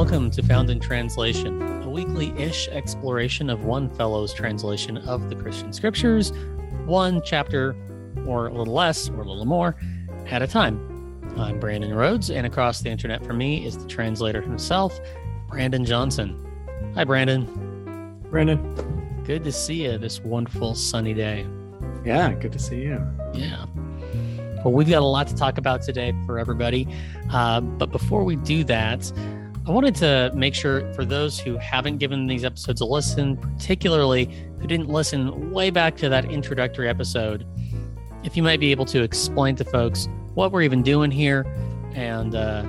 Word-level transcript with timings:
welcome 0.00 0.30
to 0.30 0.42
Found 0.44 0.70
in 0.70 0.80
Translation, 0.80 1.60
a 1.82 1.90
weekly 1.90 2.32
ish 2.38 2.68
exploration 2.68 3.50
of 3.50 3.66
one 3.66 3.90
fellow's 3.96 4.32
translation 4.32 4.96
of 4.96 5.28
the 5.28 5.36
Christian 5.36 5.74
scriptures, 5.74 6.32
one 6.86 7.20
chapter 7.22 7.76
or 8.26 8.46
a 8.46 8.54
little 8.54 8.72
less 8.72 9.10
or 9.10 9.20
a 9.20 9.28
little 9.28 9.44
more 9.44 9.76
at 10.30 10.40
a 10.40 10.46
time. 10.46 10.80
I'm 11.36 11.60
Brandon 11.60 11.92
Rhodes, 11.92 12.30
and 12.30 12.46
across 12.46 12.80
the 12.80 12.88
internet 12.88 13.22
from 13.26 13.36
me 13.36 13.66
is 13.66 13.76
the 13.76 13.86
translator 13.86 14.40
himself, 14.40 14.98
Brandon 15.50 15.84
Johnson. 15.84 16.34
Hi, 16.94 17.04
Brandon. 17.04 17.44
Brandon. 18.30 19.22
Good 19.26 19.44
to 19.44 19.52
see 19.52 19.84
you 19.84 19.98
this 19.98 20.18
wonderful 20.20 20.74
sunny 20.76 21.12
day. 21.12 21.46
Yeah, 22.06 22.32
good 22.32 22.52
to 22.52 22.58
see 22.58 22.80
you. 22.80 23.06
Yeah. 23.34 23.66
Well, 24.64 24.72
we've 24.72 24.88
got 24.88 25.02
a 25.02 25.04
lot 25.04 25.26
to 25.26 25.34
talk 25.34 25.58
about 25.58 25.82
today 25.82 26.14
for 26.24 26.38
everybody. 26.38 26.88
Uh, 27.28 27.60
but 27.60 27.92
before 27.92 28.24
we 28.24 28.36
do 28.36 28.64
that, 28.64 29.12
I 29.70 29.72
wanted 29.72 29.94
to 29.96 30.32
make 30.34 30.52
sure 30.52 30.92
for 30.94 31.04
those 31.04 31.38
who 31.38 31.56
haven't 31.56 31.98
given 31.98 32.26
these 32.26 32.44
episodes 32.44 32.80
a 32.80 32.84
listen, 32.84 33.36
particularly 33.36 34.24
who 34.58 34.66
didn't 34.66 34.88
listen 34.88 35.52
way 35.52 35.70
back 35.70 35.96
to 35.98 36.08
that 36.08 36.24
introductory 36.24 36.88
episode, 36.88 37.46
if 38.24 38.36
you 38.36 38.42
might 38.42 38.58
be 38.58 38.72
able 38.72 38.84
to 38.86 39.04
explain 39.04 39.54
to 39.54 39.64
folks 39.64 40.08
what 40.34 40.50
we're 40.50 40.62
even 40.62 40.82
doing 40.82 41.12
here 41.12 41.46
and, 41.94 42.34
uh, 42.34 42.64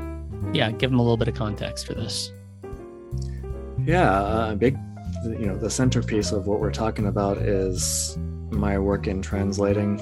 yeah, 0.53 0.69
give 0.69 0.91
them 0.91 0.99
a 0.99 1.01
little 1.01 1.17
bit 1.17 1.27
of 1.27 1.33
context 1.33 1.87
for 1.87 1.95
this. 1.95 2.31
Yeah, 3.83 4.11
a 4.11 4.23
uh, 4.23 4.55
big, 4.55 4.77
you 5.23 5.47
know, 5.47 5.57
the 5.57 5.71
centerpiece 5.71 6.31
of 6.31 6.45
what 6.45 6.59
we're 6.59 6.69
talking 6.69 7.07
about 7.07 7.39
is 7.39 8.15
my 8.51 8.77
work 8.77 9.07
in 9.07 9.23
translating 9.23 9.97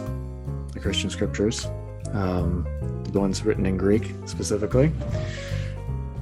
the 0.73 0.81
Christian 0.81 1.09
scriptures, 1.09 1.65
um, 2.11 2.67
the 3.13 3.21
ones 3.21 3.45
written 3.45 3.65
in 3.65 3.77
Greek 3.77 4.11
specifically. 4.25 4.91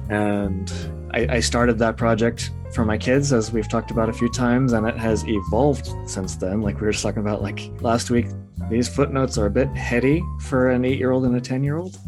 And 0.08 0.72
I, 1.12 1.36
I, 1.36 1.40
started 1.40 1.78
that 1.78 1.96
project 1.96 2.50
for 2.72 2.84
my 2.84 2.96
kids, 2.96 3.32
as 3.32 3.52
we've 3.52 3.68
talked 3.68 3.90
about 3.90 4.08
a 4.08 4.12
few 4.12 4.30
times, 4.30 4.72
and 4.72 4.86
it 4.86 4.96
has 4.96 5.26
evolved 5.26 5.92
since 6.08 6.36
then. 6.36 6.62
Like 6.62 6.80
we 6.80 6.86
were 6.86 6.92
just 6.92 7.02
talking 7.02 7.20
about, 7.20 7.42
like 7.42 7.70
last 7.80 8.10
week, 8.10 8.26
these 8.70 8.88
footnotes 8.88 9.36
are 9.38 9.46
a 9.46 9.50
bit 9.50 9.68
heady 9.68 10.22
for 10.40 10.70
an 10.70 10.84
eight 10.84 10.98
year 10.98 11.10
old 11.10 11.24
and 11.24 11.36
a 11.36 11.40
10 11.40 11.62
year 11.62 11.76
old. 11.76 11.98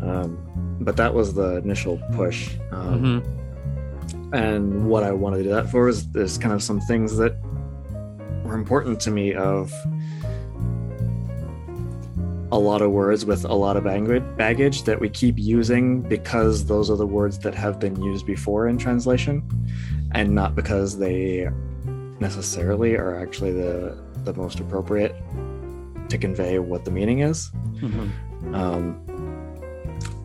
Um, 0.00 0.38
but 0.80 0.96
that 0.96 1.12
was 1.12 1.34
the 1.34 1.56
initial 1.56 2.00
push. 2.12 2.56
Um, 2.70 3.22
mm-hmm. 3.22 4.34
And 4.34 4.86
what 4.86 5.02
I 5.02 5.12
wanted 5.12 5.38
to 5.38 5.42
do 5.44 5.50
that 5.50 5.70
for 5.70 5.88
is, 5.88 6.06
is 6.14 6.38
kind 6.38 6.54
of 6.54 6.62
some 6.62 6.80
things 6.80 7.16
that 7.18 7.36
were 8.44 8.54
important 8.54 9.00
to 9.00 9.10
me 9.10 9.34
of 9.34 9.72
a 12.52 12.58
lot 12.58 12.82
of 12.82 12.90
words 12.90 13.24
with 13.24 13.46
a 13.46 13.54
lot 13.54 13.78
of 13.78 13.84
baggage 14.36 14.82
that 14.82 15.00
we 15.00 15.08
keep 15.08 15.38
using 15.38 16.02
because 16.02 16.66
those 16.66 16.90
are 16.90 16.96
the 16.96 17.06
words 17.06 17.38
that 17.38 17.54
have 17.54 17.80
been 17.80 18.00
used 18.02 18.26
before 18.26 18.68
in 18.68 18.76
translation 18.76 19.42
and 20.12 20.34
not 20.34 20.54
because 20.54 20.98
they 20.98 21.48
necessarily 22.20 22.94
are 22.94 23.18
actually 23.18 23.52
the 23.52 23.98
the 24.24 24.34
most 24.34 24.60
appropriate 24.60 25.16
to 26.10 26.18
convey 26.18 26.58
what 26.58 26.84
the 26.84 26.90
meaning 26.90 27.20
is 27.20 27.50
mm-hmm. 27.80 28.54
um, 28.54 29.00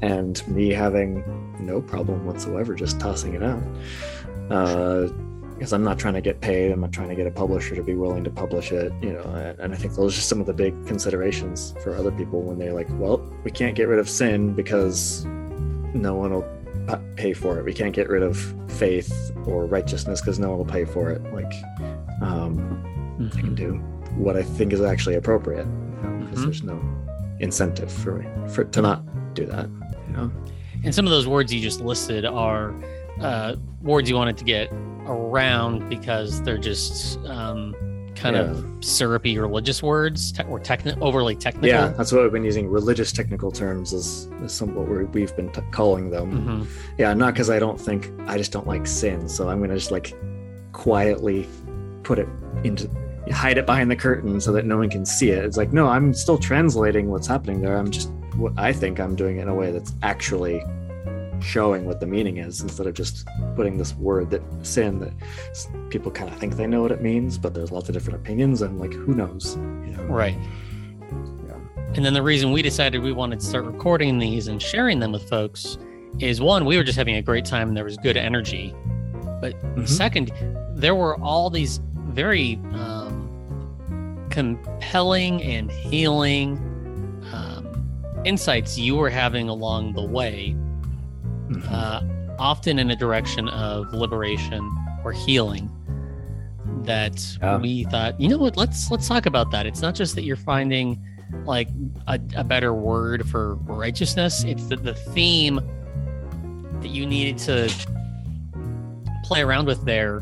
and 0.01 0.45
me 0.49 0.69
having 0.69 1.23
no 1.61 1.81
problem 1.81 2.25
whatsoever 2.25 2.75
just 2.75 2.99
tossing 2.99 3.35
it 3.35 3.41
out 3.41 3.63
uh, 4.51 5.07
because 5.57 5.73
I'm 5.73 5.83
not 5.83 5.97
trying 5.97 6.13
to 6.13 6.21
get 6.21 6.39
paid. 6.39 6.71
I'm 6.71 6.81
not 6.81 6.91
trying 6.91 7.09
to 7.09 7.15
get 7.15 7.25
a 7.25 7.31
publisher 7.31 7.75
to 7.75 7.81
be 7.81 7.95
willing 7.95 8.23
to 8.23 8.29
publish 8.29 8.71
it, 8.71 8.93
you 9.01 9.13
know. 9.13 9.55
And, 9.59 9.73
I 9.73 9.75
think 9.75 9.95
those 9.95 10.15
are 10.15 10.21
some 10.21 10.39
of 10.39 10.45
the 10.45 10.53
big 10.53 10.73
considerations 10.85 11.73
for 11.81 11.95
other 11.95 12.11
people 12.11 12.43
when 12.43 12.59
they're 12.59 12.73
like, 12.73 12.87
well, 12.91 13.17
we 13.43 13.49
can't 13.49 13.75
get 13.75 13.87
rid 13.87 13.97
of 13.97 14.07
sin 14.07 14.53
because 14.53 15.25
no 15.95 16.13
one 16.13 16.31
will 16.31 16.47
pay 17.15 17.33
for 17.33 17.57
it. 17.57 17.65
We 17.65 17.73
can't 17.73 17.93
get 17.93 18.07
rid 18.07 18.21
of 18.21 18.37
faith 18.67 19.31
or 19.45 19.65
righteousness 19.65 20.21
because 20.21 20.37
no 20.37 20.49
one 20.49 20.59
will 20.59 20.65
pay 20.65 20.85
for 20.85 21.09
it. 21.09 21.23
Like, 21.33 21.51
um, 22.21 23.17
mm-hmm. 23.19 23.35
I 23.35 23.41
can 23.41 23.55
do 23.55 23.73
what 24.15 24.37
I 24.37 24.43
think 24.43 24.73
is 24.73 24.81
actually 24.81 25.15
appropriate 25.15 25.65
because 25.65 26.03
you 26.03 26.09
know, 26.09 26.25
mm-hmm. 26.25 26.43
there's 26.43 26.63
no 26.63 26.79
incentive 27.39 27.91
for 27.91 28.19
me 28.19 28.27
for 28.49 28.63
to 28.63 28.81
not 28.81 29.33
do 29.33 29.45
that. 29.47 29.67
You 30.07 30.13
know. 30.13 30.31
And 30.83 30.93
some 30.93 31.05
of 31.05 31.11
those 31.11 31.25
words 31.25 31.51
you 31.51 31.59
just 31.59 31.81
listed 31.81 32.25
are 32.25 32.75
uh, 33.21 33.55
words 33.81 34.09
you 34.09 34.15
wanted 34.15 34.37
to 34.37 34.43
get 34.43 34.71
around 35.05 35.89
because 35.89 36.41
they're 36.43 36.57
just 36.57 37.19
um, 37.25 37.73
kind 38.15 38.35
yeah. 38.35 38.43
of 38.43 38.83
syrupy 38.83 39.37
religious 39.37 39.81
words 39.81 40.31
te- 40.31 40.43
or 40.43 40.59
techni- 40.59 40.99
overly 41.01 41.35
technical. 41.35 41.69
Yeah, 41.69 41.89
that's 41.89 42.11
what 42.11 42.23
we've 42.23 42.31
been 42.31 42.43
using. 42.43 42.67
Religious 42.67 43.11
technical 43.11 43.51
terms 43.51 43.93
is, 43.93 44.27
is 44.43 44.53
some 44.53 44.75
what 44.75 44.87
we 45.13 45.21
have 45.21 45.35
been 45.35 45.51
t- 45.51 45.61
calling 45.71 46.09
them. 46.09 46.31
Mm-hmm. 46.31 46.93
Yeah, 46.97 47.13
not 47.13 47.33
because 47.33 47.49
I 47.49 47.59
don't 47.59 47.79
think 47.79 48.09
I 48.27 48.37
just 48.37 48.51
don't 48.51 48.67
like 48.67 48.87
sin, 48.87 49.29
so 49.29 49.49
I'm 49.49 49.61
gonna 49.61 49.75
just 49.75 49.91
like 49.91 50.13
quietly 50.73 51.47
put 52.03 52.19
it 52.19 52.27
into 52.63 52.89
hide 53.31 53.57
it 53.57 53.65
behind 53.65 53.91
the 53.91 53.95
curtain 53.95 54.39
so 54.39 54.51
that 54.53 54.65
no 54.65 54.77
one 54.77 54.89
can 54.89 55.05
see 55.05 55.29
it. 55.29 55.43
It's 55.43 55.57
like 55.57 55.73
no, 55.73 55.87
I'm 55.87 56.13
still 56.13 56.37
translating 56.37 57.09
what's 57.09 57.27
happening 57.27 57.61
there. 57.61 57.77
I'm 57.77 57.91
just 57.91 58.09
what 58.35 58.53
I 58.57 58.73
think 58.73 58.99
I'm 58.99 59.15
doing 59.15 59.37
it 59.37 59.43
in 59.43 59.47
a 59.47 59.55
way 59.55 59.71
that's 59.71 59.93
actually 60.03 60.63
showing 61.41 61.85
what 61.85 61.99
the 61.99 62.05
meaning 62.05 62.37
is 62.37 62.61
instead 62.61 62.87
of 62.87 62.93
just 62.93 63.27
putting 63.55 63.77
this 63.77 63.95
word 63.95 64.29
that 64.29 64.41
sin 64.63 64.99
that 64.99 65.13
people 65.89 66.11
kind 66.11 66.31
of 66.31 66.37
think 66.37 66.55
they 66.55 66.67
know 66.67 66.81
what 66.81 66.91
it 66.91 67.01
means 67.01 67.37
but 67.37 67.53
there's 67.53 67.71
lots 67.71 67.89
of 67.89 67.93
different 67.93 68.19
opinions 68.19 68.61
and 68.61 68.79
like 68.79 68.93
who 68.93 69.13
knows 69.13 69.55
you 69.55 69.95
know? 69.95 70.03
right 70.03 70.37
yeah. 71.47 71.55
and 71.95 72.03
then 72.03 72.13
the 72.13 72.21
reason 72.21 72.51
we 72.51 72.61
decided 72.61 73.01
we 73.01 73.11
wanted 73.11 73.39
to 73.39 73.45
start 73.45 73.65
recording 73.65 74.17
these 74.17 74.47
and 74.47 74.61
sharing 74.61 74.99
them 74.99 75.11
with 75.11 75.27
folks 75.29 75.77
is 76.19 76.41
one 76.41 76.65
we 76.65 76.77
were 76.77 76.83
just 76.83 76.97
having 76.97 77.15
a 77.15 77.21
great 77.21 77.45
time 77.45 77.69
and 77.69 77.77
there 77.77 77.83
was 77.83 77.97
good 77.97 78.17
energy 78.17 78.73
but 79.39 79.53
mm-hmm. 79.53 79.85
second 79.85 80.31
there 80.73 80.95
were 80.95 81.19
all 81.21 81.49
these 81.49 81.79
very 82.09 82.55
um, 82.73 84.27
compelling 84.31 85.41
and 85.43 85.71
healing 85.71 86.57
um, 87.31 88.21
insights 88.25 88.77
you 88.77 88.95
were 88.95 89.09
having 89.09 89.49
along 89.49 89.93
the 89.93 90.03
way 90.03 90.55
mm-hmm. 91.49 91.73
uh, 91.73 92.01
often 92.39 92.79
in 92.79 92.91
a 92.91 92.95
direction 92.95 93.47
of 93.49 93.93
liberation 93.93 94.69
or 95.03 95.11
healing 95.11 95.71
that 96.83 97.37
yeah. 97.41 97.57
we 97.57 97.83
thought 97.85 98.19
you 98.19 98.27
know 98.29 98.37
what 98.37 98.57
let's 98.57 98.91
let's 98.91 99.07
talk 99.07 99.25
about 99.25 99.51
that 99.51 99.65
it's 99.65 99.81
not 99.81 99.95
just 99.95 100.15
that 100.15 100.23
you're 100.23 100.35
finding 100.35 101.01
like 101.45 101.67
a, 102.07 102.19
a 102.35 102.43
better 102.43 102.73
word 102.73 103.27
for 103.29 103.55
righteousness 103.55 104.43
it's 104.43 104.67
the, 104.67 104.75
the 104.75 104.93
theme 104.93 105.59
that 106.81 106.89
you 106.89 107.05
needed 107.05 107.37
to 107.37 107.69
play 109.23 109.41
around 109.41 109.65
with 109.65 109.83
there 109.85 110.21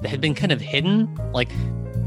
that 0.00 0.08
had 0.08 0.20
been 0.20 0.34
kind 0.34 0.52
of 0.52 0.60
hidden 0.60 1.12
like 1.32 1.50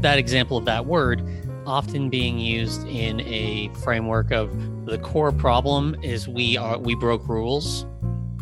that 0.00 0.18
example 0.18 0.56
of 0.56 0.64
that 0.64 0.86
word 0.86 1.22
often 1.66 2.08
being 2.08 2.38
used 2.38 2.86
in 2.86 3.20
a 3.22 3.68
framework 3.82 4.30
of 4.30 4.50
the 4.86 4.98
core 4.98 5.32
problem 5.32 5.96
is 6.02 6.28
we 6.28 6.56
are 6.56 6.78
we 6.78 6.94
broke 6.94 7.26
rules 7.28 7.86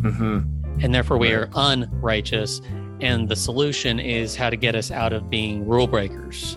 Mm-hmm. 0.05 0.81
And 0.83 0.95
therefore, 0.95 1.19
we 1.19 1.33
are 1.33 1.49
unrighteous. 1.55 2.61
And 3.01 3.29
the 3.29 3.37
solution 3.37 3.99
is 3.99 4.37
how 4.37 4.51
to 4.51 4.57
get 4.57 4.75
us 4.75 4.91
out 4.91 5.13
of 5.13 5.31
being 5.31 5.67
rule 5.67 5.87
breakers. 5.87 6.57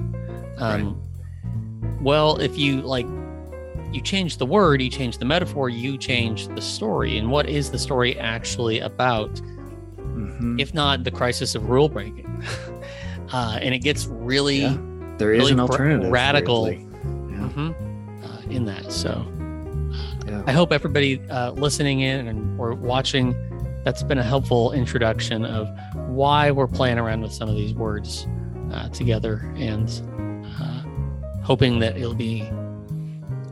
Um, 0.57 0.95
right. 0.95 2.01
Well, 2.01 2.37
if 2.37 2.57
you 2.57 2.81
like, 2.81 3.05
you 3.91 4.01
change 4.01 4.37
the 4.37 4.45
word, 4.45 4.81
you 4.81 4.89
change 4.89 5.17
the 5.17 5.25
metaphor, 5.25 5.69
you 5.69 5.97
change 5.97 6.47
the 6.49 6.61
story. 6.61 7.17
And 7.17 7.31
what 7.31 7.49
is 7.49 7.71
the 7.71 7.79
story 7.79 8.19
actually 8.19 8.79
about? 8.79 9.33
Mm-hmm. 9.95 10.59
If 10.59 10.73
not 10.73 11.03
the 11.03 11.11
crisis 11.11 11.55
of 11.55 11.69
rule 11.69 11.89
breaking. 11.89 12.43
uh, 13.31 13.59
and 13.61 13.73
it 13.73 13.79
gets 13.79 14.07
really, 14.07 14.61
yeah. 14.61 14.77
there 15.17 15.33
is 15.33 15.39
really 15.39 15.51
an 15.53 15.59
alternative, 15.59 16.11
radical 16.11 16.71
yeah. 16.71 16.79
mm-hmm, 16.79 18.23
uh, 18.23 18.41
in 18.51 18.65
that. 18.65 18.91
So 18.91 19.25
yeah. 20.27 20.43
I 20.45 20.51
hope 20.51 20.71
everybody 20.71 21.21
uh, 21.29 21.51
listening 21.51 22.01
in 22.01 22.27
and 22.27 22.59
or 22.59 22.73
watching, 22.73 23.35
that's 23.83 24.03
been 24.03 24.17
a 24.17 24.23
helpful 24.23 24.73
introduction 24.73 25.45
of 25.45 25.69
why 26.09 26.51
we're 26.51 26.67
playing 26.67 26.97
around 26.97 27.21
with 27.21 27.31
some 27.31 27.47
of 27.47 27.55
these 27.55 27.73
words 27.73 28.27
uh, 28.71 28.89
together 28.89 29.51
and 29.55 29.89
uh, 30.59 30.83
hoping 31.41 31.79
that 31.79 31.97
it'll 31.97 32.13
be 32.13 32.49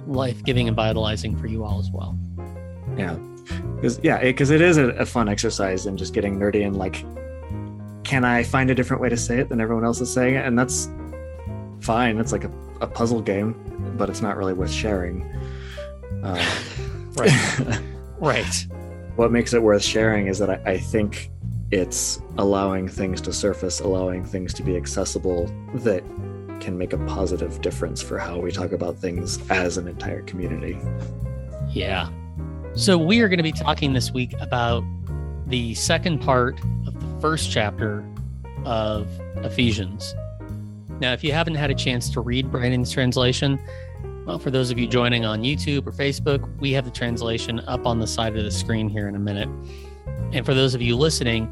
life 0.07 0.43
giving 0.43 0.67
and 0.67 0.75
vitalizing 0.75 1.37
for 1.37 1.47
you 1.47 1.63
all 1.63 1.79
as 1.79 1.89
well. 1.91 2.17
Yeah. 2.97 3.15
Because, 3.75 3.99
yeah, 4.03 4.21
because 4.21 4.49
it, 4.49 4.61
it 4.61 4.67
is 4.67 4.77
a, 4.77 4.89
a 4.89 5.05
fun 5.05 5.29
exercise 5.29 5.85
and 5.85 5.97
just 5.97 6.13
getting 6.13 6.37
nerdy 6.37 6.65
and 6.65 6.75
like, 6.75 7.05
can 8.03 8.23
I 8.23 8.43
find 8.43 8.69
a 8.69 8.75
different 8.75 9.01
way 9.01 9.09
to 9.09 9.17
say 9.17 9.39
it 9.39 9.49
than 9.49 9.61
everyone 9.61 9.85
else 9.85 10.01
is 10.01 10.11
saying 10.11 10.35
it? 10.35 10.45
And 10.45 10.57
that's 10.57 10.89
fine. 11.79 12.17
It's 12.19 12.31
like 12.31 12.43
a, 12.43 12.51
a 12.81 12.87
puzzle 12.87 13.21
game, 13.21 13.55
but 13.97 14.09
it's 14.09 14.21
not 14.21 14.37
really 14.37 14.53
worth 14.53 14.71
sharing. 14.71 15.21
Uh, 16.25 16.43
right. 17.13 17.81
right. 18.19 18.67
What 19.15 19.31
makes 19.31 19.53
it 19.53 19.61
worth 19.61 19.83
sharing 19.83 20.25
is 20.25 20.39
that 20.39 20.49
I, 20.49 20.71
I 20.71 20.77
think 20.79 21.29
it's 21.69 22.19
allowing 22.39 22.87
things 22.87 23.21
to 23.21 23.31
surface, 23.31 23.79
allowing 23.79 24.25
things 24.25 24.53
to 24.55 24.63
be 24.63 24.75
accessible 24.75 25.45
that 25.75 26.03
can 26.59 26.77
make 26.77 26.93
a 26.93 26.97
positive 27.05 27.61
difference 27.61 28.01
for 28.01 28.17
how 28.17 28.39
we 28.39 28.51
talk 28.51 28.71
about 28.71 28.97
things 28.97 29.39
as 29.51 29.77
an 29.77 29.87
entire 29.87 30.23
community. 30.23 30.79
Yeah. 31.69 32.09
So 32.73 32.97
we 32.97 33.21
are 33.21 33.29
going 33.29 33.37
to 33.37 33.43
be 33.43 33.51
talking 33.51 33.93
this 33.93 34.11
week 34.11 34.33
about 34.39 34.83
the 35.45 35.75
second 35.75 36.21
part 36.21 36.59
of 36.87 36.99
the 36.99 37.21
first 37.21 37.51
chapter 37.51 38.03
of 38.65 39.07
Ephesians. 39.37 40.15
Now, 40.99 41.13
if 41.13 41.23
you 41.23 41.33
haven't 41.33 41.55
had 41.55 41.69
a 41.69 41.75
chance 41.75 42.09
to 42.11 42.21
read 42.21 42.51
Brandon's 42.51 42.91
translation, 42.91 43.59
well, 44.25 44.39
for 44.39 44.49
those 44.49 44.71
of 44.71 44.79
you 44.79 44.87
joining 44.87 45.23
on 45.23 45.41
YouTube 45.41 45.85
or 45.85 45.91
Facebook, 45.91 46.49
we 46.59 46.71
have 46.71 46.83
the 46.83 46.91
translation 46.91 47.59
up 47.61 47.85
on 47.85 47.99
the 47.99 48.07
side 48.07 48.35
of 48.35 48.43
the 48.43 48.51
screen 48.51 48.89
here 48.89 49.07
in 49.07 49.15
a 49.15 49.19
minute. 49.19 49.49
And 50.31 50.43
for 50.45 50.55
those 50.55 50.73
of 50.73 50.81
you 50.81 50.95
listening, 50.95 51.45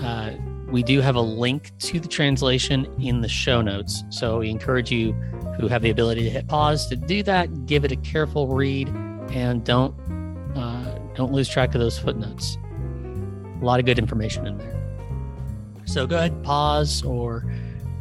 uh, 0.00 0.38
we 0.70 0.82
do 0.82 1.00
have 1.00 1.16
a 1.16 1.20
link 1.20 1.72
to 1.80 1.98
the 1.98 2.06
translation 2.06 2.86
in 3.00 3.20
the 3.20 3.28
show 3.28 3.62
notes. 3.62 4.04
So 4.10 4.38
we 4.38 4.50
encourage 4.50 4.92
you 4.92 5.12
who 5.58 5.66
have 5.66 5.82
the 5.82 5.90
ability 5.90 6.22
to 6.22 6.30
hit 6.30 6.46
pause 6.46 6.86
to 6.88 6.96
do 6.96 7.22
that, 7.24 7.66
give 7.66 7.84
it 7.84 7.90
a 7.90 7.96
careful 7.96 8.46
read, 8.48 8.88
and 9.30 9.64
don't 9.64 9.94
uh, 10.56 10.98
don't 11.14 11.32
lose 11.32 11.48
track 11.48 11.74
of 11.74 11.80
those 11.80 11.98
footnotes. 11.98 12.58
A 13.60 13.64
lot 13.64 13.80
of 13.80 13.86
good 13.86 13.98
information 13.98 14.46
in 14.46 14.58
there. 14.58 14.80
So 15.84 16.06
go 16.06 16.16
ahead, 16.16 16.42
pause 16.44 17.02
or 17.02 17.40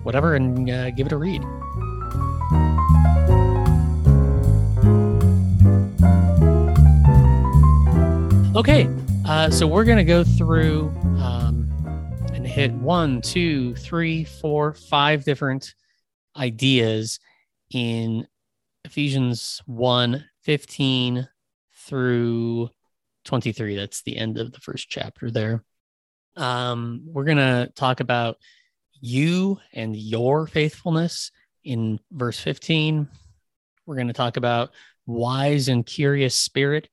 whatever, 0.04 0.36
and 0.36 0.70
uh, 0.70 0.92
give 0.92 1.08
it 1.08 1.14
a 1.14 1.18
read. 1.18 1.44
Okay, 8.56 8.88
uh, 9.26 9.50
so 9.50 9.66
we're 9.66 9.84
going 9.84 9.98
to 9.98 10.04
go 10.04 10.24
through 10.24 10.94
um, 11.20 11.68
and 12.36 12.46
hit 12.46 12.72
one, 12.72 13.20
two, 13.20 13.74
three, 13.74 14.26
four, 14.26 14.76
five 14.76 15.24
different 15.24 15.74
ideas 16.38 17.20
in 17.72 18.28
Ephesians 18.86 19.60
1 19.66 20.24
15 20.44 21.28
through 21.74 22.70
23. 23.26 23.76
That's 23.76 24.04
the 24.04 24.18
end 24.18 24.38
of 24.38 24.52
the 24.52 24.60
first 24.60 24.88
chapter 24.88 25.32
there. 25.32 25.64
Um, 26.36 27.02
we're 27.08 27.26
going 27.26 27.38
to 27.38 27.72
talk 27.76 28.02
about 28.02 28.38
you 29.02 29.58
and 29.74 29.96
your 29.96 30.46
faithfulness 30.46 31.32
in 31.64 32.00
verse 32.12 32.40
15. 32.40 33.08
We're 33.88 33.96
going 33.96 34.08
to 34.10 34.14
talk 34.14 34.38
about 34.38 34.74
wise 35.08 35.70
and 35.70 35.84
curious 35.84 36.36
spirit 36.36 36.88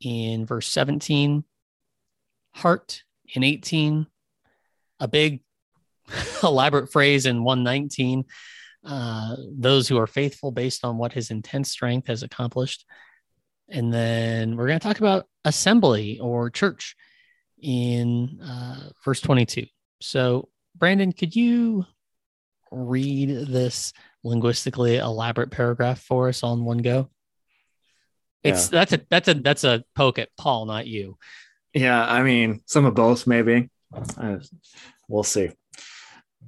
in 0.00 0.46
verse 0.46 0.68
17, 0.68 1.44
heart 2.54 3.02
in 3.34 3.44
18, 3.44 4.06
a 4.98 5.08
big 5.08 5.42
elaborate 6.42 6.90
phrase 6.90 7.26
in 7.26 7.44
119, 7.44 8.24
uh, 8.84 9.36
those 9.52 9.88
who 9.88 9.98
are 9.98 10.06
faithful 10.06 10.50
based 10.50 10.84
on 10.84 10.98
what 10.98 11.12
his 11.12 11.30
intense 11.30 11.70
strength 11.70 12.08
has 12.08 12.22
accomplished. 12.22 12.84
And 13.68 13.92
then 13.92 14.56
we're 14.56 14.66
going 14.66 14.80
to 14.80 14.86
talk 14.86 14.98
about 14.98 15.26
assembly 15.44 16.18
or 16.18 16.50
church 16.50 16.96
in 17.62 18.40
uh, 18.42 18.90
verse 19.04 19.20
22. 19.20 19.66
So, 20.00 20.48
Brandon, 20.76 21.12
could 21.12 21.36
you 21.36 21.84
read 22.72 23.46
this 23.48 23.92
linguistically 24.24 24.96
elaborate 24.96 25.50
paragraph 25.50 26.00
for 26.00 26.28
us 26.28 26.42
on 26.42 26.64
one 26.64 26.78
go? 26.78 27.10
It's 28.42 28.72
yeah. 28.72 28.84
that's 28.84 28.92
a 28.92 29.00
that's 29.10 29.28
a 29.28 29.34
that's 29.34 29.64
a 29.64 29.84
poke 29.94 30.18
at 30.18 30.30
Paul, 30.38 30.66
not 30.66 30.86
you. 30.86 31.18
Yeah, 31.74 32.04
I 32.04 32.22
mean, 32.22 32.62
some 32.66 32.84
of 32.84 32.94
both, 32.94 33.26
maybe. 33.26 33.70
Uh, 34.16 34.38
we'll 35.08 35.22
see. 35.22 35.50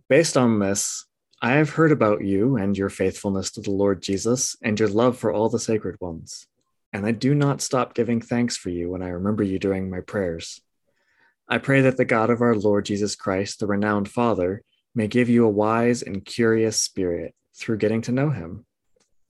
Based 0.09 0.37
on 0.37 0.59
this, 0.59 1.06
I 1.41 1.53
have 1.53 1.71
heard 1.71 1.93
about 1.93 2.25
you 2.25 2.56
and 2.56 2.77
your 2.77 2.89
faithfulness 2.89 3.50
to 3.53 3.61
the 3.61 3.71
Lord 3.71 4.03
Jesus 4.03 4.56
and 4.62 4.79
your 4.79 4.89
love 4.89 5.19
for 5.19 5.33
all 5.33 5.49
the 5.49 5.59
sacred 5.59 5.97
ones. 6.00 6.47
And 6.93 7.06
I 7.06 7.12
do 7.12 7.35
not 7.35 7.61
stop 7.61 7.95
giving 7.95 8.21
thanks 8.21 8.56
for 8.56 8.71
you 8.71 8.91
when 8.91 9.03
I 9.03 9.09
remember 9.09 9.43
you 9.43 9.59
during 9.59 9.91
my 9.91 10.00
prayers. 10.00 10.61
I 11.49 11.59
pray 11.59 11.83
that 11.83 11.97
the 11.97 12.05
God 12.05 12.31
of 12.31 12.41
our 12.41 12.55
Lord 12.55 12.85
Jesus 12.85 13.17
Christ, 13.17 13.61
the 13.61 13.67
renowned 13.67 14.09
Father, 14.09 14.62
may 14.95 15.09
give 15.09 15.29
you 15.29 15.45
a 15.45 15.50
wise 15.50 16.03
and 16.03 16.25
curious 16.25 16.81
spirit 16.81 17.35
through 17.55 17.79
getting 17.79 18.03
to 18.03 18.12
know 18.12 18.31
him 18.31 18.65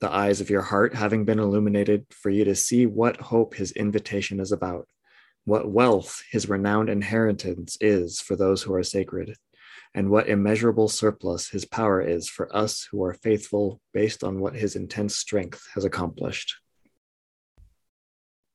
the 0.03 0.13
eyes 0.13 0.41
of 0.41 0.49
your 0.49 0.61
heart 0.61 0.93
having 0.93 1.23
been 1.23 1.39
illuminated 1.39 2.05
for 2.11 2.29
you 2.29 2.43
to 2.43 2.53
see 2.53 2.85
what 2.85 3.21
hope 3.21 3.55
his 3.55 3.71
invitation 3.71 4.41
is 4.41 4.51
about, 4.51 4.85
what 5.45 5.71
wealth 5.71 6.21
his 6.29 6.49
renowned 6.49 6.89
inheritance 6.89 7.77
is 7.79 8.19
for 8.19 8.35
those 8.35 8.61
who 8.61 8.73
are 8.73 8.83
sacred, 8.83 9.33
and 9.95 10.09
what 10.09 10.27
immeasurable 10.27 10.89
surplus 10.89 11.47
his 11.47 11.63
power 11.63 12.01
is 12.01 12.27
for 12.27 12.53
us 12.53 12.85
who 12.91 13.01
are 13.01 13.13
faithful 13.13 13.79
based 13.93 14.25
on 14.25 14.41
what 14.41 14.55
his 14.55 14.75
intense 14.75 15.15
strength 15.15 15.65
has 15.73 15.85
accomplished. 15.85 16.53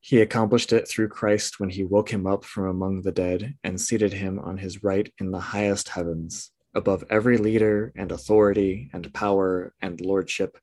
He 0.01 0.21
accomplished 0.21 0.75
it 0.75 0.87
through 0.87 1.09
Christ 1.09 1.59
when 1.59 1.71
he 1.71 1.83
woke 1.83 2.11
him 2.11 2.27
up 2.27 2.45
from 2.45 2.67
among 2.67 3.03
the 3.03 3.13
dead 3.13 3.55
and 3.65 3.81
seated 3.81 4.13
him 4.13 4.39
on 4.39 4.59
his 4.59 4.85
right 4.85 5.11
in 5.19 5.31
the 5.31 5.41
highest 5.41 5.89
heavens, 5.89 6.51
above 6.75 7.05
every 7.09 7.39
leader 7.39 7.91
and 7.97 8.13
authority 8.13 8.91
and 8.93 9.15
power 9.15 9.73
and 9.81 9.99
lordship 10.03 10.59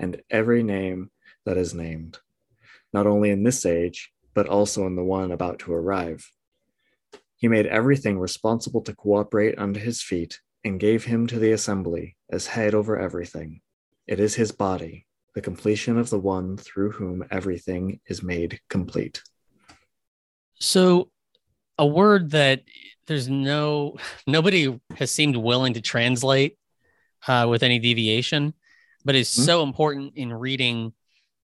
and 0.00 0.22
every 0.30 0.62
name 0.62 1.10
that 1.44 1.58
is 1.58 1.74
named, 1.74 2.18
not 2.92 3.06
only 3.06 3.30
in 3.30 3.44
this 3.44 3.64
age, 3.66 4.10
but 4.34 4.48
also 4.48 4.86
in 4.86 4.96
the 4.96 5.04
one 5.04 5.30
about 5.30 5.60
to 5.60 5.72
arrive. 5.72 6.28
He 7.36 7.48
made 7.48 7.66
everything 7.66 8.18
responsible 8.18 8.80
to 8.82 8.94
cooperate 8.94 9.58
under 9.58 9.78
his 9.78 10.02
feet 10.02 10.40
and 10.64 10.80
gave 10.80 11.04
him 11.04 11.26
to 11.26 11.38
the 11.38 11.52
assembly 11.52 12.16
as 12.30 12.46
head 12.46 12.74
over 12.74 12.98
everything. 12.98 13.60
It 14.06 14.20
is 14.20 14.34
his 14.34 14.52
body, 14.52 15.06
the 15.34 15.40
completion 15.40 15.98
of 15.98 16.10
the 16.10 16.18
one 16.18 16.56
through 16.56 16.92
whom 16.92 17.24
everything 17.30 18.00
is 18.06 18.22
made 18.22 18.60
complete. 18.68 19.22
So, 20.54 21.10
a 21.78 21.86
word 21.86 22.30
that 22.30 22.62
there's 23.06 23.28
no 23.28 23.96
nobody 24.26 24.78
has 24.96 25.10
seemed 25.10 25.36
willing 25.36 25.74
to 25.74 25.80
translate 25.80 26.58
uh, 27.26 27.46
with 27.48 27.62
any 27.62 27.78
deviation 27.78 28.54
but 29.04 29.14
is 29.14 29.28
mm-hmm. 29.28 29.42
so 29.42 29.62
important 29.62 30.12
in 30.16 30.32
reading 30.32 30.92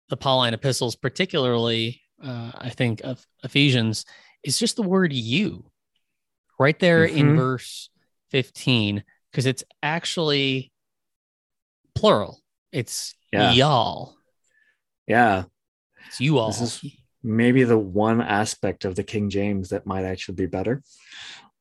the 0.09 0.17
Pauline 0.17 0.55
epistles, 0.55 0.97
particularly, 0.97 2.01
uh, 2.23 2.53
I 2.55 2.71
think, 2.71 3.01
of 3.03 3.25
Ephesians, 3.45 4.05
is 4.43 4.59
just 4.59 4.77
the 4.77 4.83
word 4.83 5.13
you 5.13 5.71
right 6.59 6.79
there 6.79 7.07
mm-hmm. 7.07 7.19
in 7.19 7.37
verse 7.37 7.91
15, 8.31 9.05
because 9.31 9.47
it's 9.47 9.65
actually 9.83 10.73
plural. 11.95 12.41
It's 12.73 13.15
yeah. 13.33 13.53
y'all. 13.53 14.17
Yeah. 15.07 15.45
It's 16.07 16.21
you 16.21 16.39
all. 16.39 16.49
This 16.49 16.61
is 16.61 16.85
maybe 17.23 17.65
the 17.65 17.79
one 17.79 18.21
aspect 18.21 18.85
of 18.85 18.95
the 18.95 19.05
King 19.05 19.31
James 19.31 19.71
that 19.71 19.87
might 19.87 20.05
actually 20.05 20.37
be 20.37 20.47
better 20.47 20.83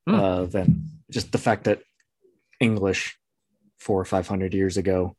mm. 0.08 0.18
uh, 0.18 0.46
than 0.46 0.92
just 1.12 1.32
the 1.32 1.38
fact 1.38 1.66
that 1.66 1.82
English 2.60 3.18
four 3.80 4.00
or 4.00 4.06
five 4.06 4.28
hundred 4.28 4.54
years 4.54 4.78
ago 4.78 5.16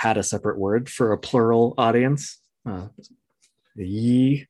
had 0.00 0.16
a 0.16 0.22
separate 0.22 0.58
word 0.58 0.88
for 0.88 1.12
a 1.12 1.18
plural 1.18 1.74
audience. 1.76 2.38
Uh, 2.64 2.86
ye, 3.76 4.46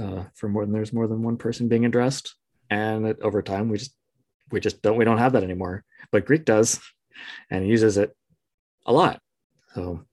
uh, 0.00 0.24
for 0.34 0.48
more 0.48 0.64
than 0.64 0.72
there's 0.72 0.92
more 0.92 1.06
than 1.06 1.22
one 1.22 1.36
person 1.36 1.68
being 1.68 1.84
addressed, 1.84 2.34
and 2.70 3.06
it, 3.06 3.18
over 3.20 3.42
time 3.42 3.68
we 3.68 3.76
just 3.76 3.94
we 4.50 4.58
just 4.58 4.80
don't 4.80 4.96
we 4.96 5.04
don't 5.04 5.18
have 5.18 5.32
that 5.32 5.44
anymore. 5.44 5.84
But 6.10 6.24
Greek 6.24 6.46
does, 6.46 6.80
and 7.50 7.68
uses 7.68 7.98
it 7.98 8.16
a 8.86 8.92
lot. 8.92 9.20
So 9.74 10.06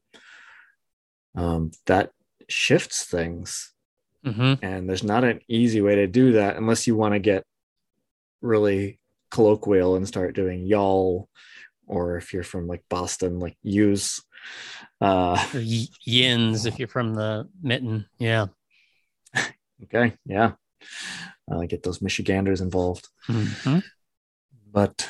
um, 1.33 1.71
that 1.85 2.11
shifts 2.49 3.05
things, 3.05 3.71
mm-hmm. 4.25 4.65
and 4.65 4.89
there's 4.89 5.01
not 5.03 5.23
an 5.23 5.39
easy 5.47 5.79
way 5.79 5.95
to 5.95 6.07
do 6.07 6.33
that 6.33 6.57
unless 6.57 6.87
you 6.87 6.97
want 6.97 7.13
to 7.13 7.19
get 7.19 7.45
really 8.41 8.99
colloquial 9.31 9.95
and 9.95 10.05
start 10.05 10.35
doing 10.35 10.65
y'all, 10.65 11.29
or 11.87 12.17
if 12.17 12.33
you're 12.33 12.43
from 12.43 12.67
like 12.67 12.83
Boston, 12.89 13.39
like 13.39 13.55
use 13.63 14.21
uh, 15.01 15.43
yins 15.53 16.65
if 16.65 16.79
you're 16.79 16.87
from 16.87 17.13
the 17.13 17.47
mitten. 17.61 18.05
Yeah. 18.19 18.47
okay. 19.83 20.13
Yeah. 20.25 20.53
Uh, 21.51 21.61
get 21.61 21.83
those 21.83 22.01
Michiganders 22.01 22.61
involved. 22.61 23.07
Mm-hmm. 23.27 23.79
But 24.71 25.07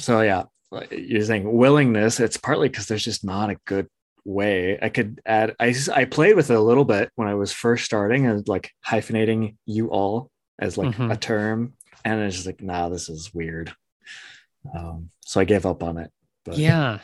so, 0.00 0.20
yeah, 0.20 0.44
you're 0.90 1.24
saying 1.24 1.50
willingness, 1.50 2.20
it's 2.20 2.36
partly 2.36 2.68
because 2.68 2.86
there's 2.86 3.04
just 3.04 3.24
not 3.24 3.50
a 3.50 3.58
good 3.64 3.88
way. 4.24 4.78
I 4.80 4.88
could 4.88 5.20
add, 5.24 5.54
I, 5.58 5.74
I 5.92 6.04
played 6.04 6.36
with 6.36 6.50
it 6.50 6.56
a 6.56 6.60
little 6.60 6.84
bit 6.84 7.10
when 7.14 7.28
I 7.28 7.34
was 7.34 7.52
first 7.52 7.84
starting 7.84 8.26
and 8.26 8.46
like 8.48 8.70
hyphenating 8.86 9.56
you 9.66 9.88
all 9.88 10.30
as 10.58 10.76
like 10.76 10.94
mm-hmm. 10.94 11.10
a 11.10 11.16
term. 11.16 11.74
And 12.04 12.20
it's 12.20 12.36
just 12.36 12.46
like, 12.46 12.62
nah, 12.62 12.88
this 12.88 13.08
is 13.08 13.32
weird. 13.32 13.74
Um, 14.76 15.10
so 15.20 15.40
I 15.40 15.44
gave 15.44 15.66
up 15.66 15.82
on 15.82 15.98
it. 15.98 16.10
But 16.44 16.58
yeah, 16.58 16.98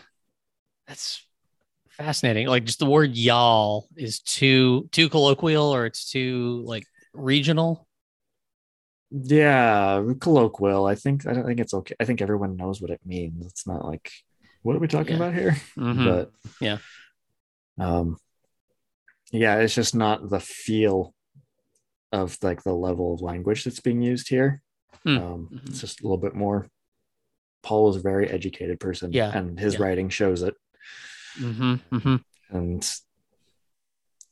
that's 0.91 1.25
fascinating. 1.89 2.49
Like 2.49 2.65
just 2.65 2.81
the 2.81 2.87
word 2.87 3.17
y'all 3.17 3.87
is 3.97 4.19
too 4.19 4.89
too 4.91 5.09
colloquial 5.09 5.73
or 5.73 5.87
it's 5.87 6.11
too 6.11 6.65
like 6.67 6.85
regional. 7.15 7.87
Yeah, 9.13 10.03
colloquial. 10.21 10.87
I 10.87 10.97
think 10.97 11.29
I 11.29 11.33
don't 11.33 11.47
think 11.47 11.61
it's 11.61 11.75
okay. 11.75 11.95
I 12.01 12.05
think 12.05 12.21
everyone 12.21 12.57
knows 12.57 12.81
what 12.81 12.91
it 12.91 13.01
means. 13.07 13.47
It's 13.47 13.69
not 13.69 13.85
like 13.85 14.11
what 14.63 14.75
are 14.75 14.81
we 14.81 14.89
talking 14.89 15.17
yeah. 15.17 15.23
about 15.23 15.35
here? 15.35 15.57
Mm-hmm. 15.79 16.05
But 16.05 16.33
yeah. 16.61 16.79
Um 17.79 18.17
yeah, 19.31 19.59
it's 19.59 19.77
just 19.77 19.95
not 19.95 20.29
the 20.29 20.41
feel 20.41 21.15
of 22.11 22.37
like 22.43 22.65
the 22.65 22.75
level 22.75 23.15
of 23.15 23.23
language 23.23 23.63
that's 23.63 23.79
being 23.79 24.03
used 24.03 24.29
here. 24.29 24.61
Hmm. 25.05 25.19
Um, 25.19 25.49
Mhm. 25.53 25.69
It's 25.69 25.81
just 25.81 26.01
a 26.01 26.03
little 26.03 26.19
bit 26.19 26.35
more. 26.35 26.67
Paul 27.63 27.85
was 27.85 27.97
a 27.97 28.01
very 28.01 28.29
educated 28.29 28.81
person, 28.81 29.13
Yeah, 29.13 29.31
and 29.33 29.57
his 29.57 29.75
yeah. 29.75 29.83
writing 29.83 30.09
shows 30.09 30.43
it. 30.43 30.55
Hmm 31.41 31.75
hmm 31.91 32.17
And 32.51 32.91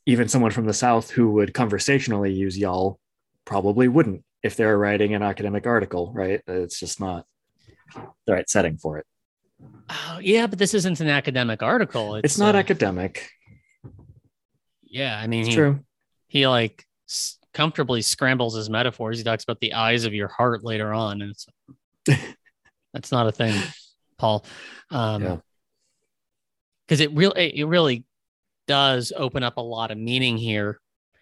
even 0.06 0.28
someone 0.28 0.50
from 0.50 0.66
the 0.66 0.74
South 0.74 1.10
who 1.10 1.30
would 1.32 1.54
conversationally 1.54 2.32
use 2.32 2.56
y'all 2.56 2.98
probably 3.44 3.88
wouldn't 3.88 4.24
if 4.42 4.56
they 4.56 4.64
were 4.64 4.78
writing 4.78 5.14
an 5.14 5.22
academic 5.22 5.66
article, 5.66 6.12
right? 6.14 6.40
It's 6.46 6.78
just 6.78 7.00
not 7.00 7.26
the 8.26 8.32
right 8.34 8.48
setting 8.48 8.76
for 8.78 8.98
it. 8.98 9.06
Oh, 9.90 10.18
yeah, 10.22 10.46
but 10.46 10.58
this 10.58 10.74
isn't 10.74 11.00
an 11.00 11.08
academic 11.08 11.62
article. 11.62 12.16
It's, 12.16 12.34
It's, 12.34 12.38
not 12.38 12.54
uh, 12.54 12.58
academic. 12.58 13.30
Yeah, 14.82 15.18
I 15.18 15.26
mean, 15.26 15.40
It's 15.40 15.48
he, 15.48 15.54
true. 15.54 15.80
he 16.28 16.46
like 16.46 16.86
s- 17.08 17.38
comfortably 17.52 18.02
scrambles 18.02 18.54
his 18.54 18.70
metaphors. 18.70 19.18
He 19.18 19.24
talks 19.24 19.44
about 19.44 19.60
the 19.60 19.74
eyes 19.74 20.04
of 20.04 20.14
your 20.14 20.28
heart 20.28 20.62
later 20.62 20.92
on, 20.92 21.22
and 21.22 21.30
it's 21.32 21.46
that's 22.94 23.10
not 23.10 23.26
a 23.26 23.32
thing, 23.32 23.60
Paul. 24.18 24.44
Um, 24.90 25.22
Yeah. 25.22 25.36
Because 26.88 27.00
it 27.00 27.12
really 27.12 27.58
it 27.58 27.64
really 27.66 28.04
does 28.66 29.12
open 29.16 29.42
up 29.42 29.58
a 29.58 29.60
lot 29.62 29.90
of 29.90 29.98
meaning 29.98 30.36
here. 30.38 30.80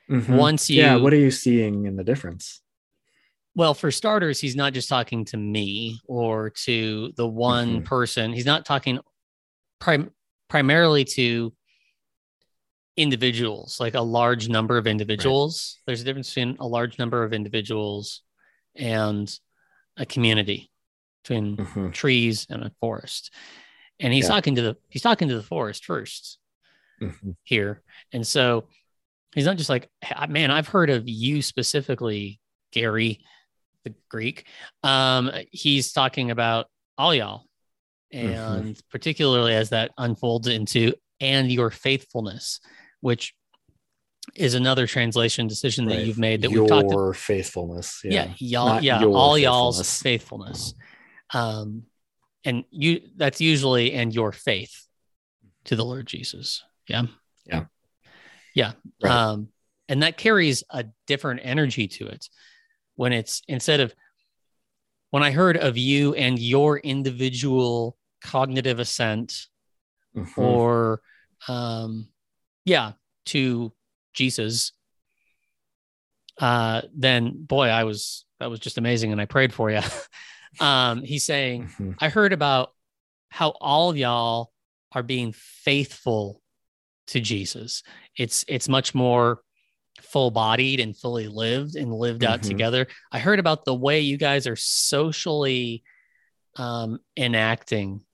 Mhm. 0.08 0.36
Once 0.36 0.70
you, 0.70 0.80
Yeah, 0.82 0.96
what 0.96 1.12
are 1.12 1.16
you 1.18 1.30
seeing 1.32 1.86
in 1.86 1.96
the 1.96 2.04
difference? 2.04 2.60
well, 3.56 3.72
for 3.74 3.90
starters, 3.90 4.38
he's 4.40 4.54
not 4.54 4.72
just 4.74 4.88
talking 4.88 5.24
to 5.24 5.36
me 5.36 5.98
or 6.06 6.50
to 6.50 7.12
the 7.16 7.26
one 7.26 7.80
Mhm. 7.80 7.84
person. 7.86 8.32
He's 8.32 8.44
not 8.46 8.64
talking 8.66 9.00
prim- 9.80 10.10
primarily 10.48 11.04
to 11.04 11.52
individuals, 12.96 13.78
like 13.80 13.94
a 13.94 14.00
large 14.00 14.48
number 14.48 14.76
of 14.78 14.86
individuals. 14.86 15.78
There's 15.86 16.00
a 16.00 16.04
difference 16.04 16.28
between 16.34 16.56
a 16.60 16.66
large 16.66 16.98
number 16.98 17.24
of 17.24 17.32
individuals 17.32 18.22
and 18.74 19.26
a 19.96 20.06
community, 20.06 20.70
between 21.22 21.56
Mhm. 21.56 21.92
trees 21.92 22.46
and 22.50 22.62
a 22.62 22.70
forest. 22.80 23.32
And 24.00 24.12
he's 24.12 24.24
Yeah. 24.24 24.28
talking 24.28 24.54
to 24.56 24.62
the 24.62 24.76
he's 24.88 25.02
talking 25.02 25.28
to 25.28 25.36
the 25.36 25.42
forest 25.42 25.84
first 25.84 26.38
Mhm. 27.00 27.36
here. 27.44 27.82
And 28.12 28.26
so 28.26 28.68
he's 29.34 29.44
not 29.46 29.56
just 29.56 29.70
like, 29.70 29.90
man, 30.28 30.50
I've 30.50 30.68
heard 30.68 30.90
of 30.90 31.08
you 31.08 31.42
specifically, 31.42 32.40
Gary, 32.72 33.20
the 33.84 33.94
Greek. 34.08 34.46
Um, 34.82 35.30
he's 35.52 35.92
talking 35.92 36.30
about 36.30 36.68
all 36.98 37.14
y'all. 37.14 37.44
And 38.12 38.80
particularly 38.90 39.54
as 39.54 39.70
that 39.70 39.90
unfolds 39.98 40.46
into 40.48 40.94
and 41.20 41.50
your 41.50 41.70
faithfulness, 41.70 42.60
which 43.00 43.34
is 44.34 44.54
another 44.54 44.86
translation 44.86 45.46
decision 45.46 45.86
that 45.86 46.04
you've 46.06 46.18
made 46.18 46.42
that 46.42 46.50
your 46.50 46.62
we've 46.62 46.68
talked 46.70 46.92
about. 46.92 47.16
faithfulness. 47.16 48.00
Yeah, 48.04 48.26
Yeah. 48.28 48.34
y'all, 48.38 48.66
Not 48.66 48.82
yeah, 48.82 49.04
all 49.04 49.36
y'all's 49.38 50.02
faithfulness. 50.02 50.74
Um, 51.32 51.86
and 52.46 52.64
you 52.70 53.00
that's 53.16 53.40
usually 53.40 53.92
and 53.92 54.14
your 54.14 54.32
faith 54.32 54.86
to 55.64 55.76
the 55.76 55.84
Lord 55.84 56.06
Jesus. 56.06 56.62
Yeah. 56.88 57.02
Yeah. 57.44 57.64
Yeah. 58.54 58.72
Right. 59.02 59.12
Um, 59.12 59.48
and 59.88 60.02
that 60.02 60.16
carries 60.16 60.64
a 60.70 60.86
different 61.06 61.40
energy 61.42 61.88
to 61.88 62.06
it 62.06 62.28
when 62.94 63.12
it's 63.12 63.42
instead 63.48 63.80
of 63.80 63.94
when 65.10 65.22
I 65.22 65.30
heard 65.30 65.56
of 65.56 65.76
you 65.76 66.14
and 66.14 66.38
your 66.38 66.78
individual 66.78 67.96
cognitive 68.22 68.78
assent 68.80 69.46
Mhm. 70.16 70.38
or 70.38 71.00
um 71.48 72.08
yeah 72.64 72.92
to 73.26 73.72
jesus 74.14 74.72
uh 76.40 76.80
then 76.94 77.44
boy 77.44 77.68
i 77.68 77.84
was 77.84 78.24
that 78.40 78.48
was 78.50 78.58
just 78.58 78.78
amazing 78.78 79.12
and 79.12 79.20
i 79.20 79.26
prayed 79.26 79.52
for 79.52 79.70
you 79.70 79.80
um 80.60 81.02
he's 81.02 81.24
saying 81.24 81.66
Mhm. 81.78 81.94
i 82.00 82.08
heard 82.08 82.32
about 82.32 82.72
how 83.28 83.50
all 83.60 83.96
y'all 83.96 84.52
are 84.92 85.02
being 85.02 85.32
faithful 85.32 86.40
to 87.08 87.20
jesus 87.20 87.82
it's 88.16 88.44
it's 88.48 88.68
much 88.68 88.94
more 88.94 89.40
full 90.02 90.30
bodied 90.30 90.80
and 90.80 90.96
fully 90.96 91.26
lived 91.28 91.74
and 91.76 91.92
lived 91.92 92.22
out 92.24 92.40
Mhm. 92.40 92.48
together 92.48 92.86
i 93.12 93.18
heard 93.18 93.38
about 93.38 93.64
the 93.64 93.74
way 93.74 94.00
you 94.00 94.16
guys 94.16 94.46
are 94.46 94.56
socially 94.56 95.82
um 96.56 96.98
enacting 97.16 98.04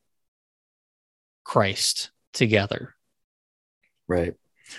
christ 1.45 2.11
together 2.33 2.95
Right. 4.09 4.35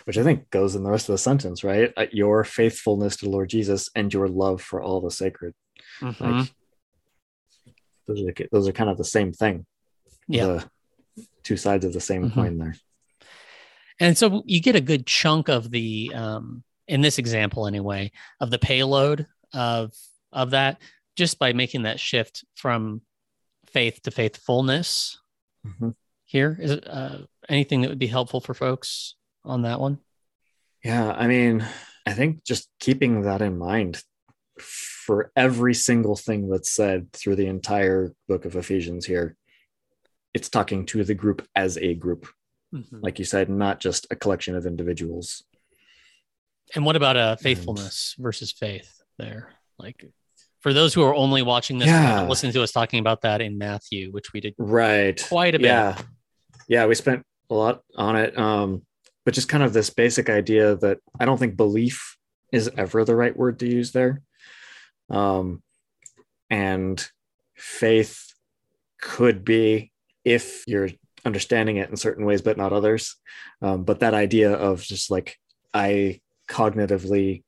Which 0.05 0.17
I 0.17 0.24
think 0.24 0.50
goes 0.51 0.75
in 0.75 0.84
the 0.84 0.91
rest 0.91 1.08
of 1.10 1.13
the 1.13 1.17
sentence, 1.17 1.63
right? 1.63 1.91
Uh, 1.98 2.05
Your 2.12 2.43
faithfulness 2.43 3.15
to 3.17 3.25
the 3.25 3.32
Lord 3.32 3.50
Jesus 3.50 3.89
and 3.96 4.13
your 4.13 4.27
love 4.27 4.62
for 4.62 4.82
all 4.82 5.01
the 5.01 5.10
sacred. 5.10 5.53
Mhm. 6.01 6.20
Like, 6.20 6.53
those 8.08 8.22
are 8.22 8.34
those 8.52 8.68
are 8.68 8.72
kind 8.74 8.90
of 8.90 8.98
the 8.98 9.04
same 9.06 9.32
thing. 9.34 9.66
Yeah. 10.28 10.46
The 11.16 11.26
two 11.44 11.58
sides 11.58 11.86
of 11.86 11.94
the 11.94 12.00
same 12.02 12.30
Mhm. 12.30 12.34
coin 12.34 12.58
there. 12.58 12.76
And 14.00 14.18
so 14.18 14.44
you 14.46 14.60
get 14.60 14.76
a 14.76 14.82
good 14.82 15.06
chunk 15.06 15.50
of 15.50 15.70
the, 15.70 16.12
um, 16.16 16.64
in 16.88 17.02
this 17.02 17.18
example 17.20 17.68
anyway, 17.68 18.12
of 18.40 18.50
the 18.50 18.60
payload 18.60 19.28
of 19.54 19.94
of 20.32 20.50
that 20.52 20.82
just 21.16 21.38
by 21.38 21.54
making 21.54 21.84
that 21.84 22.00
shift 22.00 22.44
from 22.56 23.02
faith 23.68 24.02
to 24.04 24.12
faithfulness. 24.12 25.20
Mhm. 25.66 25.96
Here 26.26 26.58
is 26.60 26.72
it, 26.72 26.88
uh, 26.88 27.20
anything 27.48 27.82
that 27.82 27.90
would 27.90 28.00
be 28.00 28.08
helpful 28.08 28.42
for 28.42 28.56
folks 28.56 29.14
on 29.46 29.62
that 29.62 29.80
one. 29.80 30.00
Yeah, 30.84 31.12
I 31.12 31.28
mean, 31.28 31.64
I 32.06 32.14
think 32.14 32.44
just 32.44 32.68
keeping 32.80 33.22
that 33.22 33.42
in 33.44 33.58
mind 33.60 34.04
for 35.06 35.32
every 35.36 35.74
single 35.74 36.16
thing 36.16 36.50
that's 36.50 36.72
said 36.72 37.12
through 37.14 37.36
the 37.36 37.48
entire 37.48 38.14
book 38.28 38.46
of 38.46 38.56
Ephesians 38.56 39.06
here, 39.06 39.36
it's 40.34 40.50
talking 40.50 40.86
to 40.88 41.04
the 41.04 41.14
group 41.14 41.46
as 41.56 41.78
a 41.78 41.94
group, 41.94 42.28
like 42.92 43.20
you 43.20 43.26
said, 43.26 43.50
not 43.50 43.80
just 43.80 44.08
a 44.12 44.16
collection 44.16 44.56
of 44.56 44.66
individuals. 44.66 45.44
And 46.76 46.86
what 46.86 46.96
about 46.96 47.18
uh, 47.18 47.36
faithfulness 47.36 48.16
versus 48.18 48.52
faith? 48.52 48.90
There, 49.20 49.50
like 49.78 50.04
for 50.62 50.74
those 50.74 50.94
who 50.94 51.04
are 51.04 51.14
only 51.14 51.44
watching 51.44 51.78
this, 51.78 51.88
Yeah. 51.88 52.22
and 52.22 52.30
listening 52.30 52.54
to 52.54 52.64
us 52.64 52.72
talking 52.72 53.00
about 53.00 53.22
that 53.22 53.42
in 53.42 53.58
Matthew, 53.60 54.12
which 54.12 54.34
we 54.34 54.40
did 54.40 54.56
Right. 54.58 55.22
quite 55.28 55.54
a 55.54 55.60
bit. 55.60 55.68
Yeah. 55.68 56.02
Yeah, 56.68 56.86
we 56.88 56.96
spent 56.96 57.24
a 57.50 57.54
lot 57.54 57.82
on 57.96 58.16
it. 58.16 58.36
Um, 58.38 58.84
but 59.26 59.34
just 59.36 59.50
kind 59.50 59.64
of 59.64 59.74
this 59.74 59.90
basic 59.92 60.30
idea 60.30 60.76
that 60.78 60.98
I 61.20 61.26
don't 61.26 61.38
think 61.38 61.56
belief 61.58 62.18
is 62.52 62.72
ever 62.76 63.06
the 63.06 63.16
right 63.16 63.36
word 63.38 63.60
to 63.60 63.68
use 63.68 63.92
there. 63.92 64.22
Um, 65.10 65.62
and 66.50 67.06
faith 67.56 68.34
could 69.02 69.44
be 69.44 69.92
if 70.24 70.64
you're 70.68 70.90
understanding 71.26 71.78
it 71.78 71.90
in 71.90 71.96
certain 71.98 72.26
ways, 72.26 72.42
but 72.42 72.58
not 72.58 72.74
others. 72.74 73.16
Um, 73.62 73.84
but 73.84 74.00
that 74.02 74.14
idea 74.14 74.52
of 74.54 74.82
just 74.82 75.10
like, 75.12 75.38
I 75.74 76.22
cognitively 76.50 77.44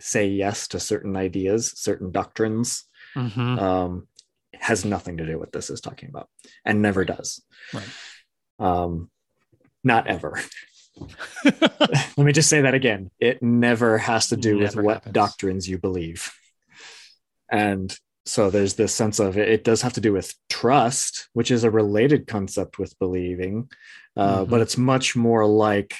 say 0.00 0.26
yes 0.28 0.68
to 0.68 0.80
certain 0.80 1.16
ideas, 1.16 1.72
certain 1.78 2.10
doctrines, 2.10 2.84
Mhm. 3.14 3.58
um, 3.60 4.08
has 4.54 4.84
nothing 4.84 5.16
to 5.18 5.26
do 5.26 5.38
with 5.38 5.52
this 5.52 5.70
is 5.70 5.80
talking 5.80 6.08
about 6.08 6.28
and 6.64 6.80
never 6.82 7.04
does. 7.04 7.42
Right. 7.72 7.88
Um, 8.58 9.10
not 9.84 10.06
ever. 10.06 10.40
Let 11.44 12.18
me 12.18 12.32
just 12.32 12.48
say 12.48 12.62
that 12.62 12.74
again. 12.74 13.10
It 13.18 13.42
never 13.42 13.98
has 13.98 14.28
to 14.28 14.36
do 14.36 14.58
with 14.58 14.76
what 14.76 14.94
happens. 14.96 15.14
doctrines 15.14 15.68
you 15.68 15.78
believe. 15.78 16.32
And 17.50 17.94
so 18.24 18.50
there's 18.50 18.74
this 18.74 18.94
sense 18.94 19.18
of 19.18 19.36
it, 19.36 19.48
it 19.48 19.64
does 19.64 19.82
have 19.82 19.94
to 19.94 20.00
do 20.00 20.12
with 20.12 20.34
trust, 20.48 21.28
which 21.32 21.50
is 21.50 21.64
a 21.64 21.70
related 21.70 22.26
concept 22.26 22.78
with 22.78 22.98
believing. 22.98 23.68
Uh, 24.16 24.44
Mhm. 24.44 24.50
But 24.50 24.60
it's 24.60 24.76
much 24.78 25.16
more 25.16 25.44
like, 25.46 25.94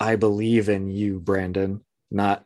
I 0.00 0.16
believe 0.16 0.68
in 0.68 0.90
you, 0.90 1.20
Brandon, 1.20 1.84
not 2.10 2.44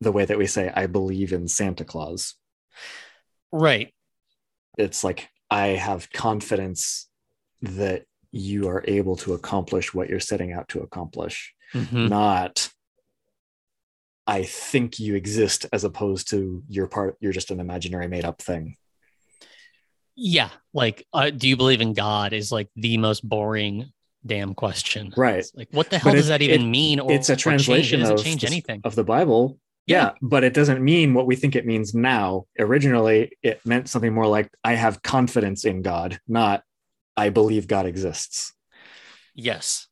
the 0.00 0.12
way 0.12 0.24
that 0.24 0.38
we 0.38 0.46
say, 0.46 0.72
I 0.74 0.86
believe 0.86 1.32
in 1.32 1.46
Santa 1.48 1.84
Claus. 1.84 2.34
right. 3.52 3.92
it's 4.78 5.04
like 5.04 5.28
I 5.50 5.66
have 5.68 6.10
confidence 6.10 7.06
that 7.60 8.06
you 8.32 8.68
are 8.68 8.82
able 8.88 9.14
to 9.16 9.34
accomplish 9.34 9.92
what 9.94 10.08
you're 10.08 10.18
setting 10.20 10.52
out 10.52 10.68
to 10.68 10.80
accomplish, 10.80 11.54
Mhm. 11.74 12.08
not 12.08 12.70
I 14.26 14.44
think 14.44 14.98
you 15.00 15.16
exist 15.16 15.66
as 15.72 15.82
opposed 15.84 16.30
to 16.30 16.62
you're 16.68 16.86
part 16.86 17.16
you're 17.20 17.32
just 17.32 17.50
an 17.50 17.58
imaginary 17.60 18.06
made 18.08 18.24
up 18.24 18.40
thing. 18.40 18.76
Yeah, 20.14 20.50
like, 20.72 21.06
uh, 21.12 21.30
do 21.30 21.48
you 21.48 21.56
believe 21.56 21.80
in 21.80 21.92
God? 21.94 22.32
Is 22.32 22.52
like 22.52 22.68
the 22.76 22.98
most 22.98 23.26
boring 23.28 23.90
damn 24.24 24.54
question. 24.54 25.12
Right. 25.16 25.38
It's 25.38 25.52
like, 25.54 25.68
what 25.72 25.90
the 25.90 25.98
hell 25.98 26.12
But 26.12 26.16
does 26.18 26.26
it- 26.26 26.28
that 26.28 26.42
even 26.42 26.62
it- 26.62 26.66
mean? 26.68 27.00
Or 27.00 27.10
it's 27.10 27.28
a 27.28 27.32
change? 27.32 27.40
It 27.40 27.42
translation 27.42 28.00
doesn't 28.00 28.18
change 28.22 28.42
the- 28.42 28.46
anything. 28.46 28.80
of 28.84 28.94
the 28.94 29.02
Bible. 29.04 29.58
Yeah, 29.86 30.12
but 30.22 30.44
it 30.44 30.54
doesn't 30.54 30.80
mean 30.82 31.12
what 31.12 31.26
we 31.26 31.34
think 31.34 31.56
it 31.56 31.66
means 31.66 31.92
now. 31.92 32.46
Originally, 32.56 33.32
it 33.42 33.60
meant 33.66 33.88
something 33.88 34.12
more 34.14 34.28
like 34.28 34.48
I 34.62 34.74
have 34.74 35.02
confidence 35.02 35.64
in 35.64 35.82
God, 35.82 36.20
not 36.28 36.62
I 37.16 37.30
believe 37.30 37.66
God 37.66 37.86
exists. 37.86 38.52
Yes. 39.34 39.88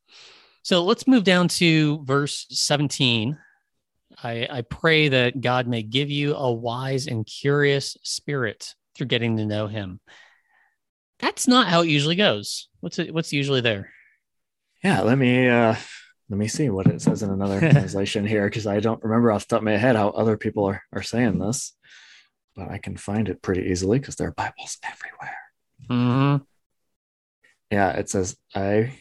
So 0.63 0.83
let's 0.83 1.07
move 1.07 1.23
down 1.23 1.47
to 1.49 2.03
verse 2.03 2.45
17. 2.49 3.37
I, 4.23 4.47
I 4.49 4.61
pray 4.61 5.09
that 5.09 5.41
God 5.41 5.67
may 5.67 5.81
give 5.83 6.09
you 6.09 6.35
a 6.35 6.51
wise 6.51 7.07
and 7.07 7.25
curious 7.25 7.97
spirit 8.03 8.75
through 8.95 9.07
getting 9.07 9.37
to 9.37 9.45
know 9.45 9.67
Him. 9.67 9.99
That's 11.19 11.47
not 11.47 11.67
how 11.67 11.81
it 11.81 11.89
usually 11.89 12.15
goes. 12.15 12.67
What's 12.79 12.99
it? 12.99 13.13
What's 13.13 13.33
usually 13.33 13.61
there? 13.61 13.91
Yeah, 14.83 15.01
let 15.01 15.17
me 15.17 15.47
uh, 15.47 15.75
let 16.29 16.37
me 16.37 16.47
see 16.47 16.69
what 16.69 16.87
it 16.87 17.01
says 17.01 17.23
in 17.23 17.29
another 17.29 17.59
translation 17.71 18.25
here 18.25 18.45
because 18.45 18.67
I 18.67 18.79
don't 18.79 19.03
remember 19.03 19.31
off 19.31 19.47
the 19.47 19.55
top 19.55 19.61
of 19.61 19.65
my 19.65 19.77
head 19.77 19.95
how 19.95 20.09
other 20.09 20.37
people 20.37 20.65
are, 20.65 20.83
are 20.93 21.03
saying 21.03 21.39
this, 21.39 21.73
but 22.55 22.69
I 22.69 22.79
can 22.79 22.97
find 22.97 23.29
it 23.29 23.41
pretty 23.41 23.69
easily 23.69 23.99
because 23.99 24.15
there 24.15 24.27
are 24.27 24.33
Bibles 24.33 24.77
everywhere. 24.83 25.37
Mm-hmm. 25.89 26.43
Yeah, 27.71 27.91
it 27.91 28.09
says 28.09 28.35
I. 28.53 28.93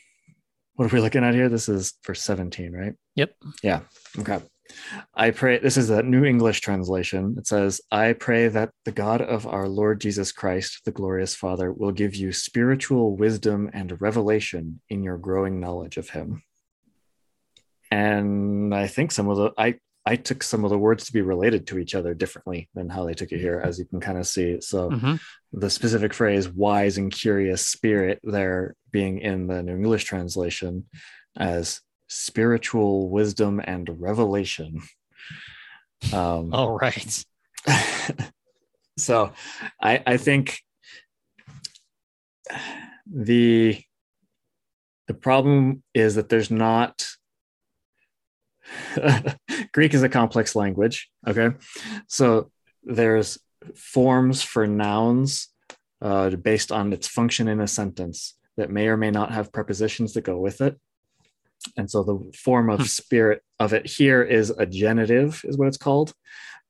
What 0.75 0.91
are 0.91 0.97
we 0.97 1.03
looking 1.03 1.25
at 1.25 1.35
here? 1.35 1.49
This 1.49 1.69
is 1.69 1.95
for 2.03 2.15
17, 2.15 2.73
right? 2.73 2.95
Yep. 3.17 3.35
Yeah. 3.63 3.81
Okay. 4.19 4.41
I 5.15 5.33
pray, 5.33 5.59
this 5.59 5.77
is 5.77 5.91
a 5.91 6.03
New 6.03 6.25
English 6.25 6.61
translation. 6.61 7.35
It 7.37 7.47
says, 7.47 7.81
I 7.91 8.13
pray 8.13 8.49
that 8.49 8.71
the 8.85 8.93
God 8.93 9.21
of 9.21 9.47
our 9.47 9.69
Lord 9.69 10.01
Jesus 10.01 10.33
Christ, 10.33 10.83
the 10.85 10.93
glorious 10.93 11.35
Father, 11.35 11.73
will 11.73 11.93
give 11.93 12.15
you 12.15 12.33
spiritual 12.33 13.17
wisdom 13.17 13.69
and 13.73 14.01
revelation 14.01 14.81
in 14.89 15.03
your 15.03 15.19
growing 15.19 15.61
knowledge 15.61 15.97
of 15.97 16.11
him. 16.11 16.43
And 17.91 18.75
I 18.75 18.87
think 18.87 19.11
some 19.11 19.29
of 19.29 19.37
the, 19.37 19.53
I, 19.59 19.75
I 20.07 20.17
took 20.17 20.43
some 20.43 20.65
of 20.65 20.71
the 20.71 20.79
words 20.79 21.05
to 21.07 21.13
be 21.13 21.21
related 21.21 21.67
to 21.67 21.79
each 21.79 21.95
other 21.95 22.15
differently 22.15 22.69
than 22.75 22.89
how 22.89 23.05
they 23.05 23.15
took 23.15 23.33
it 23.33 23.41
here, 23.41 23.61
as 23.63 23.79
you 23.79 23.85
can 23.85 24.01
kind 24.01 24.19
of 24.19 24.27
see. 24.27 24.61
So 24.61 24.91
Mm-hmm. 24.91 25.17
The 25.53 25.71
specific 25.71 26.15
phrase 26.15 26.49
wise 26.49 26.97
and 26.99 27.13
curious 27.13 27.67
spirit 27.67 28.21
there 28.23 28.75
being 28.91 29.19
in 29.19 29.47
the 29.47 29.63
New 29.63 29.75
English 29.75 30.05
translation 30.05 30.87
as 31.37 31.81
spiritual 32.09 33.09
wisdom 33.09 33.61
and 33.63 33.89
revelation. 34.01 34.83
Um, 36.13 36.51
All 36.55 36.79
right. 36.79 37.25
so 38.99 39.33
I, 39.81 40.03
I 40.07 40.17
think 40.17 40.61
the 43.13 43.81
the 45.09 45.15
problem 45.15 45.83
is 45.93 46.15
that 46.15 46.29
there's 46.29 46.53
not 46.53 47.05
Greek 49.73 49.95
is 49.95 50.03
a 50.03 50.09
complex 50.09 50.55
language. 50.55 51.11
Okay. 51.27 51.51
So 52.07 52.51
there's 52.85 53.39
forms 53.75 54.43
for 54.43 54.67
nouns 54.67 55.49
uh, 56.03 56.31
based 56.31 56.73
on 56.73 56.93
its 56.93 57.07
function 57.07 57.49
in 57.49 57.61
a 57.61 57.69
sentence 57.69 58.35
that 58.57 58.71
may 58.71 58.89
or 58.89 58.97
may 58.97 59.11
not 59.11 59.33
have 59.33 59.53
prepositions 59.53 60.15
that 60.15 60.23
go 60.23 60.39
with 60.39 60.61
it. 60.61 60.79
And 61.77 61.91
so 61.91 62.03
the 62.03 62.33
form 62.37 62.71
of 62.71 62.81
Hmm. 62.81 62.85
spirit 62.87 63.43
of 63.59 63.73
it 63.73 63.87
here 63.87 64.23
is 64.23 64.51
a 64.51 64.67
genitive, 64.67 65.43
is 65.45 65.57
what 65.59 65.69
it's 65.69 65.77
called. 65.77 66.15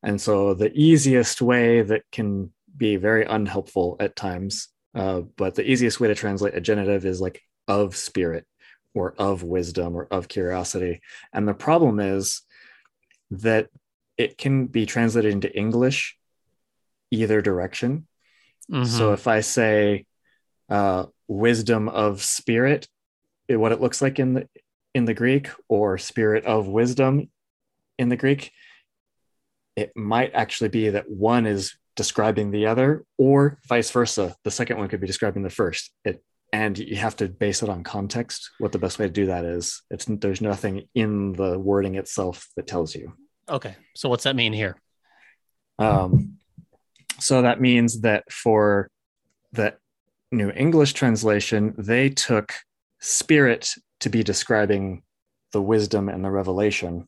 And 0.03 0.19
so 0.19 0.53
the 0.53 0.71
easiest 0.73 1.41
way 1.41 1.81
that 1.81 2.03
can 2.11 2.51
be 2.75 2.95
very 2.95 3.23
unhelpful 3.23 3.97
at 3.99 4.15
times, 4.15 4.67
uh, 4.95 5.21
but 5.37 5.55
the 5.55 5.69
easiest 5.69 5.99
way 5.99 6.07
to 6.07 6.15
translate 6.15 6.55
a 6.55 6.61
genitive 6.61 7.05
is 7.05 7.21
like 7.21 7.41
of 7.67 7.95
spirit 7.95 8.45
or 8.93 9.13
of 9.17 9.43
wisdom 9.43 9.95
or 9.95 10.07
of 10.11 10.27
curiosity. 10.27 11.01
And 11.31 11.47
the 11.47 11.53
problem 11.53 11.99
is 11.99 12.41
that 13.29 13.69
it 14.17 14.37
can 14.37 14.67
be 14.67 14.85
translated 14.85 15.31
into 15.31 15.55
English 15.55 16.17
either 17.11 17.41
direction. 17.41 18.07
Mhm. 18.71 18.87
So 18.87 19.13
if 19.13 19.27
I 19.27 19.41
say 19.41 20.05
uh, 20.69 21.07
wisdom 21.27 21.89
of 21.89 22.23
spirit, 22.23 22.87
it- 23.47 23.57
what 23.57 23.73
it 23.73 23.81
looks 23.81 24.01
like 24.01 24.19
in 24.19 24.33
the 24.33 24.49
in 24.93 25.05
the 25.05 25.13
Greek, 25.13 25.47
or 25.69 25.97
spirit 25.97 26.43
of 26.45 26.67
wisdom 26.67 27.29
in 27.97 28.09
the 28.09 28.17
Greek, 28.17 28.51
it 29.75 29.91
might 29.95 30.33
actually 30.33 30.69
be 30.69 30.89
that 30.89 31.09
one 31.09 31.45
is 31.45 31.75
describing 31.95 32.51
the 32.51 32.67
other, 32.67 33.05
or 33.17 33.59
vice 33.67 33.89
versa. 33.91 34.35
The 34.43 34.51
second 34.51 34.77
one 34.77 34.87
could 34.89 34.99
be 35.01 35.07
describing 35.07 35.43
the 35.43 35.49
first. 35.49 35.91
It 36.05 36.23
and 36.53 36.77
you 36.77 36.97
have 36.97 37.15
to 37.17 37.29
base 37.29 37.63
it 37.63 37.69
on 37.69 37.81
context. 37.83 38.49
What 38.59 38.73
the 38.73 38.79
best 38.79 38.99
way 38.99 39.07
to 39.07 39.11
do 39.13 39.27
that 39.27 39.45
is, 39.45 39.81
it's 39.89 40.03
there's 40.05 40.41
nothing 40.41 40.89
in 40.93 41.31
the 41.33 41.57
wording 41.57 41.95
itself 41.95 42.47
that 42.57 42.67
tells 42.67 42.93
you. 42.95 43.13
okay. 43.47 43.75
So 43.95 44.09
what's 44.09 44.23
that 44.25 44.35
mean 44.35 44.51
here? 44.53 44.75
Um, 45.79 46.37
so 47.21 47.41
that 47.41 47.61
means 47.61 48.01
that 48.01 48.23
for 48.31 48.89
the 49.53 49.75
New 50.31 50.49
English 50.51 50.93
translation, 50.93 51.73
they 51.77 52.09
took 52.09 52.53
spirit 52.99 53.69
to 53.99 54.09
be 54.09 54.23
describing 54.23 55.03
the 55.51 55.61
wisdom 55.61 56.09
and 56.09 56.23
the 56.23 56.31
revelation, 56.31 57.07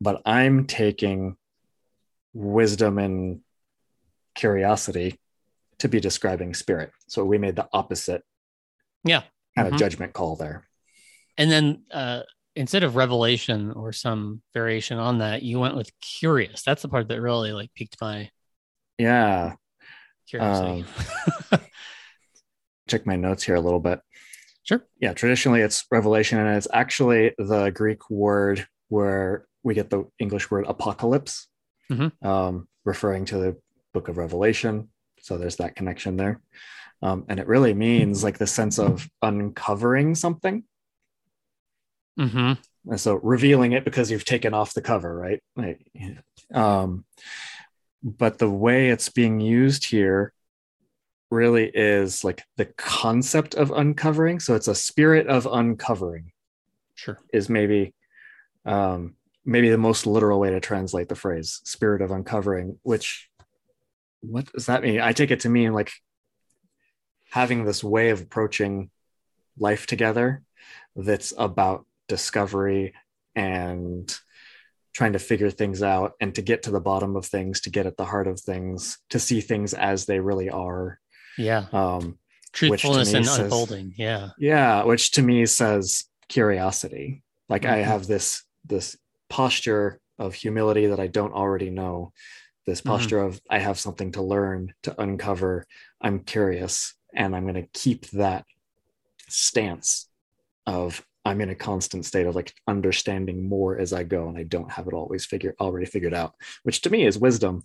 but 0.00 0.20
I'm 0.26 0.66
taking 0.66 1.36
wisdom 2.34 2.98
and 2.98 3.40
curiosity 4.34 5.18
to 5.78 5.88
be 5.88 6.00
describing 6.00 6.54
spirit. 6.54 6.90
So 7.08 7.24
we 7.24 7.38
made 7.38 7.56
the 7.56 7.68
opposite 7.72 8.22
Yeah. 9.04 9.22
kind 9.56 9.68
Mhm. 9.68 9.72
of 9.72 9.78
judgment 9.78 10.12
call 10.12 10.36
there. 10.36 10.68
And 11.36 11.50
then 11.50 11.84
uh, 11.92 12.22
instead 12.56 12.82
of 12.82 12.96
revelation 12.96 13.70
or 13.70 13.92
some 13.92 14.42
variation 14.52 14.98
on 14.98 15.18
that, 15.18 15.42
you 15.42 15.60
went 15.60 15.76
with 15.76 15.92
curious. 16.00 16.62
That's 16.62 16.82
the 16.82 16.88
part 16.88 17.08
that 17.08 17.20
really 17.20 17.52
like 17.52 17.72
piqued 17.74 18.00
my 18.00 18.30
Yeah. 18.98 19.54
curiosity. 20.28 20.84
Check 22.88 23.06
my 23.06 23.16
notes 23.16 23.42
here 23.42 23.54
a 23.54 23.60
little 23.60 23.80
bit. 23.80 24.00
sure. 24.62 24.84
yeah, 25.00 25.12
traditionally 25.12 25.60
it's 25.60 25.84
revelation, 25.90 26.38
and 26.38 26.56
it's 26.56 26.68
actually 26.72 27.34
the 27.38 27.70
Greek 27.70 28.08
word 28.10 28.66
where 28.88 29.46
we 29.62 29.74
get 29.74 29.90
the 29.90 30.04
English 30.18 30.50
word 30.50 30.64
apocalypse, 30.66 31.48
Mhm. 31.90 32.12
um, 32.24 32.68
referring 32.84 33.24
to 33.26 33.38
the 33.38 33.56
book 33.92 34.08
of 34.08 34.16
Revelation. 34.16 34.90
So 35.20 35.36
there's 35.38 35.56
that 35.56 35.76
connection 35.76 36.16
there. 36.16 36.40
Um, 37.02 37.24
and 37.28 37.38
it 37.40 37.46
really 37.46 37.74
means 37.74 38.24
like 38.24 38.38
the 38.38 38.46
sense 38.46 38.78
of 38.78 39.08
uncovering 39.22 40.14
something. 40.14 40.64
hmm 42.16 42.52
And 42.90 43.00
so 43.00 43.14
revealing 43.16 43.72
it 43.72 43.84
because 43.84 44.10
you've 44.10 44.24
taken 44.24 44.54
off 44.54 44.74
the 44.74 44.80
cover, 44.82 45.14
right? 45.14 45.40
Like, 45.56 45.86
um, 46.54 47.04
but 48.02 48.38
the 48.38 48.50
way 48.50 48.90
it's 48.90 49.08
being 49.08 49.40
used 49.40 49.86
here 49.86 50.32
really 51.30 51.70
is 51.74 52.24
like 52.24 52.42
the 52.56 52.64
concept 52.64 53.54
of 53.54 53.70
uncovering. 53.70 54.40
So 54.40 54.54
it's 54.54 54.68
a 54.68 54.74
spirit 54.74 55.26
of 55.26 55.46
uncovering 55.50 56.32
Sure. 56.94 57.18
is 57.32 57.48
maybe 57.48 57.94
um, 58.64 59.14
maybe 59.44 59.70
the 59.70 59.78
most 59.78 60.06
literal 60.06 60.40
way 60.40 60.50
to 60.50 60.60
translate 60.60 61.08
the 61.08 61.14
phrase 61.14 61.60
spirit 61.64 62.02
of 62.02 62.10
uncovering 62.10 62.78
which 62.82 63.30
what 64.20 64.50
does 64.52 64.66
that 64.66 64.82
mean 64.82 65.00
i 65.00 65.12
take 65.12 65.30
it 65.30 65.40
to 65.40 65.48
mean 65.48 65.72
like 65.72 65.92
having 67.30 67.64
this 67.64 67.82
way 67.82 68.10
of 68.10 68.20
approaching 68.20 68.90
life 69.58 69.86
together 69.86 70.42
that's 70.96 71.32
about 71.38 71.86
discovery 72.08 72.94
and 73.34 74.18
trying 74.98 75.12
to 75.12 75.18
figure 75.20 75.48
things 75.48 75.80
out 75.80 76.14
and 76.20 76.34
to 76.34 76.42
get 76.42 76.64
to 76.64 76.72
the 76.72 76.80
bottom 76.80 77.14
of 77.14 77.24
things 77.24 77.60
to 77.60 77.70
get 77.70 77.86
at 77.86 77.96
the 77.96 78.04
heart 78.04 78.26
of 78.26 78.40
things 78.40 78.98
to 79.08 79.18
see 79.20 79.40
things 79.40 79.72
as 79.72 80.06
they 80.06 80.18
really 80.18 80.50
are 80.50 80.98
Yeah. 81.36 81.66
um, 81.72 82.18
Truthfulness 82.52 83.14
and 83.14 83.24
says- 83.24 83.38
unfolding. 83.38 83.94
Yeah. 83.96 84.30
yeah 84.40 84.82
which 84.82 85.12
to 85.12 85.22
me 85.22 85.46
says 85.46 86.04
curiosity 86.28 87.22
like 87.48 87.64
i 87.64 87.78
Mhm. 87.78 87.84
have 87.84 88.06
this 88.08 88.42
this 88.64 88.96
posture 89.28 90.00
of 90.18 90.34
humility 90.34 90.86
that 90.86 90.98
i 90.98 91.06
don't 91.06 91.32
already 91.32 91.70
know 91.70 92.12
this 92.66 92.80
Mhm. 92.80 92.86
posture 92.86 93.20
of 93.22 93.40
i 93.48 93.58
have 93.60 93.78
something 93.78 94.10
to 94.12 94.22
learn 94.34 94.74
to 94.82 95.00
uncover 95.00 95.64
i'm 96.00 96.18
curious 96.24 96.94
and 97.14 97.36
i'm 97.36 97.44
going 97.44 97.62
to 97.62 97.68
keep 97.84 98.00
that 98.24 98.44
stance 99.28 100.08
of 100.66 101.06
i'm 101.28 101.40
in 101.40 101.50
a 101.50 101.54
constant 101.54 102.04
state 102.04 102.26
of 102.26 102.34
like 102.34 102.52
understanding 102.66 103.48
more 103.48 103.78
as 103.78 103.92
i 103.92 104.02
go 104.02 104.28
and 104.28 104.36
i 104.38 104.42
don't 104.42 104.70
have 104.70 104.86
it 104.88 104.94
always 104.94 105.24
figured 105.24 105.54
already 105.60 105.86
figured 105.86 106.14
out 106.14 106.34
which 106.62 106.80
to 106.80 106.90
me 106.90 107.06
is 107.06 107.18
wisdom 107.18 107.62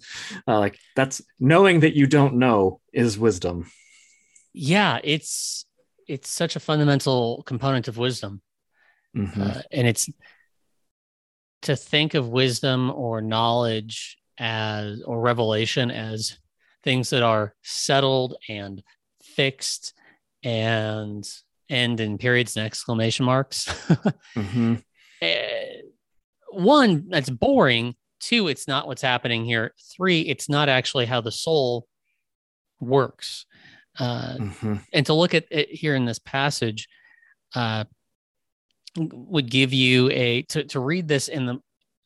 uh, 0.47 0.59
like 0.59 0.77
that's 0.95 1.21
knowing 1.39 1.79
that 1.79 1.95
you 1.95 2.05
don't 2.07 2.35
know 2.35 2.79
is 2.91 3.17
wisdom 3.17 3.65
Yeah. 4.53 4.99
It's 5.03 5.65
it's 6.07 6.29
such 6.29 6.55
a 6.55 6.59
fundamental 6.59 7.41
component 7.43 7.87
of 7.87 7.97
wisdom. 7.97 8.41
Mhm. 9.15 9.39
Uh, 9.39 9.61
and 9.71 9.87
it's 9.87 10.09
to 11.61 11.75
think 11.75 12.13
of 12.13 12.27
wisdom 12.29 12.91
or 12.91 13.21
knowledge 13.21 14.17
as 14.37 15.01
or 15.09 15.21
revelation 15.21 15.89
as 15.89 16.37
things 16.83 17.09
that 17.09 17.23
are 17.23 17.55
settled 17.63 18.35
and 18.49 18.83
fixed 19.23 19.93
and 20.43 21.23
end 21.73 21.99
in 21.99 22.17
periods 22.17 22.55
and 22.55 22.65
exclamation 22.65 23.25
marks. 23.25 23.65
Mhm. 24.35 24.83
Eh, 25.21 25.81
one, 26.51 27.07
that's 27.09 27.29
boring. 27.29 27.95
Two, 28.19 28.47
it's 28.47 28.67
not 28.67 28.87
what's 28.87 29.01
happening 29.01 29.43
here. 29.45 29.73
Three, 29.95 30.21
it's 30.21 30.47
not 30.49 30.69
actually 30.69 31.05
how 31.05 31.21
the 31.21 31.31
soul 31.31 31.87
works. 32.79 33.45
Uh, 33.99 34.37
Mhm. 34.37 34.85
and 34.93 35.05
to 35.05 35.13
look 35.13 35.33
at 35.33 35.45
it 35.51 35.69
here 35.69 35.95
in 35.95 36.05
this 36.05 36.19
passage 36.19 36.87
uh, 37.55 37.83
would 38.97 39.49
give 39.49 39.73
you 39.73 40.09
a 40.11 40.41
to, 40.43 40.63
to 40.65 40.79
read 40.79 41.07
this 41.07 41.27
in 41.27 41.45
the 41.45 41.57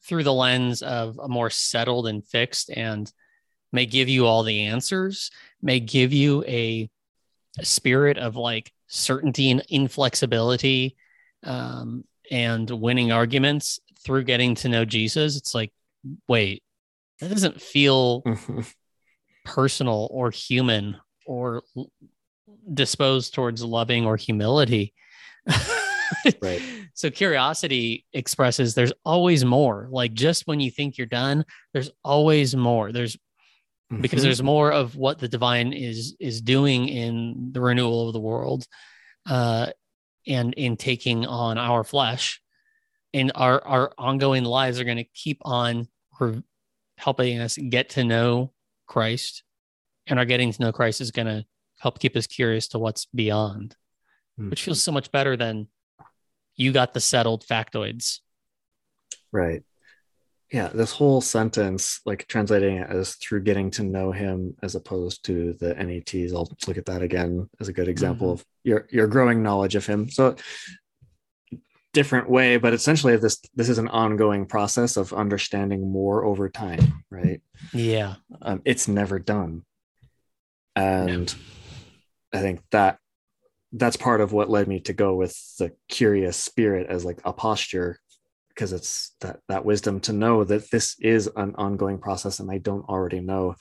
through 0.04 0.24
the 0.24 0.34
lens 0.34 0.82
of 0.82 1.18
a 1.22 1.28
more 1.28 1.50
settled 1.50 2.08
and 2.08 2.26
fixed 2.26 2.70
and 2.70 3.12
may 3.74 3.86
give 3.86 4.08
you 4.08 4.26
all 4.26 4.44
the 4.44 4.64
answers, 4.64 5.32
may 5.62 5.80
give 5.82 6.14
you 6.14 6.44
a, 6.48 6.90
a 7.60 7.66
spirit 7.66 8.18
of 8.18 8.36
like 8.38 8.72
certainty 8.88 9.52
and 9.52 9.64
inflexibility 9.70 10.96
um, 11.44 12.04
and 12.32 12.70
winning 12.70 13.12
arguments 13.12 13.80
through 14.04 14.24
getting 14.24 14.56
to 14.56 14.70
know 14.70 14.86
Jesus. 14.86 15.38
It's 15.38 15.54
like, 15.54 15.72
wait, 16.28 16.64
that 17.20 17.30
doesn't 17.30 17.62
feel 17.62 18.24
personal 19.46 20.08
or 20.12 20.32
human 20.32 20.98
or 21.26 21.64
disposed 22.74 23.34
towards 23.34 23.64
loving 23.64 24.06
or 24.06 24.18
humility. 24.18 24.94
right. 26.42 26.62
So 26.94 27.10
curiosity 27.10 28.06
expresses 28.14 28.74
there's 28.74 28.94
always 29.06 29.46
more. 29.46 29.88
Like 29.92 30.14
just 30.14 30.48
when 30.48 30.60
you 30.60 30.72
think 30.72 30.98
you're 30.98 31.08
done, 31.08 31.46
there's 31.74 31.92
always 32.04 32.56
more. 32.56 32.92
There's 32.92 33.18
because 33.90 34.20
Mhm. 34.20 34.24
there's 34.24 34.44
more 34.44 34.72
of 34.72 34.96
what 34.96 35.20
the 35.20 35.28
divine 35.28 35.74
is 35.74 36.16
is 36.20 36.42
doing 36.42 36.88
in 36.90 37.52
the 37.54 37.62
renewal 37.62 38.08
of 38.08 38.14
the 38.14 38.20
world 38.20 38.68
uh 39.26 39.72
and 40.26 40.54
in 40.56 40.76
taking 40.76 41.26
on 41.26 41.58
our 41.58 41.84
flesh 41.84 42.42
and 43.14 43.32
our 43.36 43.64
our 43.66 43.94
ongoing 43.98 44.44
lives 44.44 44.80
are 44.80 44.84
going 44.84 44.98
to 44.98 45.04
keep 45.06 45.40
on 45.44 45.88
re- 46.20 46.44
helping 46.98 47.40
us 47.40 47.58
get 47.58 47.90
to 47.92 48.04
know 48.04 48.52
Christ 48.88 49.44
and 50.06 50.20
our 50.20 50.26
getting 50.26 50.52
to 50.52 50.62
know 50.62 50.72
Christ 50.72 51.00
is 51.02 51.12
going 51.12 51.28
to 51.28 51.46
help 51.80 52.00
keep 52.00 52.16
us 52.16 52.28
curious 52.28 52.68
to 52.70 52.80
what's 52.80 53.06
beyond 53.06 53.76
which 54.50 54.64
feels 54.64 54.84
so 54.84 54.92
much 54.92 55.12
better 55.12 55.36
than 55.38 55.68
you 56.56 56.72
got 56.72 56.94
the 56.94 57.00
settled 57.02 57.46
factoids 57.46 58.20
Right. 59.32 59.64
Yeah, 60.52 60.70
this 60.70 60.94
whole 60.94 61.20
sentence, 61.20 62.00
like 62.06 62.26
translating 62.28 62.78
it 62.78 62.90
as 62.90 63.16
through 63.16 63.44
getting 63.44 63.70
to 63.72 63.84
know 63.84 64.14
him 64.14 64.56
as 64.64 64.76
opposed 64.76 65.26
to 65.26 65.54
the 65.60 65.74
NETs, 65.76 66.34
I'll 66.34 66.50
look 66.68 66.78
at 66.78 66.86
that 66.86 67.02
again 67.02 67.50
as 67.60 67.68
a 67.68 67.74
good 67.74 67.90
example 67.90 68.30
Mhm. 68.30 68.34
of 68.34 68.46
your 68.64 68.88
your 68.90 69.08
growing 69.08 69.44
knowledge 69.44 69.76
of 69.76 69.86
him. 69.86 70.10
So 70.10 70.36
different 71.94 72.30
way, 72.30 72.58
but 72.58 72.74
essentially 72.74 73.18
this 73.18 73.42
this 73.56 73.68
is 73.70 73.78
an 73.78 73.88
ongoing 73.90 74.46
process 74.46 74.98
of 74.98 75.12
understanding 75.14 75.92
more 75.92 76.24
over 76.24 76.48
time, 76.50 77.04
right? 77.10 77.42
yeah 77.74 78.16
Um, 78.42 78.62
it's 78.66 78.88
never 78.88 79.20
done. 79.20 79.64
And 80.76 81.34
I 82.32 82.40
think 82.40 82.62
that 82.72 83.00
that's 83.74 83.98
part 83.98 84.22
of 84.22 84.32
what 84.32 84.50
led 84.50 84.68
me 84.68 84.80
to 84.82 84.94
go 84.94 85.16
with 85.16 85.36
the 85.58 85.74
curious 85.90 86.38
spirit 86.38 86.88
as 86.90 87.04
like 87.04 87.20
a 87.26 87.34
posture 87.34 88.00
because 88.58 88.74
it's 88.74 89.12
that 89.22 89.40
that 89.50 89.66
wisdom 89.66 90.00
to 90.00 90.12
know 90.12 90.44
that 90.44 90.72
this 90.72 90.96
is 91.00 91.30
an 91.36 91.54
ongoing 91.60 92.00
process 92.00 92.40
and 92.40 92.50
I 92.50 92.58
don't 92.58 92.90
already 92.90 93.20
know, 93.20 93.56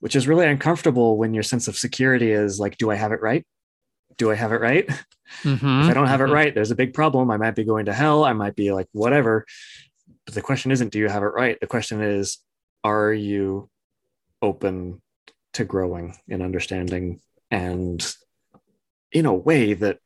which 0.00 0.16
is 0.16 0.26
really 0.26 0.44
uncomfortable 0.44 1.16
when 1.16 1.34
your 1.34 1.44
sense 1.44 1.68
of 1.68 1.76
security 1.78 2.32
is 2.32 2.58
like, 2.58 2.76
do 2.76 2.90
I 2.90 2.96
have 2.96 3.12
it 3.12 3.22
right? 3.22 3.46
Do 4.18 4.32
I 4.32 4.34
have 4.34 4.50
it 4.50 4.60
right? 4.60 4.88
Mhm. 5.42 5.84
If 5.84 5.90
I 5.90 5.94
don't 5.94 6.08
have 6.08 6.20
it 6.20 6.24
Mhm. 6.28 6.32
right, 6.32 6.52
there's 6.52 6.72
a 6.72 6.74
big 6.82 6.92
problem. 6.94 7.30
I 7.30 7.36
might 7.36 7.54
be 7.54 7.62
going 7.62 7.86
to 7.86 7.92
hell. 7.92 8.24
I 8.24 8.32
might 8.32 8.56
be 8.56 8.72
like 8.72 8.88
whatever. 8.90 9.46
But 10.26 10.34
the 10.34 10.42
question 10.42 10.72
isn't, 10.72 10.90
do 10.90 10.98
you 10.98 11.08
have 11.08 11.22
it 11.22 11.26
right? 11.26 11.56
The 11.60 11.68
question 11.68 12.02
is, 12.02 12.38
are 12.82 13.12
you 13.12 13.70
open 14.42 15.00
to 15.52 15.64
growing 15.64 16.16
and 16.28 16.42
understanding 16.42 17.20
and 17.52 18.04
in 19.12 19.26
a 19.26 19.34
way 19.34 19.74
that 19.74 19.98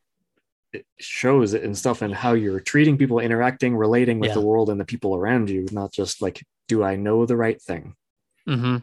it 0.74 0.86
shows 0.98 1.54
it 1.54 1.62
in 1.62 1.74
stuff 1.74 2.02
and 2.02 2.12
how 2.14 2.32
you're 2.34 2.60
treating 2.60 2.98
people, 2.98 3.18
interacting, 3.20 3.76
relating 3.76 4.18
with 4.18 4.28
Yeah. 4.30 4.34
the 4.34 4.40
world 4.40 4.68
and 4.70 4.80
the 4.80 4.84
people 4.84 5.14
around 5.14 5.48
you, 5.50 5.66
not 5.72 5.92
just 5.92 6.20
like, 6.20 6.44
do 6.68 6.82
I 6.82 6.96
know 6.96 7.26
the 7.26 7.36
right 7.36 7.60
thing? 7.60 7.94
hmm 8.46 8.78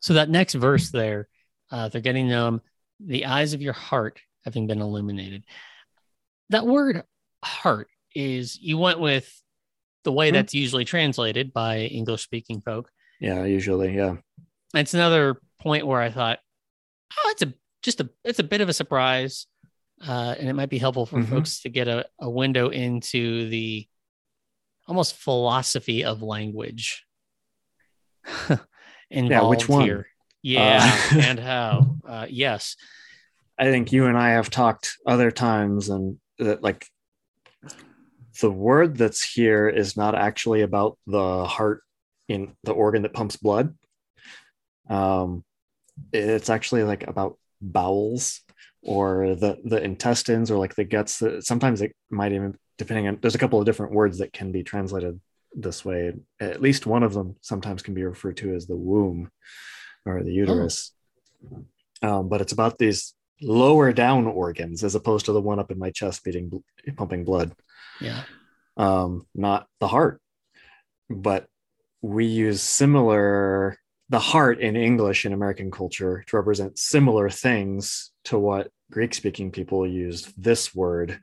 So 0.00 0.14
that 0.14 0.30
next 0.30 0.54
verse 0.54 0.90
there, 0.90 1.28
uh, 1.70 1.88
they're 1.88 2.00
getting 2.00 2.28
him, 2.28 2.60
the 2.98 3.26
eyes 3.26 3.52
of 3.54 3.62
your 3.62 3.72
heart 3.72 4.20
having 4.44 4.66
been 4.66 4.80
illuminated. 4.80 5.44
That 6.50 6.66
word 6.66 7.04
heart 7.44 7.88
is, 8.14 8.58
you 8.60 8.78
went 8.78 8.98
with 9.00 9.28
the 10.04 10.12
way 10.12 10.30
Mhm. 10.30 10.34
that's 10.34 10.54
usually 10.54 10.84
translated 10.84 11.52
by 11.52 11.80
English 11.82 12.22
speaking 12.22 12.60
folk. 12.60 12.90
Yeah, 13.20 13.44
usually, 13.44 13.94
yeah. 13.94 14.16
It's 14.74 14.94
another 14.94 15.40
point 15.60 15.86
where 15.86 16.00
I 16.00 16.10
thought, 16.10 16.40
oh, 17.16 17.28
it's 17.32 17.42
a 17.42 17.54
just 17.82 18.00
a 18.00 18.08
it's 18.24 18.38
a 18.38 18.44
bit 18.44 18.60
of 18.60 18.68
a 18.68 18.72
surprise. 18.72 19.46
Uh, 20.06 20.34
and 20.38 20.48
it 20.48 20.54
might 20.54 20.68
be 20.70 20.78
helpful 20.78 21.06
for 21.06 21.18
Mhm. 21.20 21.28
folks 21.28 21.60
to 21.62 21.68
get 21.68 21.86
a, 21.88 22.06
a 22.20 22.28
window 22.28 22.68
into 22.70 23.48
the 23.48 23.86
almost 24.88 25.14
philosophy 25.14 26.04
of 26.04 26.22
language 26.22 27.06
involved 29.10 29.50
which 29.50 29.68
one? 29.68 29.84
here. 29.84 30.06
Yeah, 30.42 30.82
Uh, 31.12 31.14
and 31.20 31.38
how? 31.38 31.96
Uh, 32.04 32.26
yes. 32.28 32.76
I 33.58 33.66
think 33.66 33.92
you 33.92 34.06
and 34.06 34.18
I 34.18 34.30
have 34.30 34.50
talked 34.50 34.96
other 35.06 35.30
times, 35.30 35.88
and 35.88 36.18
that 36.38 36.62
like 36.62 36.86
the 38.40 38.50
word 38.50 38.96
that's 38.96 39.22
here 39.22 39.68
is 39.68 39.96
not 39.96 40.14
actually 40.16 40.62
about 40.62 40.98
the 41.06 41.44
heart 41.44 41.82
in 42.28 42.56
the 42.64 42.72
organ 42.72 43.02
that 43.02 43.12
pumps 43.12 43.36
blood. 43.36 43.76
Um, 44.88 45.44
it's 46.12 46.50
actually 46.50 46.82
like 46.82 47.06
about 47.06 47.38
bowels 47.60 48.40
or 48.82 49.34
the 49.36 49.58
the 49.64 49.82
intestines 49.82 50.50
or 50.50 50.58
like 50.58 50.74
the 50.74 50.84
guts. 50.84 51.18
That 51.20 51.44
sometimes 51.44 51.82
it 51.82 51.94
might 52.10 52.32
even 52.32 52.56
depending 52.78 53.08
on. 53.08 53.18
There's 53.20 53.34
a 53.34 53.38
couple 53.38 53.58
of 53.58 53.66
different 53.66 53.92
words 53.92 54.18
that 54.18 54.32
can 54.32 54.52
be 54.52 54.62
translated 54.62 55.20
this 55.54 55.84
way. 55.84 56.12
At 56.40 56.60
least 56.62 56.86
one 56.86 57.02
of 57.02 57.14
them 57.14 57.36
sometimes 57.40 57.82
can 57.82 57.94
be 57.94 58.04
referred 58.04 58.36
to 58.38 58.54
as 58.54 58.66
the 58.66 58.76
womb 58.76 59.30
or 60.06 60.22
the 60.22 60.32
uterus. 60.32 60.92
Um, 62.02 62.28
but 62.28 62.40
it's 62.40 62.52
about 62.52 62.78
these 62.78 63.14
lower 63.40 63.92
down 63.92 64.26
organs 64.26 64.84
as 64.84 64.94
opposed 64.94 65.26
to 65.26 65.32
the 65.32 65.40
one 65.40 65.58
up 65.58 65.70
in 65.72 65.78
my 65.78 65.90
chest 65.90 66.22
beating 66.22 66.62
pumping 66.96 67.24
blood 67.24 67.52
Yeah. 68.00 68.22
um 68.76 69.26
not 69.34 69.66
the 69.80 69.88
heart 69.88 70.20
but 71.10 71.48
we 72.02 72.24
use 72.26 72.62
similar 72.62 73.76
the 74.10 74.20
heart 74.20 74.60
in 74.60 74.76
english 74.76 75.26
in 75.26 75.32
american 75.32 75.72
culture 75.72 76.22
to 76.28 76.36
represent 76.36 76.78
similar 76.78 77.28
things 77.28 78.11
to 78.24 78.38
what 78.38 78.70
greek 78.90 79.14
speaking 79.14 79.50
people 79.50 79.86
used 79.86 80.32
this 80.42 80.74
word 80.74 81.20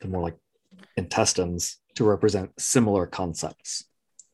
the 0.00 0.08
more 0.08 0.22
like 0.22 0.36
intestines 0.96 1.78
to 1.94 2.04
represent 2.04 2.50
similar 2.58 3.06
concepts 3.06 3.84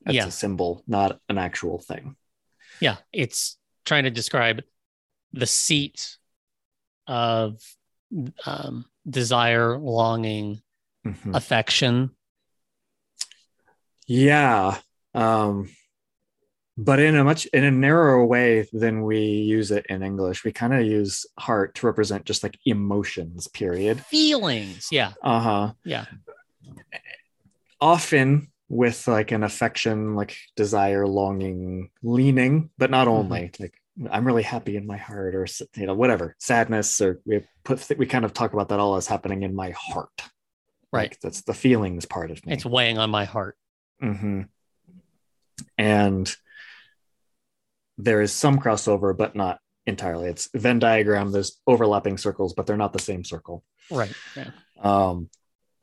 it's 0.06 0.14
Yeah. 0.14 0.26
a 0.26 0.30
symbol 0.30 0.82
not 0.86 1.20
an 1.28 1.38
actual 1.38 1.78
thing 1.78 2.16
Yeah. 2.80 2.96
It's 3.12 3.56
trying 3.86 4.04
to 4.04 4.10
describe 4.10 4.62
the 5.32 5.46
seat 5.46 6.18
of 7.06 7.58
um, 8.44 8.84
desire, 9.08 9.78
longing, 9.78 10.60
Mhm. 11.06 11.34
affection. 11.34 12.10
Yeah. 14.06 14.78
Um, 15.14 15.70
but 16.78 16.98
in 16.98 17.16
a 17.16 17.24
much 17.24 17.46
in 17.46 17.64
a 17.64 17.70
narrower 17.70 18.24
way 18.24 18.68
than 18.72 19.02
we 19.02 19.20
use 19.20 19.70
it 19.70 19.86
in 19.88 20.02
English. 20.02 20.44
We 20.44 20.52
kind 20.52 20.74
of 20.74 20.84
use 20.84 21.26
heart 21.38 21.74
to 21.76 21.86
represent 21.86 22.24
just 22.24 22.42
like 22.42 22.58
emotions, 22.66 23.48
period. 23.48 24.04
Feelings. 24.06 24.88
Yeah. 24.90 25.12
Uh-huh. 25.22 25.72
Yeah. 25.84 26.06
Often 27.80 28.48
with 28.68 29.06
like 29.08 29.32
an 29.32 29.42
affection, 29.42 30.16
like 30.16 30.36
desire, 30.56 31.06
longing, 31.06 31.90
leaning, 32.02 32.70
but 32.78 32.90
not 32.90 33.08
only 33.08 33.50
like 33.58 33.74
I'm 34.10 34.26
really 34.26 34.42
happy 34.42 34.76
in 34.76 34.86
my 34.86 34.98
heart 34.98 35.34
or 35.34 35.46
you 35.76 35.86
know 35.86 35.94
whatever 35.94 36.36
sadness 36.38 37.00
or 37.00 37.20
we 37.24 37.42
put 37.64 37.86
we 37.96 38.06
kind 38.06 38.24
of 38.24 38.34
talk 38.34 38.52
about 38.52 38.68
that 38.68 38.78
all 38.78 38.96
as 38.96 39.06
happening 39.06 39.42
in 39.42 39.54
my 39.54 39.70
heart 39.70 40.22
Right. 40.92 41.10
Like, 41.10 41.20
that's 41.20 41.42
the 41.42 41.54
feelings 41.54 42.06
part 42.06 42.30
of 42.30 42.44
me 42.46 42.52
It's 42.52 42.64
weighing 42.64 42.98
on 42.98 43.10
my 43.10 43.24
heart. 43.24 43.56
Mm 44.02 44.20
hmm 44.20 44.40
And 45.78 46.36
there 47.98 48.20
is 48.22 48.32
some 48.32 48.58
crossover, 48.58 49.16
but 49.16 49.34
not 49.34 49.58
entirely. 49.86 50.28
It's 50.28 50.48
Venn 50.54 50.78
diagram. 50.78 51.30
There's 51.32 51.60
overlapping 51.66 52.18
circles, 52.18 52.52
but 52.54 52.66
they're 52.66 52.76
not 52.76 52.92
the 52.92 52.98
same 52.98 53.24
circle. 53.24 53.64
Right. 53.90 54.12
Yeah. 54.36 54.50
Um, 54.80 55.30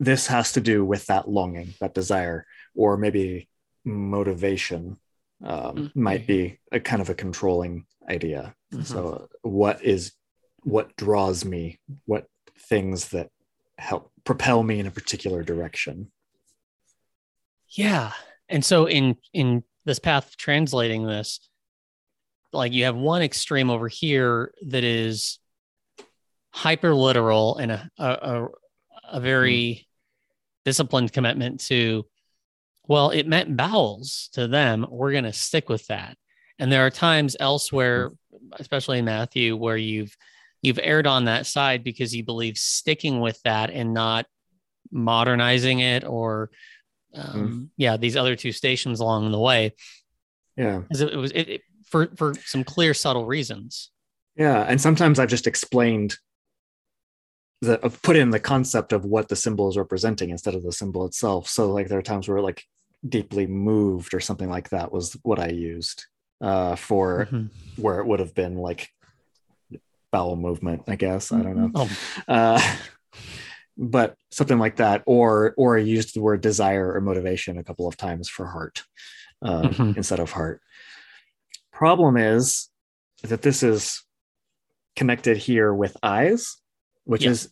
this 0.00 0.26
has 0.26 0.52
to 0.52 0.60
do 0.60 0.84
with 0.84 1.06
that 1.06 1.28
longing, 1.28 1.74
that 1.80 1.94
desire, 1.94 2.46
or 2.74 2.96
maybe 2.96 3.48
motivation. 3.84 4.98
Um, 5.42 5.76
Mhm. 5.76 5.96
Might 5.96 6.26
be 6.26 6.58
a 6.72 6.80
kind 6.80 7.02
of 7.02 7.10
a 7.10 7.14
controlling 7.14 7.86
idea. 8.08 8.54
Mhm. 8.72 8.84
So, 8.86 9.28
what 9.42 9.82
is 9.84 10.12
what 10.62 10.96
draws 10.96 11.44
me? 11.44 11.78
What 12.06 12.26
things 12.58 13.08
that 13.10 13.30
help 13.76 14.10
propel 14.24 14.62
me 14.62 14.78
in 14.80 14.86
a 14.86 14.90
particular 14.90 15.42
direction? 15.42 16.10
Yeah. 17.68 18.12
And 18.48 18.64
so 18.64 18.86
in 18.86 19.16
in 19.32 19.64
this 19.84 19.98
path 19.98 20.28
of 20.28 20.36
translating 20.36 21.06
this, 21.06 21.40
like 22.54 22.72
you 22.72 22.84
have 22.84 22.96
one 22.96 23.22
extreme 23.22 23.70
over 23.70 23.88
here 23.88 24.52
that 24.68 24.84
is 24.84 25.38
hyper 26.52 26.94
literal 26.94 27.56
and 27.56 27.72
a 27.72 27.90
a, 27.98 28.46
a, 29.10 29.20
very 29.20 29.86
disciplined 30.64 31.12
commitment 31.12 31.60
to 31.60 32.06
well, 32.86 33.10
it 33.10 33.26
meant 33.26 33.56
bowels 33.56 34.28
to 34.34 34.46
them. 34.46 34.86
We're 34.88 35.12
going 35.12 35.24
to 35.24 35.32
stick 35.32 35.68
with 35.68 35.86
that. 35.86 36.16
And 36.58 36.70
there 36.70 36.84
are 36.84 36.90
times 36.90 37.34
elsewhere, 37.40 38.10
especially 38.52 38.98
in 38.98 39.06
Matthew, 39.06 39.56
where 39.56 39.76
you've 39.76 40.14
you've 40.64 40.80
erred 40.82 41.06
on 41.06 41.26
that 41.26 41.46
side 41.46 41.84
because 41.84 42.14
you 42.14 42.24
believe 42.24 42.56
sticking 42.56 43.20
with 43.20 43.40
that 43.42 43.70
and 43.70 43.92
not 43.92 44.26
modernizing 44.90 45.80
it 45.80 46.04
or 46.04 46.50
um, 47.14 47.34
mm. 47.34 47.68
yeah 47.76 47.96
these 47.96 48.16
other 48.16 48.34
two 48.34 48.52
stations 48.52 49.00
along 49.00 49.30
the 49.30 49.38
way 49.38 49.74
yeah 50.56 50.82
it, 50.90 51.00
it 51.00 51.16
was 51.16 51.32
it, 51.32 51.48
it, 51.48 51.60
for 51.84 52.08
for 52.16 52.34
some 52.44 52.64
clear 52.64 52.94
subtle 52.94 53.26
reasons 53.26 53.90
yeah 54.36 54.62
and 54.62 54.80
sometimes 54.80 55.18
i've 55.18 55.28
just 55.28 55.46
explained 55.46 56.16
the 57.60 57.84
uh, 57.84 57.90
put 58.02 58.16
in 58.16 58.30
the 58.30 58.40
concept 58.40 58.92
of 58.92 59.04
what 59.04 59.28
the 59.28 59.36
symbol 59.36 59.68
is 59.68 59.76
representing 59.76 60.30
instead 60.30 60.54
of 60.54 60.62
the 60.62 60.72
symbol 60.72 61.06
itself 61.06 61.48
so 61.48 61.72
like 61.72 61.88
there 61.88 61.98
are 61.98 62.02
times 62.02 62.28
where 62.28 62.40
like 62.40 62.64
deeply 63.06 63.46
moved 63.46 64.14
or 64.14 64.20
something 64.20 64.48
like 64.48 64.70
that 64.70 64.92
was 64.92 65.16
what 65.22 65.38
i 65.38 65.48
used 65.48 66.06
uh, 66.40 66.74
for 66.76 67.26
mm-hmm. 67.26 67.46
where 67.80 68.00
it 68.00 68.06
would 68.06 68.20
have 68.20 68.34
been 68.34 68.56
like 68.56 68.88
bowel 70.10 70.36
movement 70.36 70.82
i 70.88 70.96
guess 70.96 71.32
i 71.32 71.40
don't 71.40 71.56
know 71.56 71.70
oh. 71.74 71.90
uh, 72.28 72.60
but 73.76 74.16
something 74.30 74.58
like 74.58 74.76
that 74.76 75.02
or 75.06 75.54
or 75.56 75.76
i 75.76 75.80
used 75.80 76.14
the 76.14 76.20
word 76.20 76.40
desire 76.40 76.92
or 76.92 77.00
motivation 77.00 77.58
a 77.58 77.64
couple 77.64 77.88
of 77.88 77.96
times 77.96 78.28
for 78.28 78.46
heart 78.46 78.84
uh, 79.42 79.62
mm-hmm. 79.62 79.92
instead 79.96 80.20
of 80.20 80.30
heart 80.30 80.60
problem 81.74 82.16
is 82.16 82.70
that 83.22 83.42
this 83.42 83.62
is 83.62 84.02
connected 84.96 85.36
here 85.36 85.74
with 85.74 85.96
eyes 86.02 86.56
which 87.04 87.26
is 87.26 87.50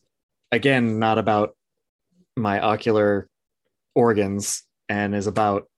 again 0.50 0.98
not 0.98 1.18
about 1.18 1.56
my 2.36 2.60
ocular 2.60 3.28
organs 3.94 4.64
and 4.88 5.14
is 5.14 5.26
about 5.26 5.68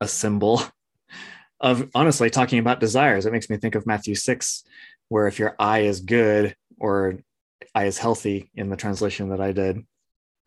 a 0.00 0.08
symbol 0.08 0.62
of 1.60 1.88
honestly 1.94 2.30
talking 2.30 2.58
about 2.58 2.80
desires. 2.80 3.26
It 3.26 3.32
makes 3.32 3.50
me 3.50 3.56
think 3.56 3.74
of 3.74 3.86
Matthew 3.86 4.14
6, 4.14 4.64
where 5.08 5.26
if 5.26 5.38
your 5.38 5.56
eye 5.58 5.80
is 5.80 6.00
good 6.00 6.54
or 6.78 7.18
eye 7.74 7.86
is 7.86 7.98
healthy 7.98 8.50
in 8.54 8.68
the 8.68 8.76
translation 8.76 9.30
that 9.30 9.40
I 9.40 9.52
did, 9.52 9.84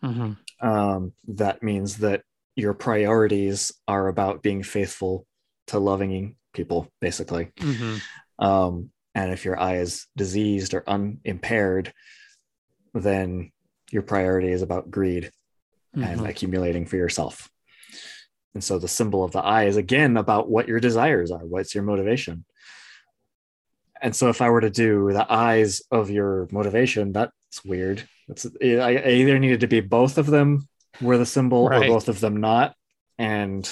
mm-hmm. 0.04 0.68
um, 0.68 1.14
that 1.30 1.64
means 1.64 1.98
that 1.98 2.22
your 2.56 2.74
priorities 2.74 3.72
are 3.88 4.08
about 4.08 4.44
being 4.44 4.64
faithful 4.64 5.26
to 5.68 5.80
loving 5.80 6.36
people, 6.54 6.92
basically. 7.00 7.52
Mm-hmm. 7.58 8.44
Um, 8.44 8.92
and 9.14 9.32
if 9.32 9.46
your 9.46 9.60
eye 9.60 9.78
is 9.78 10.08
diseased 10.16 10.74
or 10.74 10.84
unimpaired, 10.88 11.94
then 12.94 13.52
your 13.92 14.04
priority 14.04 14.52
is 14.52 14.62
about 14.62 14.90
greed 14.90 15.32
mm-hmm. 15.96 16.04
and 16.04 16.28
accumulating 16.28 16.86
for 16.86 16.96
yourself. 16.98 17.50
And 18.54 18.64
so 18.64 18.80
the 18.80 18.88
symbol 18.88 19.24
of 19.24 19.32
the 19.32 19.40
eye 19.40 19.66
is 19.66 19.78
again 19.78 20.18
about 20.18 20.50
what 20.50 20.68
your 20.68 20.80
desires 20.80 21.32
are, 21.32 21.46
what's 21.46 21.74
your 21.74 21.84
motivation. 21.84 22.46
And 24.02 24.16
so 24.16 24.30
if 24.30 24.42
I 24.42 24.50
were 24.50 24.62
to 24.62 24.70
do 24.70 25.12
the 25.14 25.32
eyes 25.32 25.82
of 25.92 26.10
your 26.10 26.48
motivation, 26.52 27.12
that's 27.12 27.64
weird. 27.64 28.04
It's 28.28 28.48
I 28.62 28.96
either 28.96 29.38
needed 29.38 29.60
to 29.60 29.68
be 29.68 29.80
both 29.80 30.18
of 30.18 30.26
them 30.26 30.68
were 31.00 31.18
the 31.18 31.26
symbol 31.26 31.70
right. 31.70 31.84
or 31.84 31.94
both 31.94 32.10
of 32.10 32.20
them 32.20 32.38
not. 32.38 32.76
And 33.18 33.70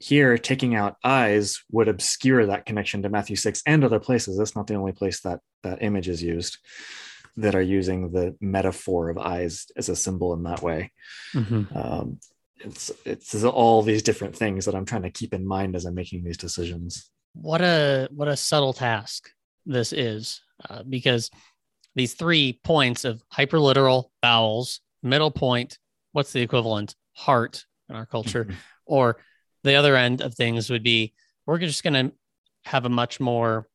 here 0.00 0.38
taking 0.38 0.74
out 0.74 0.96
eyes 1.04 1.62
would 1.70 1.86
obscure 1.86 2.46
that 2.46 2.64
connection 2.64 3.02
to 3.02 3.10
Matthew 3.10 3.36
6 3.36 3.62
and 3.66 3.84
other 3.84 4.00
places. 4.00 4.38
That's 4.38 4.56
not 4.56 4.66
the 4.66 4.74
only 4.74 4.92
place 4.92 5.20
that 5.20 5.40
that 5.62 5.82
image 5.82 6.08
is 6.08 6.22
used 6.22 6.56
that 7.36 7.54
are 7.54 7.62
using 7.62 8.10
the 8.10 8.34
metaphor 8.40 9.10
of 9.10 9.18
eyes 9.18 9.66
as 9.76 9.90
a 9.90 9.96
symbol 9.96 10.32
in 10.32 10.42
that 10.44 10.62
way. 10.62 10.90
Mm-hmm. 11.34 11.76
Um, 11.76 12.18
it's 12.56 12.90
it's 13.04 13.44
all 13.44 13.82
these 13.82 14.02
different 14.02 14.34
things 14.36 14.64
that 14.64 14.74
I'm 14.74 14.86
trying 14.86 15.02
to 15.02 15.10
keep 15.10 15.34
in 15.34 15.46
mind 15.46 15.76
as 15.76 15.84
I'm 15.84 15.94
making 15.94 16.24
these 16.24 16.38
decisions. 16.38 17.10
What 17.34 17.60
a 17.60 18.08
what 18.10 18.28
a 18.28 18.36
subtle 18.36 18.72
task 18.72 19.30
this 19.66 19.92
is, 19.92 20.40
uh, 20.68 20.82
because 20.82 21.30
these 21.94 22.14
three 22.14 22.58
points 22.64 23.04
of 23.04 23.22
hyperliteral 23.32 24.04
vowels, 24.22 24.80
middle 25.02 25.30
point, 25.30 25.78
what's 26.12 26.32
the 26.32 26.40
equivalent? 26.40 26.94
Heart 27.12 27.64
in 27.88 27.96
our 27.96 28.06
culture, 28.06 28.44
mm-hmm. 28.44 28.56
or 28.86 29.18
the 29.62 29.74
other 29.74 29.96
end 29.96 30.20
of 30.20 30.34
things 30.34 30.70
would 30.70 30.82
be 30.82 31.14
we're 31.46 31.58
just 31.58 31.82
going 31.82 31.94
to 31.94 32.12
have 32.64 32.84
a 32.84 32.88
much 32.88 33.20
more 33.20 33.68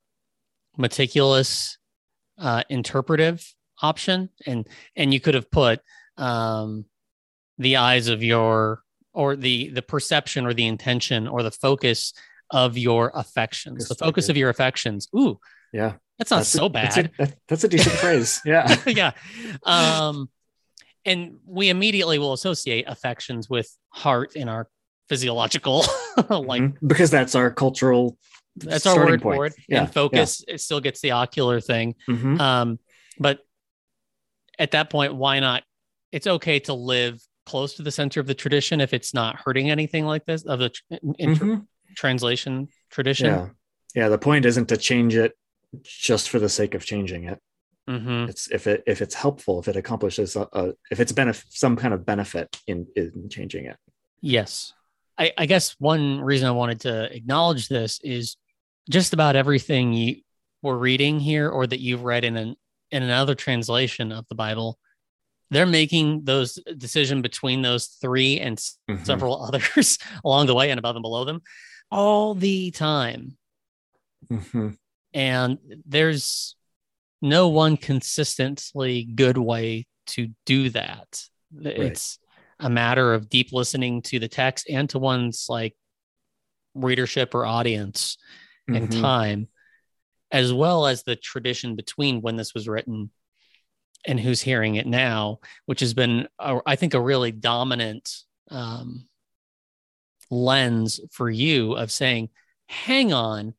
meticulous 0.77 1.77
uh, 2.37 2.63
interpretive 2.69 3.53
option, 3.81 4.29
and 4.45 4.67
and 4.95 5.13
you 5.13 5.19
could 5.19 5.33
have 5.33 5.49
put 5.49 5.81
um, 6.17 6.85
the 7.57 7.77
eyes 7.77 8.07
of 8.07 8.23
your 8.23 8.81
or 9.13 9.35
the 9.35 9.69
the 9.69 9.81
perception 9.81 10.45
or 10.45 10.53
the 10.53 10.67
intention 10.67 11.27
or 11.27 11.43
the 11.43 11.51
focus 11.51 12.13
of 12.51 12.77
your 12.77 13.11
affections, 13.15 13.87
the 13.87 13.95
focus 13.95 14.29
of 14.29 14.37
your 14.37 14.49
affections. 14.49 15.07
Ooh, 15.15 15.39
yeah, 15.73 15.93
that's 16.17 16.31
not 16.31 16.37
that's 16.37 16.49
so 16.49 16.65
a, 16.65 16.69
bad. 16.69 17.11
That's 17.17 17.31
a, 17.31 17.35
that's 17.47 17.63
a 17.63 17.67
decent 17.67 17.95
phrase. 17.95 18.41
Yeah, 18.45 18.75
yeah. 18.87 19.11
Um, 19.63 20.29
and 21.05 21.37
we 21.45 21.69
immediately 21.69 22.19
will 22.19 22.33
associate 22.33 22.85
affections 22.87 23.49
with 23.49 23.69
heart 23.89 24.35
in 24.35 24.49
our 24.49 24.67
physiological 25.09 25.79
like 26.29 26.61
mm-hmm. 26.61 26.87
because 26.87 27.11
that's 27.11 27.35
our 27.35 27.51
cultural 27.51 28.17
that's 28.55 28.85
our 28.85 29.05
word 29.05 29.21
point. 29.21 29.37
for 29.37 29.45
it 29.45 29.53
yeah, 29.67 29.81
and 29.81 29.93
focus 29.93 30.43
yeah. 30.47 30.55
it 30.55 30.61
still 30.61 30.79
gets 30.79 31.01
the 31.01 31.11
ocular 31.11 31.59
thing 31.59 31.95
mm-hmm. 32.09 32.39
um 32.39 32.79
but 33.19 33.39
at 34.57 34.71
that 34.71 34.89
point 34.89 35.13
why 35.15 35.39
not 35.39 35.63
it's 36.11 36.27
okay 36.27 36.59
to 36.59 36.73
live 36.73 37.21
close 37.45 37.75
to 37.75 37.83
the 37.83 37.91
center 37.91 38.19
of 38.19 38.27
the 38.27 38.33
tradition 38.33 38.81
if 38.81 38.93
it's 38.93 39.13
not 39.13 39.35
hurting 39.35 39.69
anything 39.69 40.05
like 40.05 40.25
this 40.25 40.43
of 40.43 40.59
the 40.59 40.71
mm-hmm. 40.91 41.57
translation 41.95 42.67
tradition 42.89 43.27
yeah 43.27 43.47
yeah 43.93 44.09
the 44.09 44.17
point 44.17 44.45
isn't 44.45 44.69
to 44.69 44.77
change 44.77 45.15
it 45.15 45.37
just 45.83 46.29
for 46.29 46.39
the 46.39 46.49
sake 46.49 46.73
of 46.73 46.85
changing 46.85 47.25
it 47.25 47.39
mm-hmm. 47.89 48.29
it's 48.29 48.49
if 48.51 48.65
it 48.67 48.83
if 48.87 49.01
it's 49.01 49.13
helpful 49.13 49.59
if 49.59 49.67
it 49.67 49.75
accomplishes 49.75 50.35
a, 50.35 50.47
a 50.53 50.73
if 50.89 50.99
it's 50.99 51.11
benefit 51.11 51.45
some 51.49 51.75
kind 51.75 51.93
of 51.93 52.05
benefit 52.05 52.59
in 52.67 52.87
in 52.95 53.29
changing 53.29 53.65
it 53.65 53.77
yes 54.21 54.73
I, 55.17 55.31
I 55.37 55.45
guess 55.45 55.75
one 55.79 56.21
reason 56.21 56.47
i 56.47 56.51
wanted 56.51 56.81
to 56.81 57.15
acknowledge 57.15 57.67
this 57.67 57.99
is 58.03 58.37
just 58.89 59.13
about 59.13 59.35
everything 59.35 59.93
you 59.93 60.17
were 60.61 60.77
reading 60.77 61.19
here 61.19 61.49
or 61.49 61.65
that 61.65 61.79
you've 61.79 62.03
read 62.03 62.23
in 62.23 62.37
an 62.37 62.55
in 62.91 63.03
another 63.03 63.35
translation 63.35 64.11
of 64.11 64.25
the 64.29 64.35
bible 64.35 64.77
they're 65.51 65.65
making 65.65 66.23
those 66.23 66.59
decision 66.77 67.21
between 67.21 67.61
those 67.61 67.87
three 67.87 68.39
and 68.39 68.57
mm-hmm. 68.57 69.03
several 69.03 69.43
others 69.45 69.97
along 70.23 70.47
the 70.47 70.55
way 70.55 70.69
and 70.69 70.79
above 70.79 70.95
and 70.95 71.03
below 71.03 71.25
them 71.25 71.41
all 71.91 72.33
the 72.33 72.71
time. 72.71 73.37
Mm-hmm. 74.31 74.69
And 75.13 75.57
there's 75.85 76.55
no 77.21 77.47
one 77.47 77.77
consistently 77.77 79.03
good 79.03 79.37
way 79.37 79.87
to 80.07 80.29
do 80.45 80.69
that. 80.71 81.23
Right. 81.53 81.77
It's 81.77 82.19
a 82.59 82.69
matter 82.69 83.13
of 83.13 83.29
deep 83.29 83.51
listening 83.51 84.01
to 84.03 84.19
the 84.19 84.27
text 84.27 84.67
and 84.69 84.89
to 84.89 84.99
one's 84.99 85.47
like 85.49 85.75
readership 86.73 87.35
or 87.35 87.45
audience 87.45 88.17
mm-hmm. 88.69 88.83
and 88.83 88.91
time, 88.91 89.47
as 90.31 90.53
well 90.53 90.85
as 90.85 91.03
the 91.03 91.15
tradition 91.15 91.75
between 91.75 92.21
when 92.21 92.35
this 92.35 92.53
was 92.53 92.67
written 92.67 93.09
and 94.07 94.19
who's 94.19 94.41
hearing 94.41 94.75
it 94.75 94.85
now, 94.85 95.39
which 95.65 95.79
has 95.79 95.93
been, 95.93 96.27
a, 96.39 96.59
I 96.65 96.75
think, 96.75 96.93
a 96.93 97.01
really 97.01 97.31
dominant 97.31 98.11
um, 98.51 99.07
lens 100.29 100.99
for 101.11 101.29
you 101.29 101.73
of 101.73 101.91
saying, 101.91 102.29
hang 102.67 103.13
on, 103.13 103.53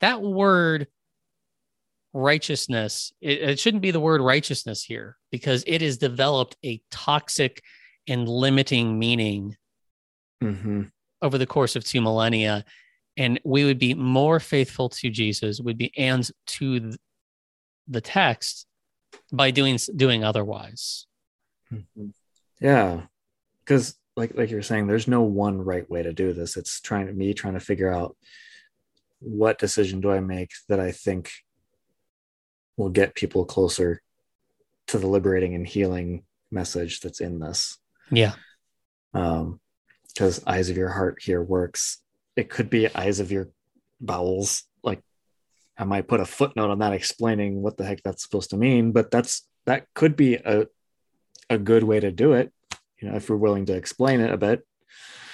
that 0.00 0.22
word 0.22 0.86
righteousness, 2.12 3.12
it, 3.20 3.42
it 3.42 3.58
shouldn't 3.60 3.82
be 3.82 3.90
the 3.90 4.00
word 4.00 4.20
righteousness 4.20 4.82
here 4.82 5.16
because 5.30 5.64
it 5.66 5.82
has 5.82 5.98
developed 5.98 6.56
a 6.64 6.82
toxic 6.90 7.62
and 8.08 8.28
limiting 8.28 8.98
meaning 8.98 9.56
mm-hmm. 10.42 10.82
over 11.22 11.38
the 11.38 11.46
course 11.46 11.76
of 11.76 11.84
two 11.84 12.00
millennia. 12.00 12.64
And 13.16 13.40
we 13.44 13.64
would 13.64 13.78
be 13.78 13.94
more 13.94 14.40
faithful 14.40 14.88
to 14.90 15.08
Jesus, 15.10 15.60
would 15.60 15.78
be 15.78 15.92
and 15.96 16.28
to 16.48 16.92
the 17.88 18.00
text 18.00 18.66
by 19.32 19.50
doing 19.50 19.78
doing 19.94 20.22
otherwise. 20.22 21.06
Mm-hmm. 21.72 22.08
Yeah, 22.60 23.02
because 23.64 23.96
like 24.16 24.36
like 24.36 24.50
you're 24.50 24.62
saying, 24.62 24.86
there's 24.86 25.08
no 25.08 25.22
one 25.22 25.62
right 25.62 25.88
way 25.88 26.02
to 26.02 26.12
do 26.12 26.32
this. 26.32 26.56
It's 26.56 26.80
trying 26.80 27.06
to 27.06 27.12
me 27.12 27.34
trying 27.34 27.54
to 27.54 27.60
figure 27.60 27.92
out 27.92 28.16
what 29.20 29.58
decision 29.58 30.00
do 30.00 30.10
I 30.10 30.20
make 30.20 30.50
that 30.68 30.80
I 30.80 30.92
think 30.92 31.30
will 32.76 32.90
get 32.90 33.14
people 33.14 33.44
closer 33.44 34.02
to 34.88 34.98
the 34.98 35.06
liberating 35.06 35.54
and 35.54 35.66
healing 35.66 36.24
message 36.50 37.00
that's 37.00 37.20
in 37.20 37.38
this. 37.38 37.78
Yeah. 38.10 38.34
Um, 39.14 39.60
because 40.16 40.42
eyes 40.46 40.70
of 40.70 40.76
your 40.78 40.88
heart 40.88 41.18
here 41.20 41.42
works. 41.42 41.98
It 42.36 42.48
could 42.48 42.70
be 42.70 42.94
eyes 42.94 43.20
of 43.20 43.30
your 43.30 43.50
bowels, 44.00 44.64
like 44.82 45.02
I 45.76 45.84
might 45.84 46.08
put 46.08 46.20
a 46.20 46.26
footnote 46.26 46.70
on 46.70 46.78
that 46.78 46.94
explaining 46.94 47.62
what 47.62 47.76
the 47.76 47.84
heck 47.84 48.02
that's 48.02 48.22
supposed 48.22 48.50
to 48.50 48.56
mean, 48.56 48.92
but 48.92 49.10
that's 49.10 49.46
that 49.66 49.86
could 49.94 50.16
be 50.16 50.36
a 50.36 50.66
a 51.50 51.58
good 51.58 51.84
way 51.84 52.00
to 52.00 52.10
do 52.10 52.32
it, 52.32 52.52
you 53.00 53.08
know, 53.08 53.16
if 53.16 53.28
we're 53.28 53.36
willing 53.36 53.66
to 53.66 53.74
explain 53.74 54.20
it 54.20 54.32
a 54.32 54.36
bit. 54.36 54.66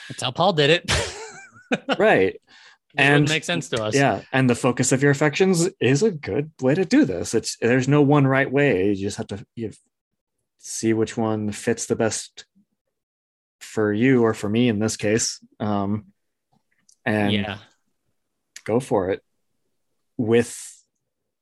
That's 0.09 0.23
how 0.23 0.33
Paul 0.33 0.53
did 0.53 0.71
it. 0.71 1.99
right. 1.99 2.41
and 2.97 3.29
makes 3.29 3.47
sense 3.47 3.69
to 3.71 3.83
us. 3.83 3.95
Yeah, 3.95 4.23
and 4.33 4.51
the 4.51 4.55
focus 4.55 4.93
of 4.93 5.03
your 5.03 5.13
affections 5.13 5.69
is 5.81 6.03
a 6.03 6.11
good 6.11 6.51
way 6.61 6.75
to 6.75 6.85
do 6.85 7.05
this. 7.05 7.35
It's 7.35 7.57
there's 7.61 7.89
no 7.89 8.03
one 8.03 8.27
right 8.27 8.51
way. 8.51 8.89
You 8.89 8.97
just 8.97 9.17
have 9.19 9.29
to 9.29 9.47
you 9.55 9.73
see 10.59 10.93
which 10.93 11.17
one 11.17 11.51
fits 11.53 11.87
the 11.87 11.97
best 11.97 12.47
for 13.73 13.93
you 13.93 14.23
or 14.23 14.35
for 14.35 14.49
me 14.49 14.69
in 14.69 14.79
this 14.79 14.97
case. 14.97 15.41
Um, 15.59 16.07
and 17.07 17.33
yeah, 17.33 17.59
go 18.65 18.81
for 18.81 19.11
it 19.11 19.23
with 20.17 20.57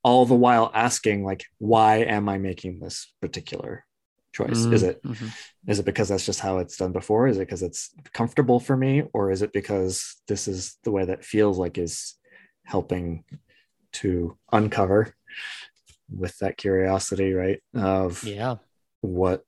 all 0.03 0.25
the 0.25 0.35
while 0.35 0.71
asking 0.73 1.25
like 1.25 1.45
why 1.59 1.97
am 1.97 2.29
i 2.29 2.39
making 2.39 2.81
this 2.81 3.13
particular 3.21 3.85
choice 4.33 4.61
mm-hmm. 4.61 4.73
is 4.73 4.83
it 4.83 5.03
mm-hmm. 5.03 5.27
is 5.67 5.79
it 5.79 5.85
because 5.85 6.09
that's 6.09 6.25
just 6.25 6.41
how 6.41 6.59
it's 6.59 6.77
done 6.77 6.93
before 6.93 7.27
is 7.29 7.37
it 7.37 7.41
because 7.41 7.63
it's 7.63 7.91
comfortable 8.15 8.61
for 8.61 8.77
me 8.77 9.03
or 9.13 9.31
is 9.31 9.43
it 9.43 9.53
because 9.53 10.17
this 10.29 10.49
is 10.49 10.79
the 10.85 10.91
way 10.91 11.05
that 11.05 11.25
feels 11.25 11.59
like 11.59 11.77
is 11.77 12.15
helping 12.65 13.25
to 13.93 14.37
uncover 14.53 15.13
with 16.09 16.37
that 16.39 16.57
curiosity 16.57 17.33
right 17.35 17.61
of 17.75 18.25
yeah 18.25 18.57
what 19.01 19.43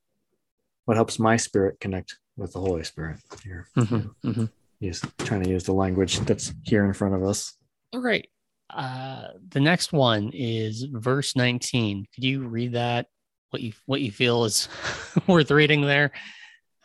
what 0.84 0.96
helps 0.96 1.18
my 1.18 1.36
spirit 1.36 1.78
connect 1.80 2.18
with 2.36 2.52
the 2.52 2.60
holy 2.60 2.84
spirit 2.84 3.18
here 3.42 3.68
mm-hmm. 3.76 4.28
mm-hmm. 4.28 4.44
use 4.80 5.02
trying 5.18 5.42
to 5.42 5.50
use 5.50 5.64
the 5.64 5.72
language 5.72 6.20
that's 6.20 6.52
here 6.62 6.84
in 6.84 6.92
front 6.92 7.14
of 7.14 7.22
us 7.22 7.56
all 7.92 8.00
right 8.00 8.28
uh 8.70 9.28
the 9.50 9.60
next 9.60 9.92
one 9.92 10.30
is 10.32 10.86
verse 10.90 11.36
19 11.36 12.06
could 12.14 12.24
you 12.24 12.46
read 12.46 12.72
that 12.72 13.06
what 13.52 13.62
you 13.62 13.72
what 13.86 14.00
you 14.00 14.10
feel 14.10 14.44
is 14.44 14.68
worth 15.26 15.50
reading 15.50 15.82
there. 15.82 16.12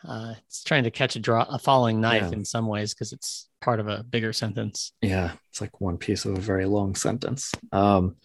Uh, 0.06 0.34
it's 0.46 0.62
trying 0.62 0.84
to 0.84 0.90
catch 0.90 1.16
a 1.16 1.18
draw 1.18 1.42
a 1.48 1.58
falling 1.58 2.00
knife 2.00 2.22
yeah. 2.30 2.38
in 2.38 2.44
some 2.44 2.68
ways 2.68 2.94
because 2.94 3.12
it's 3.12 3.48
part 3.60 3.80
of 3.80 3.88
a 3.88 4.04
bigger 4.04 4.32
sentence. 4.32 4.92
Yeah, 5.02 5.32
it's 5.50 5.60
like 5.60 5.80
one 5.80 5.98
piece 5.98 6.24
of 6.24 6.36
a 6.36 6.40
very 6.40 6.66
long 6.66 6.94
sentence. 6.94 7.52
Um, 7.72 8.16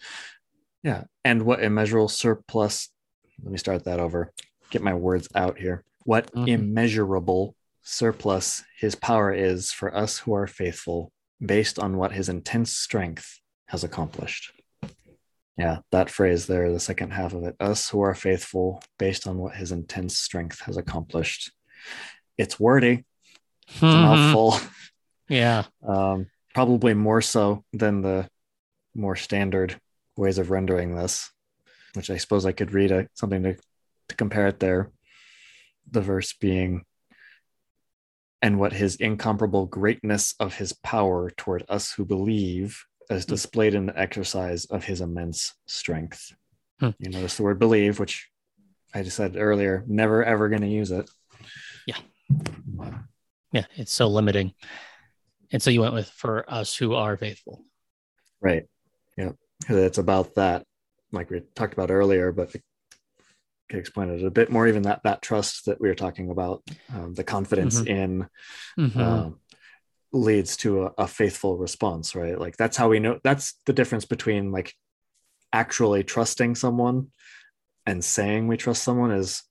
yeah, 0.82 1.04
and 1.24 1.42
what 1.42 1.62
immeasurable 1.62 2.08
surplus. 2.08 2.90
Let 3.42 3.50
me 3.50 3.58
start 3.58 3.84
that 3.84 3.98
over. 3.98 4.32
Get 4.70 4.82
my 4.82 4.94
words 4.94 5.28
out 5.34 5.58
here. 5.58 5.84
What 6.04 6.32
mm-hmm. 6.32 6.48
immeasurable 6.48 7.54
surplus 7.82 8.62
his 8.78 8.94
power 8.94 9.32
is 9.32 9.72
for 9.72 9.94
us 9.94 10.18
who 10.18 10.34
are 10.34 10.46
faithful, 10.46 11.12
based 11.44 11.78
on 11.78 11.96
what 11.96 12.12
his 12.12 12.28
intense 12.28 12.76
strength 12.76 13.40
has 13.66 13.84
accomplished. 13.84 14.52
Yeah, 15.56 15.78
that 15.92 16.10
phrase 16.10 16.46
there, 16.46 16.72
the 16.72 16.80
second 16.80 17.12
half 17.12 17.32
of 17.32 17.44
it, 17.44 17.54
us 17.60 17.88
who 17.88 18.00
are 18.00 18.14
faithful 18.14 18.82
based 18.98 19.26
on 19.26 19.38
what 19.38 19.54
his 19.54 19.70
intense 19.70 20.16
strength 20.16 20.60
has 20.62 20.76
accomplished. 20.76 21.52
It's 22.36 22.58
wordy, 22.58 23.04
it's 23.68 23.82
a 23.82 23.86
Mm-hmm. 23.86 24.02
mouthful. 24.02 24.60
Yeah. 25.28 25.64
Um, 25.86 26.26
probably 26.54 26.94
more 26.94 27.20
so 27.20 27.64
than 27.72 28.00
the 28.02 28.28
more 28.94 29.16
standard 29.16 29.78
ways 30.16 30.38
of 30.38 30.50
rendering 30.50 30.94
this, 30.94 31.30
which 31.94 32.10
I 32.10 32.16
suppose 32.16 32.46
I 32.46 32.52
could 32.52 32.72
read 32.72 32.90
a, 32.90 33.08
something 33.14 33.42
to, 33.42 33.56
to 34.08 34.16
compare 34.16 34.46
it 34.46 34.60
there. 34.60 34.90
The 35.90 36.00
verse 36.00 36.32
being, 36.32 36.84
and 38.42 38.58
what 38.58 38.72
his 38.72 38.96
incomparable 38.96 39.66
greatness 39.66 40.34
of 40.40 40.54
his 40.54 40.72
power 40.72 41.30
toward 41.30 41.64
us 41.68 41.92
who 41.92 42.04
believe 42.04 42.84
as 43.10 43.26
displayed 43.26 43.74
in 43.74 43.86
the 43.86 43.98
exercise 43.98 44.64
of 44.66 44.84
his 44.84 45.00
immense 45.00 45.54
strength. 45.66 46.34
Hmm. 46.80 46.90
You 46.98 47.10
notice 47.10 47.36
the 47.36 47.42
word 47.42 47.58
believe, 47.58 48.00
which 48.00 48.28
I 48.94 49.02
just 49.02 49.16
said 49.16 49.36
earlier, 49.36 49.84
never 49.86 50.24
ever 50.24 50.48
going 50.48 50.62
to 50.62 50.68
use 50.68 50.90
it. 50.90 51.08
Yeah. 51.86 51.98
Yeah. 53.52 53.66
It's 53.76 53.92
so 53.92 54.08
limiting. 54.08 54.54
And 55.52 55.62
so 55.62 55.70
you 55.70 55.82
went 55.82 55.94
with 55.94 56.08
for 56.08 56.44
us 56.50 56.76
who 56.76 56.94
are 56.94 57.16
faithful. 57.16 57.62
Right. 58.40 58.64
Yeah. 59.16 59.32
It's 59.68 59.98
about 59.98 60.34
that, 60.34 60.64
like 61.12 61.30
we 61.30 61.42
talked 61.54 61.74
about 61.74 61.90
earlier, 61.90 62.32
but 62.32 62.54
could 63.74 63.80
explain 63.80 64.10
it 64.10 64.24
a 64.24 64.30
bit 64.30 64.50
more. 64.50 64.66
Even 64.68 64.82
that 64.82 65.02
that 65.04 65.20
trust 65.22 65.66
that 65.66 65.80
we 65.80 65.88
were 65.88 65.94
talking 65.94 66.30
about, 66.30 66.62
um, 66.94 67.14
the 67.14 67.24
confidence 67.24 67.80
Mhm. 67.80 67.86
in 67.86 68.28
Mhm. 68.78 69.00
um, 69.00 69.40
leads 70.12 70.56
to 70.58 70.84
a, 70.84 70.92
a 70.98 71.08
faithful 71.08 71.56
response, 71.58 72.14
right? 72.14 72.38
Like 72.38 72.56
that's 72.56 72.76
how 72.76 72.88
we 72.88 73.00
know. 73.00 73.18
That's 73.24 73.54
the 73.66 73.72
difference 73.72 74.04
between 74.04 74.52
like 74.52 74.72
actually 75.52 76.04
trusting 76.04 76.54
someone 76.54 77.08
and 77.86 78.04
saying 78.04 78.46
we 78.46 78.56
trust 78.56 78.82
someone 78.82 79.10
is 79.10 79.42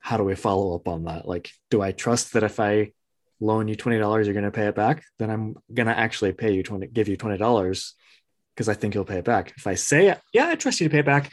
how 0.00 0.16
do 0.16 0.24
we 0.24 0.34
follow 0.34 0.74
up 0.74 0.86
on 0.88 1.04
that? 1.04 1.26
Like, 1.26 1.50
do 1.70 1.82
I 1.82 1.92
trust 1.92 2.32
that 2.32 2.42
if 2.44 2.60
I 2.60 2.92
loan 3.40 3.68
you 3.68 3.76
twenty 3.76 3.98
dollars, 3.98 4.26
you're 4.26 4.34
going 4.34 4.44
to 4.44 4.50
pay 4.50 4.66
it 4.66 4.74
back? 4.74 5.04
Then 5.18 5.30
I'm 5.30 5.56
going 5.72 5.86
to 5.88 5.98
actually 5.98 6.32
pay 6.32 6.52
you 6.54 6.62
twenty, 6.62 6.86
give 6.88 7.08
you 7.08 7.16
twenty 7.16 7.38
dollars 7.38 7.94
because 8.54 8.68
I 8.68 8.74
think 8.74 8.94
you'll 8.94 9.04
pay 9.04 9.18
it 9.18 9.24
back. 9.24 9.52
If 9.56 9.66
I 9.66 9.74
say, 9.74 10.16
yeah, 10.32 10.46
I 10.48 10.54
trust 10.56 10.80
you 10.80 10.88
to 10.88 10.92
pay 10.92 11.00
it 11.00 11.06
back, 11.06 11.30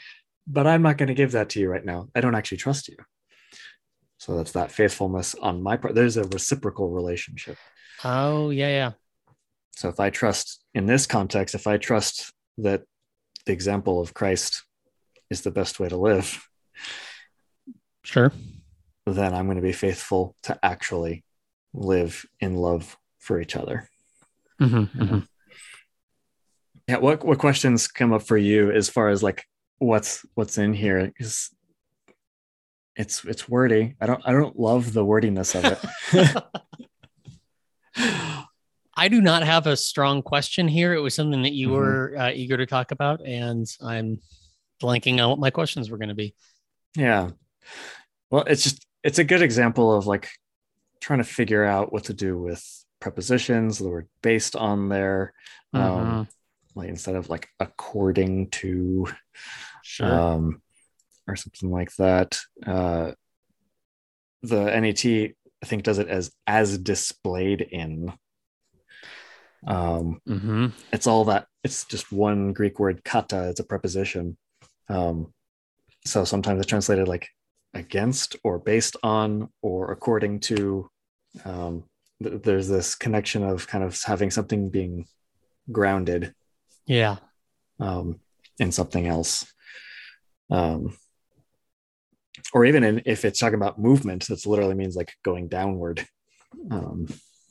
but 0.47 0.67
I'm 0.67 0.81
not 0.81 0.97
going 0.97 1.07
to 1.07 1.13
give 1.13 1.31
that 1.33 1.49
to 1.49 1.59
you 1.59 1.69
right 1.69 1.85
now. 1.85 2.09
I 2.15 2.21
don't 2.21 2.35
actually 2.35 2.57
trust 2.57 2.87
you. 2.87 2.97
So 4.17 4.37
that's 4.37 4.53
that 4.53 4.71
faithfulness 4.71 5.35
on 5.35 5.61
my 5.61 5.77
part. 5.77 5.95
There's 5.95 6.17
a 6.17 6.23
reciprocal 6.23 6.89
relationship. 6.91 7.57
Oh, 8.03 8.49
yeah, 8.49 8.69
yeah. 8.69 8.91
So 9.71 9.89
if 9.89 9.99
I 9.99 10.09
trust 10.09 10.63
in 10.73 10.85
this 10.85 11.05
context, 11.05 11.55
if 11.55 11.67
I 11.67 11.77
trust 11.77 12.31
that 12.59 12.83
the 13.45 13.53
example 13.53 13.99
of 13.99 14.13
Christ 14.13 14.63
is 15.29 15.41
the 15.41 15.51
best 15.51 15.79
way 15.79 15.89
to 15.89 15.97
live, 15.97 16.47
Sure. 18.03 18.31
then 19.05 19.33
I'm 19.33 19.45
going 19.45 19.57
to 19.57 19.61
be 19.63 19.71
faithful 19.73 20.35
to 20.43 20.59
actually 20.63 21.23
live 21.73 22.25
in 22.39 22.55
love 22.55 22.97
for 23.19 23.39
each 23.39 23.55
other. 23.55 23.89
Mm-hmm, 24.61 25.01
mm-hmm. 25.01 25.19
Yeah. 26.87 26.97
What 26.97 27.23
what 27.25 27.39
questions 27.39 27.87
come 27.87 28.11
up 28.13 28.23
for 28.23 28.37
you 28.37 28.69
as 28.71 28.89
far 28.89 29.09
as 29.09 29.23
like 29.23 29.45
what's 29.83 30.25
what's 30.35 30.57
in 30.57 30.73
here? 30.73 31.05
Because 31.07 31.49
it's 32.95 33.23
it's 33.25 33.47
wordy. 33.49 33.95
I 33.99 34.05
don't 34.05 34.21
I 34.25 34.31
don't 34.31 34.57
love 34.59 34.93
the 34.93 35.03
wordiness 35.05 35.55
of 35.55 35.65
it. 35.65 36.43
I 38.95 39.07
do 39.07 39.21
not 39.21 39.43
have 39.43 39.65
a 39.67 39.75
strong 39.75 40.21
question 40.21 40.67
here. 40.67 40.93
It 40.93 40.99
was 41.01 41.15
something 41.15 41.41
that 41.43 41.53
you 41.53 41.69
Mhm. 41.69 41.71
were 41.71 42.15
uh, 42.17 42.31
eager 42.31 42.57
to 42.57 42.65
talk 42.65 42.91
about, 42.91 43.25
and 43.25 43.65
I'm 43.81 44.19
blanking 44.81 45.19
on 45.21 45.29
what 45.29 45.39
my 45.39 45.49
questions 45.49 45.89
were 45.89 45.97
going 45.97 46.09
to 46.09 46.15
be. 46.15 46.35
Yeah. 46.95 47.31
Well, 48.29 48.43
it's 48.43 48.63
just 48.63 48.85
it's 49.03 49.19
a 49.19 49.23
good 49.23 49.41
example 49.41 49.93
of 49.93 50.05
like 50.05 50.29
trying 51.01 51.19
to 51.19 51.25
figure 51.25 51.65
out 51.65 51.91
what 51.91 52.05
to 52.05 52.13
do 52.13 52.37
with 52.37 52.63
prepositions, 52.99 53.79
the 53.79 53.89
word 53.89 54.07
based 54.21 54.55
on 54.55 54.89
there. 54.89 55.33
Um, 55.73 56.27
like 56.75 56.89
instead 56.89 57.15
of 57.15 57.29
like 57.29 57.49
according 57.59 58.49
to 58.51 59.07
Sure. 59.83 60.11
um 60.11 60.61
or 61.27 61.35
something 61.35 61.69
like 61.69 61.93
that. 61.97 62.39
Uh 62.65 63.11
the 64.41 64.63
NET 64.65 65.05
I 65.05 65.65
think 65.65 65.83
does 65.83 65.99
it 65.99 66.07
as 66.07 66.31
as 66.47 66.77
displayed 66.77 67.61
in. 67.61 68.11
Um 69.67 70.19
mm-hmm. 70.27 70.67
it's 70.91 71.07
all 71.07 71.25
that 71.25 71.47
it's 71.63 71.85
just 71.85 72.11
one 72.11 72.51
greek 72.51 72.79
word 72.79 73.03
kata 73.05 73.49
it's 73.49 73.61
a 73.61 73.63
preposition 73.63 74.37
um 74.89 75.31
so 76.05 76.25
sometimes 76.25 76.59
it's 76.59 76.67
translated 76.69 77.07
like 77.07 77.29
against 77.73 78.35
or 78.43 78.59
based 78.59 78.97
on 79.03 79.49
or 79.61 79.91
according 79.91 80.41
to 80.41 80.89
um 81.45 81.85
th- 82.21 82.41
there's 82.41 82.67
this 82.67 82.93
connection 82.95 83.41
of 83.43 83.65
kind 83.65 83.83
of 83.85 83.97
having 84.03 84.29
something 84.31 84.69
being 84.69 85.05
grounded 85.71 86.33
Yeah. 86.85 87.15
um 87.79 88.19
in 88.59 88.73
something 88.73 89.07
else 89.07 89.49
um 90.53 90.95
or 92.53 92.65
even 92.65 92.83
in, 92.83 93.01
if 93.05 93.25
it's 93.25 93.39
talking 93.39 93.55
about 93.55 93.79
movement 93.79 94.25
that's 94.27 94.45
literally 94.45 94.75
means 94.75 94.95
like 94.95 95.11
going 95.23 95.47
downward 95.49 96.05
um 96.71 97.07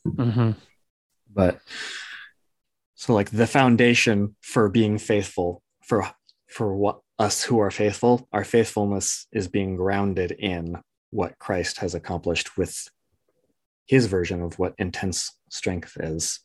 Mm-hmm. 0.07 0.51
but 1.33 1.61
so 2.97 3.15
like 3.15 3.31
the 3.31 3.47
foundation 3.47 4.35
for 4.41 4.69
being 4.69 4.99
faithful 4.99 5.63
for 5.85 6.09
for 6.49 6.75
what 6.77 7.01
us 7.19 7.45
who 7.45 7.59
are 7.61 7.71
faithful 7.71 8.29
our 8.33 8.43
faithfulness 8.45 9.27
is 9.33 9.47
being 9.49 9.77
grounded 9.77 10.33
in 10.33 10.77
what 11.11 11.39
christ 11.39 11.79
has 11.79 11.95
accomplished 11.95 12.57
with 12.57 12.89
his 13.87 14.07
version 14.07 14.43
of 14.43 14.59
what 14.59 14.75
intense 14.79 15.37
strength 15.51 15.97
is 16.01 16.41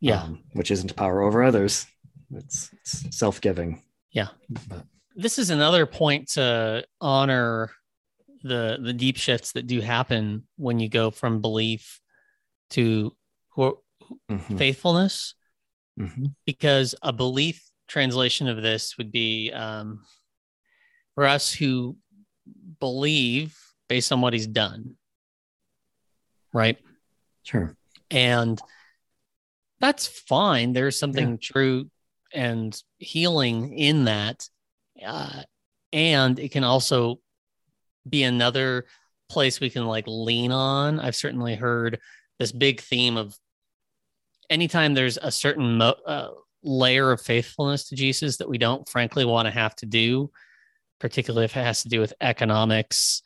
Yeah. 0.00 0.22
um, 0.22 0.42
which 0.52 0.70
isn't 0.70 0.96
power 0.96 1.20
over 1.22 1.42
others 1.42 1.86
it's, 2.34 2.70
it's 2.80 3.14
self-giving 3.16 3.82
Yeah. 4.10 4.28
but 4.68 4.84
this 5.16 5.38
is 5.38 5.50
another 5.50 5.86
point 5.86 6.28
to 6.30 6.84
honor 7.00 7.70
the 8.42 8.78
the 8.82 8.92
deep 8.92 9.16
shifts 9.16 9.52
that 9.52 9.66
do 9.66 9.80
happen 9.80 10.46
when 10.56 10.80
you 10.80 10.88
go 10.88 11.10
from 11.10 11.40
belief 11.40 12.00
to 12.70 13.14
who- 13.50 13.78
mhm, 14.30 14.58
faithfulness 14.58 15.34
mhm, 15.98 16.34
because 16.46 16.94
a 17.02 17.12
belief 17.12 17.62
translation 17.86 18.48
of 18.48 18.62
this 18.62 18.96
would 18.98 19.12
be 19.12 19.50
um, 19.52 20.04
for 21.14 21.26
us 21.26 21.52
who 21.52 21.96
believe 22.80 23.56
based 23.88 24.10
on 24.10 24.20
what 24.20 24.32
he's 24.32 24.46
done 24.46 24.96
right 26.52 26.78
Sure. 27.42 27.76
And 28.10 28.60
that's 29.80 30.06
fine. 30.06 30.72
There's 30.72 30.98
something 30.98 31.32
yeah. 31.32 31.36
true 31.40 31.90
and 32.32 32.80
healing 32.98 33.76
in 33.76 34.04
that. 34.04 34.48
Uh, 35.04 35.42
and 35.92 36.38
it 36.38 36.50
can 36.50 36.64
also 36.64 37.20
be 38.08 38.22
another 38.22 38.86
place 39.28 39.60
we 39.60 39.70
can 39.70 39.86
like 39.86 40.04
lean 40.06 40.52
on. 40.52 41.00
I've 41.00 41.16
certainly 41.16 41.54
heard 41.54 42.00
this 42.38 42.52
big 42.52 42.80
theme 42.80 43.16
of 43.16 43.36
anytime 44.50 44.94
there's 44.94 45.18
a 45.18 45.30
certain 45.30 45.78
mo- 45.78 45.96
uh, 46.06 46.28
layer 46.62 47.10
of 47.10 47.20
faithfulness 47.20 47.88
to 47.88 47.96
Jesus 47.96 48.36
that 48.38 48.48
we 48.48 48.58
don't 48.58 48.88
frankly 48.88 49.24
want 49.24 49.46
to 49.46 49.52
have 49.52 49.74
to 49.76 49.86
do, 49.86 50.30
particularly 51.00 51.44
if 51.44 51.56
it 51.56 51.64
has 51.64 51.82
to 51.82 51.88
do 51.88 52.00
with 52.00 52.12
economics, 52.20 53.22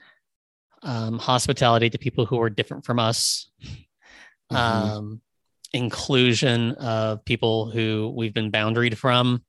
um, 0.82 1.18
hospitality 1.18 1.90
to 1.90 1.98
people 1.98 2.26
who 2.26 2.40
are 2.40 2.50
different 2.50 2.84
from 2.84 2.98
us, 2.98 3.50
mm-hmm. 3.62 4.56
um, 4.56 5.20
inclusion 5.72 6.72
of 6.72 7.24
people 7.24 7.70
who 7.70 8.12
we've 8.16 8.34
been 8.34 8.52
boundaried 8.52 8.96
from. 8.96 9.42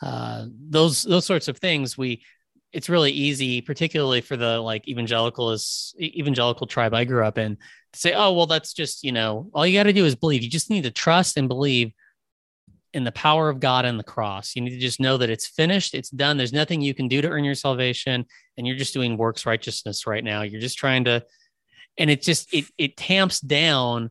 Uh, 0.00 0.46
those 0.68 1.02
those 1.02 1.26
sorts 1.26 1.48
of 1.48 1.58
things 1.58 1.98
we 1.98 2.22
it's 2.72 2.88
really 2.88 3.10
easy 3.10 3.60
particularly 3.60 4.20
for 4.20 4.36
the 4.36 4.60
like 4.60 4.84
evangelicalist 4.86 5.98
evangelical 6.00 6.68
tribe 6.68 6.94
i 6.94 7.02
grew 7.02 7.24
up 7.24 7.36
in 7.36 7.56
to 7.92 7.98
say 7.98 8.12
oh 8.12 8.32
well 8.32 8.46
that's 8.46 8.74
just 8.74 9.02
you 9.02 9.10
know 9.10 9.50
all 9.52 9.66
you 9.66 9.76
got 9.76 9.84
to 9.84 9.92
do 9.92 10.04
is 10.04 10.14
believe 10.14 10.42
you 10.42 10.48
just 10.48 10.70
need 10.70 10.84
to 10.84 10.90
trust 10.90 11.36
and 11.36 11.48
believe 11.48 11.92
in 12.94 13.04
the 13.04 13.12
power 13.12 13.48
of 13.48 13.60
God 13.60 13.84
and 13.84 13.98
the 13.98 14.04
cross. 14.04 14.56
You 14.56 14.62
need 14.62 14.70
to 14.70 14.78
just 14.78 15.00
know 15.00 15.18
that 15.18 15.30
it's 15.30 15.46
finished, 15.46 15.94
it's 15.94 16.10
done. 16.10 16.36
There's 16.36 16.52
nothing 16.52 16.80
you 16.80 16.94
can 16.94 17.08
do 17.08 17.20
to 17.20 17.28
earn 17.28 17.44
your 17.44 17.54
salvation, 17.54 18.24
and 18.56 18.66
you're 18.66 18.76
just 18.76 18.94
doing 18.94 19.16
works 19.16 19.46
righteousness 19.46 20.06
right 20.06 20.24
now. 20.24 20.42
You're 20.42 20.60
just 20.60 20.78
trying 20.78 21.04
to, 21.04 21.24
and 21.98 22.10
it 22.10 22.22
just 22.22 22.52
it 22.52 22.64
it 22.78 22.96
tamps 22.96 23.40
down 23.40 24.10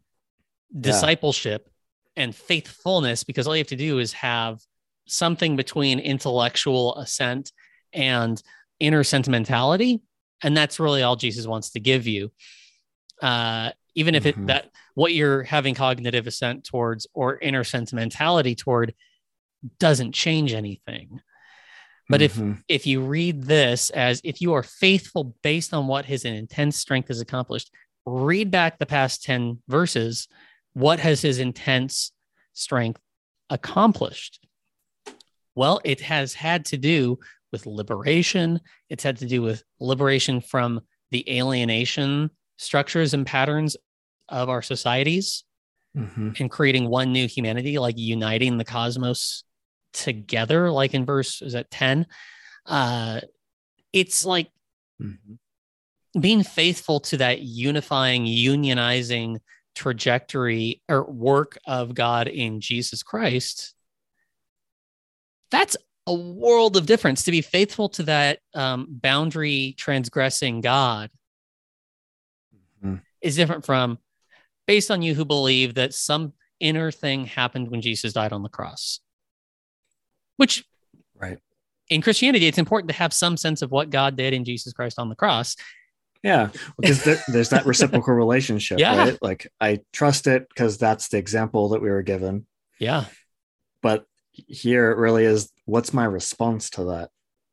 discipleship 0.78 1.70
yeah. 2.16 2.24
and 2.24 2.36
faithfulness 2.36 3.24
because 3.24 3.48
all 3.48 3.56
you 3.56 3.62
have 3.62 3.68
to 3.68 3.76
do 3.76 4.00
is 4.00 4.14
have 4.14 4.60
something 5.08 5.55
between 5.55 5.99
intellectual 5.99 6.95
assent 6.97 7.51
and 7.93 8.41
inner 8.80 9.03
sentimentality, 9.03 10.01
and 10.43 10.55
that's 10.55 10.80
really 10.80 11.03
all 11.03 11.16
Jesus 11.16 11.47
wants 11.47 11.72
to 11.72 11.80
give 11.80 12.08
you. 12.08 12.32
Uh, 13.22 13.72
even 13.97 14.14
if 14.14 14.28
it 14.28 14.36
mm-hmm. 14.36 14.45
that 14.45 14.70
what 14.93 15.14
you're 15.14 15.43
having 15.43 15.74
cognitive 15.74 16.28
assent 16.28 16.64
towards 16.64 17.08
or 17.14 17.38
inner 17.39 17.64
sentimentality 17.64 18.55
toward 18.55 18.93
doesn't 19.80 20.14
change 20.14 20.53
anything 20.53 21.20
but 22.08 22.22
mm-hmm. 22.22 22.51
if 22.51 22.64
if 22.68 22.88
you 22.88 23.01
read 23.01 23.43
this 23.43 23.89
as 23.89 24.22
if 24.24 24.39
you 24.39 24.53
are 24.53 24.64
faithful 24.64 25.36
based 25.41 25.74
on 25.74 25.88
what 25.88 26.05
his 26.05 26.24
intense 26.24 26.78
strength 26.78 27.08
has 27.10 27.20
accomplished 27.20 27.72
read 28.05 28.51
back 28.51 28.78
the 28.78 28.86
past 28.86 29.24
10 29.24 29.62
verses 29.68 30.28
what 30.74 30.99
has 30.99 31.22
his 31.22 31.39
intense 31.39 32.12
strength 32.53 33.01
accomplished 33.49 34.39
well 35.58 35.82
it 35.84 35.99
has 35.99 36.34
had 36.34 36.64
to 36.64 36.78
do 36.78 37.18
with 37.51 37.66
liberation 37.66 38.60
it's 38.89 39.03
had 39.03 39.18
to 39.18 39.26
do 39.26 39.41
with 39.41 39.64
liberation 39.80 40.39
from 40.39 40.80
the 41.12 41.38
alienation 41.38 42.30
structures 42.58 43.14
and 43.14 43.26
patterns 43.26 43.78
of 44.30 44.49
our 44.49 44.62
societies 44.62 45.43
mm-hmm. 45.95 46.32
and 46.39 46.51
creating 46.51 46.89
one 46.89 47.12
new 47.12 47.28
humanity, 47.28 47.80
like 47.80 47.97
uniting 47.97 48.58
the 48.58 48.66
cosmos 48.66 49.43
together, 49.93 50.72
like 50.72 50.93
in 50.93 51.05
verse 51.05 51.41
is 51.41 51.53
that 51.53 51.72
10. 51.72 52.05
Uh, 52.66 53.22
it's 53.93 54.26
like 54.26 54.49
mm-hmm. 55.01 56.20
being 56.20 56.43
faithful 56.43 56.99
to 56.99 57.18
that 57.18 57.41
unifying, 57.41 58.26
unionizing 58.26 59.38
trajectory 59.76 60.82
or 60.89 61.03
work 61.03 61.58
of 61.66 61.93
God 61.93 62.28
in 62.28 62.60
Jesus 62.60 63.03
Christ. 63.03 63.74
That's 65.52 65.78
a 66.06 66.14
world 66.14 66.78
of 66.78 66.86
difference 66.86 67.24
to 67.26 67.32
be 67.32 67.41
faithful 67.41 67.89
to 67.89 68.04
that 68.04 68.39
um, 68.54 68.88
boundary 68.89 69.76
transgressing 69.78 70.62
God 70.62 71.10
mm-hmm. 72.84 72.95
is 73.22 73.36
different 73.36 73.66
from 73.66 74.00
based 74.66 74.89
on 74.89 75.02
you 75.02 75.14
who 75.16 75.26
believe 75.26 75.76
that 75.76 75.93
some 75.93 76.34
inner 76.60 76.91
thing 76.91 77.26
happened 77.26 77.70
when 77.70 77.82
Jesus 77.82 78.14
died 78.14 78.34
on 78.34 78.43
the 78.43 78.50
cross. 78.50 79.00
Which, 80.38 80.64
right. 81.16 81.39
In 81.89 82.02
Christianity, 82.02 82.48
it's 82.48 82.58
important 82.58 82.89
to 82.89 82.95
have 82.95 83.14
some 83.14 83.38
sense 83.38 83.62
of 83.62 83.72
what 83.72 83.89
God 83.89 84.16
did 84.16 84.34
in 84.34 84.43
Jesus 84.43 84.74
Christ 84.74 85.00
on 85.00 85.10
the 85.10 85.16
cross. 85.16 85.56
Yeah, 86.24 86.50
because 86.80 87.04
there, 87.04 87.24
there's 87.28 87.50
that 87.50 87.66
reciprocal 87.66 88.14
relationship, 88.16 88.80
yeah. 88.80 88.98
right? 88.98 89.18
Like 89.22 89.48
I 89.62 89.80
trust 89.93 90.28
it 90.28 90.50
because 90.50 90.78
that's 90.78 91.10
the 91.10 91.18
example 91.18 91.70
that 91.70 91.82
we 91.82 91.89
were 91.89 92.02
given. 92.02 92.45
Yeah. 92.80 93.06
But 93.82 94.06
here 94.48 94.92
it 94.92 94.98
really 94.98 95.26
is 95.26 95.52
what's 95.66 95.94
my 95.94 96.06
response 96.06 96.70
to 96.72 96.86
that? 96.86 97.10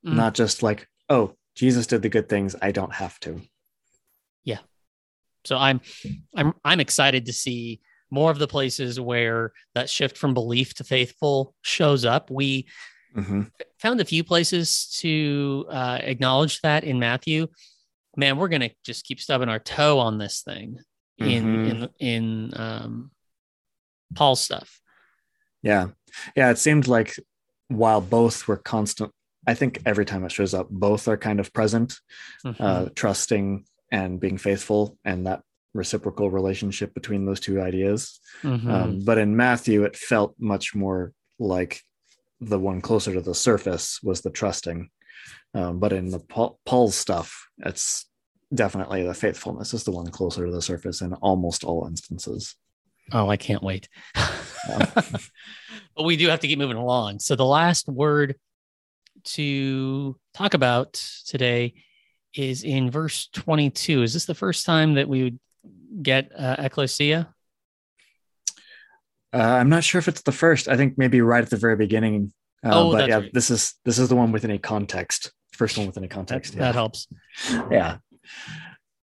Mm. 0.07 0.15
Not 0.15 0.35
just 0.35 0.63
like, 0.63 0.89
oh, 1.09 1.35
Jesus 1.55 1.87
did 1.87 2.03
the 2.03 2.09
good 2.09 2.29
things, 2.29 2.57
I 2.61 2.73
don't 2.73 2.93
have 2.93 3.19
to. 3.21 3.41
Yeah. 4.45 4.59
So 5.45 5.57
I'm 5.57 5.81
I'm 6.35 6.55
I'm 6.65 6.81
excited 6.81 7.27
to 7.27 7.33
see 7.33 7.81
more 8.11 8.31
of 8.31 8.39
the 8.39 8.47
places 8.47 9.01
where 9.01 9.53
that 9.75 9.91
shift 9.91 10.17
from 10.17 10.35
belief 10.35 10.75
to 10.75 10.85
faithful 10.85 11.55
shows 11.63 12.05
up. 12.05 12.31
We 12.31 12.67
mm-hmm. 13.17 13.43
found 13.79 14.01
a 14.01 14.05
few 14.05 14.25
places 14.25 14.97
to 15.01 15.67
uh, 15.69 15.99
acknowledge 16.01 16.61
that 16.61 16.85
in 16.85 16.99
Matthew. 16.99 17.49
Man, 18.17 18.37
we're 18.37 18.49
gonna 18.49 18.71
just 18.85 19.05
keep 19.05 19.21
stubbing 19.21 19.49
our 19.49 19.59
toe 19.59 19.99
on 19.99 20.19
this 20.19 20.43
thing 20.43 20.79
mm-hmm. 21.21 21.31
in 21.31 21.67
in 21.67 21.89
in 21.99 22.53
um, 22.55 23.11
Paul's 24.15 24.41
stuff. 24.41 24.81
Yeah, 25.65 25.89
yeah. 26.37 26.51
It 26.51 26.59
seemed 26.59 26.87
like 26.87 27.17
while 27.69 28.01
both 28.01 28.47
were 28.47 28.57
constant, 28.57 29.11
I 29.47 29.55
think 29.55 29.81
every 29.85 30.05
time 30.05 30.25
it 30.25 30.33
shows 30.33 30.55
up, 30.55 30.69
both 30.71 31.09
are 31.09 31.17
kind 31.17 31.41
of 31.41 31.53
present, 31.53 31.99
mm-hmm. 32.45 32.63
uh, 32.63 32.87
trusting 32.95 33.65
and 33.91 34.21
being 34.21 34.39
faithful 34.39 34.99
and 35.05 35.27
that 35.27 35.43
reciprocal 35.75 36.31
relationship 36.31 36.95
between 36.95 37.27
those 37.27 37.41
two 37.41 37.61
ideas. 37.61 38.21
Mm-hmm. 38.43 38.71
Um, 38.71 39.05
but 39.05 39.19
in 39.19 39.37
Matthew, 39.37 39.85
it 39.85 39.97
felt 39.97 40.35
much 40.39 40.75
more 40.75 41.13
like 41.39 41.81
the 42.41 42.59
one 42.59 42.81
closer 42.81 43.13
to 43.15 43.21
the 43.21 43.35
surface 43.35 44.01
was 44.03 44.21
the 44.21 44.31
trusting. 44.31 44.91
Um, 45.55 45.79
but 45.79 45.93
in 45.93 46.11
the 46.11 46.21
Paul, 46.21 46.59
Paul's 46.65 46.95
stuff, 46.95 47.49
it's 47.59 48.07
definitely 48.53 49.03
the 49.05 49.15
faithfulness 49.15 49.75
is 49.75 49.85
the 49.85 49.91
one 49.91 50.11
closer 50.11 50.47
to 50.47 50.53
the 50.53 50.63
surface 50.63 51.01
in 51.01 51.13
almost 51.15 51.65
all 51.65 51.87
instances. 51.87 52.55
Oh, 53.13 53.29
I 53.29 53.37
can't 53.37 53.63
wait. 53.63 53.89
but 54.15 56.05
we 56.05 56.17
do 56.17 56.29
have 56.29 56.41
to 56.41 56.49
keep 56.49 56.59
moving 56.59 56.77
along. 56.77 57.21
So 57.21 57.37
the 57.37 57.45
last 57.45 57.89
word 57.89 58.37
to 59.25 60.17
talk 60.35 60.55
about 60.55 60.95
today 61.27 61.75
is 62.35 62.65
in 62.65 62.91
verse 62.91 63.29
22. 63.33 64.03
Is 64.03 64.15
this 64.15 64.25
the 64.25 64.35
first 64.35 64.67
time 64.67 64.95
that 64.95 65.09
we 65.09 65.25
would 65.25 65.39
get 66.03 66.33
uh, 66.37 66.57
ecclesia? 66.59 67.33
Uh, 69.33 69.39
I'm 69.39 69.69
not 69.69 69.85
sure 69.85 69.99
if 69.99 70.09
it's 70.09 70.23
the 70.23 70.33
first. 70.33 70.69
I 70.69 70.77
think 70.77 70.97
maybe 70.97 71.21
right 71.21 71.43
at 71.43 71.51
the 71.51 71.57
very 71.57 71.77
beginning. 71.77 72.33
Uh, 72.65 72.71
oh, 72.73 72.93
but 72.93 73.09
yeah, 73.09 73.17
right. 73.17 73.35
this 73.35 73.51
is 73.51 73.75
this 73.85 73.99
is 73.99 74.09
the 74.09 74.17
one 74.17 74.33
within 74.33 74.53
a 74.53 74.59
context. 74.59 75.33
First 75.53 75.77
one 75.77 75.87
within 75.87 76.05
a 76.05 76.09
context. 76.09 76.53
That, 76.53 76.59
yeah. 76.59 76.67
that 76.67 76.75
helps. 76.75 77.09
Yeah. 77.71 77.99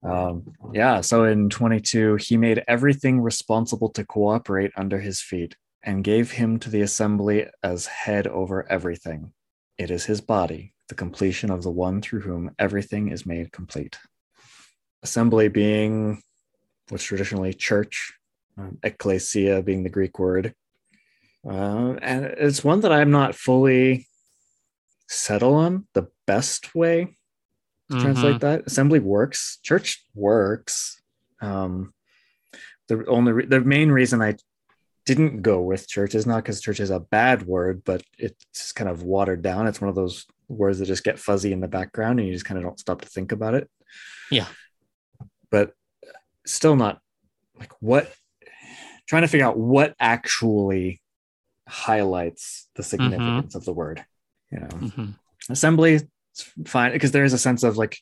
Um, 0.03 0.55
yeah. 0.73 1.01
So 1.01 1.25
in 1.25 1.51
22, 1.51 2.17
he 2.17 2.37
made 2.37 2.63
everything 2.69 3.21
responsible 3.21 3.91
to 3.91 4.05
cooperate 4.05 4.73
under 4.77 5.01
his 5.01 5.21
feet 5.21 5.57
and 5.83 6.05
gave 6.05 6.33
him 6.33 6.59
to 6.61 6.71
the 6.71 6.83
assembly 6.83 7.47
as 7.63 7.87
head 7.87 8.27
over 8.27 8.71
everything. 8.71 9.33
It 9.77 9.91
is 9.91 10.05
his 10.05 10.21
body, 10.21 10.75
the 10.89 10.95
completion 10.95 11.51
of 11.51 11.63
the 11.63 11.71
one 11.71 12.01
through 12.01 12.21
whom 12.21 12.55
everything 12.59 13.11
is 13.11 13.27
made 13.27 13.53
complete. 13.53 13.99
Assembly 15.03 15.49
being 15.49 16.23
what's 16.89 17.05
traditionally 17.05 17.55
church, 17.55 18.13
um, 18.57 18.79
ecclesia 18.83 19.63
being 19.63 19.83
the 19.83 19.91
Greek 19.91 20.19
word. 20.19 20.55
Uh, 21.49 21.95
and 22.03 22.25
it's 22.25 22.65
one 22.65 22.81
that 22.81 22.93
I'm 22.93 23.11
not 23.11 23.35
fully 23.35 24.07
settled 25.09 25.55
on 25.55 25.87
the 25.95 26.09
best 26.27 26.75
way 26.75 27.17
mm-hmm. 27.91 28.03
translate 28.03 28.41
that. 28.41 28.67
Assembly 28.67 28.99
works, 28.99 29.59
church 29.63 30.05
works. 30.15 31.01
Um, 31.41 31.93
the 32.89 33.05
only 33.07 33.33
re- 33.33 33.47
the 33.47 33.61
main 33.61 33.91
reason 33.91 34.23
I 34.23 34.37
didn't 35.05 35.43
go 35.43 35.61
with 35.63 35.89
church 35.89 36.15
is 36.15 36.27
not 36.27 36.43
because 36.43 36.61
church 36.61 36.81
is 36.81 36.91
a 36.91 37.01
bad 37.01 37.47
word, 37.47 37.83
but 37.85 38.03
it's 38.19 38.73
kind 38.73 38.91
of 38.91 39.03
watered 39.03 39.43
down. 39.43 39.67
It's 39.67 39.81
one 39.81 39.89
of 39.89 39.95
those 39.95 40.27
words 40.49 40.79
that 40.79 40.87
just 40.87 41.05
get 41.05 41.19
fuzzy 41.19 41.53
in 41.53 41.61
the 41.61 41.69
background 41.69 42.19
and 42.19 42.29
you 42.29 42.35
just 42.35 42.45
kind 42.45 42.59
of 42.59 42.65
don't 42.65 42.81
stop 42.81 43.01
to 43.03 43.09
think 43.09 43.33
about 43.33 43.55
it. 43.55 43.71
Yeah. 44.31 44.47
But 45.51 45.73
still 46.47 46.77
not 46.77 47.01
like 47.59 47.73
what 47.81 48.13
trying 49.07 49.23
to 49.23 49.29
figure 49.29 49.47
out 49.47 49.59
what 49.59 49.95
actually 49.99 51.01
highlights 51.69 52.69
the 52.75 52.83
significance 52.83 53.49
mm-hmm. 53.49 53.59
of 53.59 53.65
the 53.65 53.73
word 53.73 54.05
you 54.51 54.59
know 54.59 54.69
mm-hmm. 54.69 55.11
assembly 55.51 56.01
fine 56.67 56.93
because 56.93 57.13
there 57.13 57.25
is 57.25 57.33
a 57.33 57.39
sense 57.39 57.63
of 57.63 57.77
like 57.77 57.99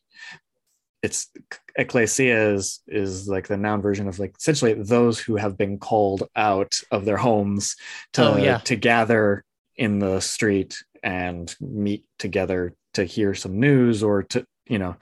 it's 1.03 1.29
ecclesia 1.77 2.55
is 2.55 2.81
is 2.89 3.29
like 3.29 3.47
the 3.47 3.57
noun 3.57 3.83
version 3.83 4.09
of 4.09 4.19
like 4.19 4.35
essentially 4.39 4.73
those 4.75 5.21
who 5.21 5.37
have 5.37 5.57
been 5.57 5.79
called 5.79 6.25
out 6.35 6.81
of 6.91 7.05
their 7.05 7.19
homes 7.19 7.77
to 8.15 8.23
Oh, 8.23 8.37
yeah. 8.37 8.59
to 8.59 8.77
gather 8.77 9.45
in 9.77 9.99
the 9.99 10.21
street 10.21 10.83
and 11.03 11.55
meet 11.61 12.05
together 12.19 12.75
to 12.95 13.05
hear 13.05 13.35
some 13.35 13.61
news 13.61 14.03
or 14.03 14.23
to 14.23 14.45
you 14.69 14.79
know 14.79 14.97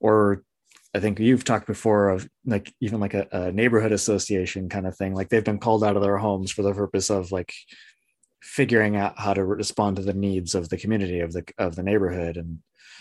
or 0.00 0.42
i 0.94 0.98
think 1.00 1.20
you've 1.20 1.44
talked 1.44 1.66
before 1.66 2.08
of 2.08 2.28
like 2.46 2.72
even 2.80 2.98
like 2.98 3.12
a, 3.14 3.28
a 3.30 3.52
neighborhood 3.52 3.92
association 3.92 4.68
kind 4.70 4.86
of 4.86 4.96
thing 4.96 5.14
like 5.14 5.28
they've 5.28 5.44
been 5.44 5.58
called 5.58 5.84
out 5.84 5.96
of 5.96 6.02
their 6.02 6.16
homes 6.16 6.50
for 6.50 6.62
the 6.62 6.72
purpose 6.72 7.10
of 7.10 7.30
like 7.30 7.52
figuring 8.42 8.96
out 8.96 9.18
how 9.18 9.34
to 9.34 9.44
respond 9.44 9.96
to 9.96 10.02
the 10.02 10.12
needs 10.14 10.54
of 10.54 10.68
the 10.68 10.76
community 10.76 11.20
of 11.20 11.32
the 11.32 11.44
of 11.58 11.74
the 11.76 11.82
neighborhood 11.82 12.36
and 12.36 12.58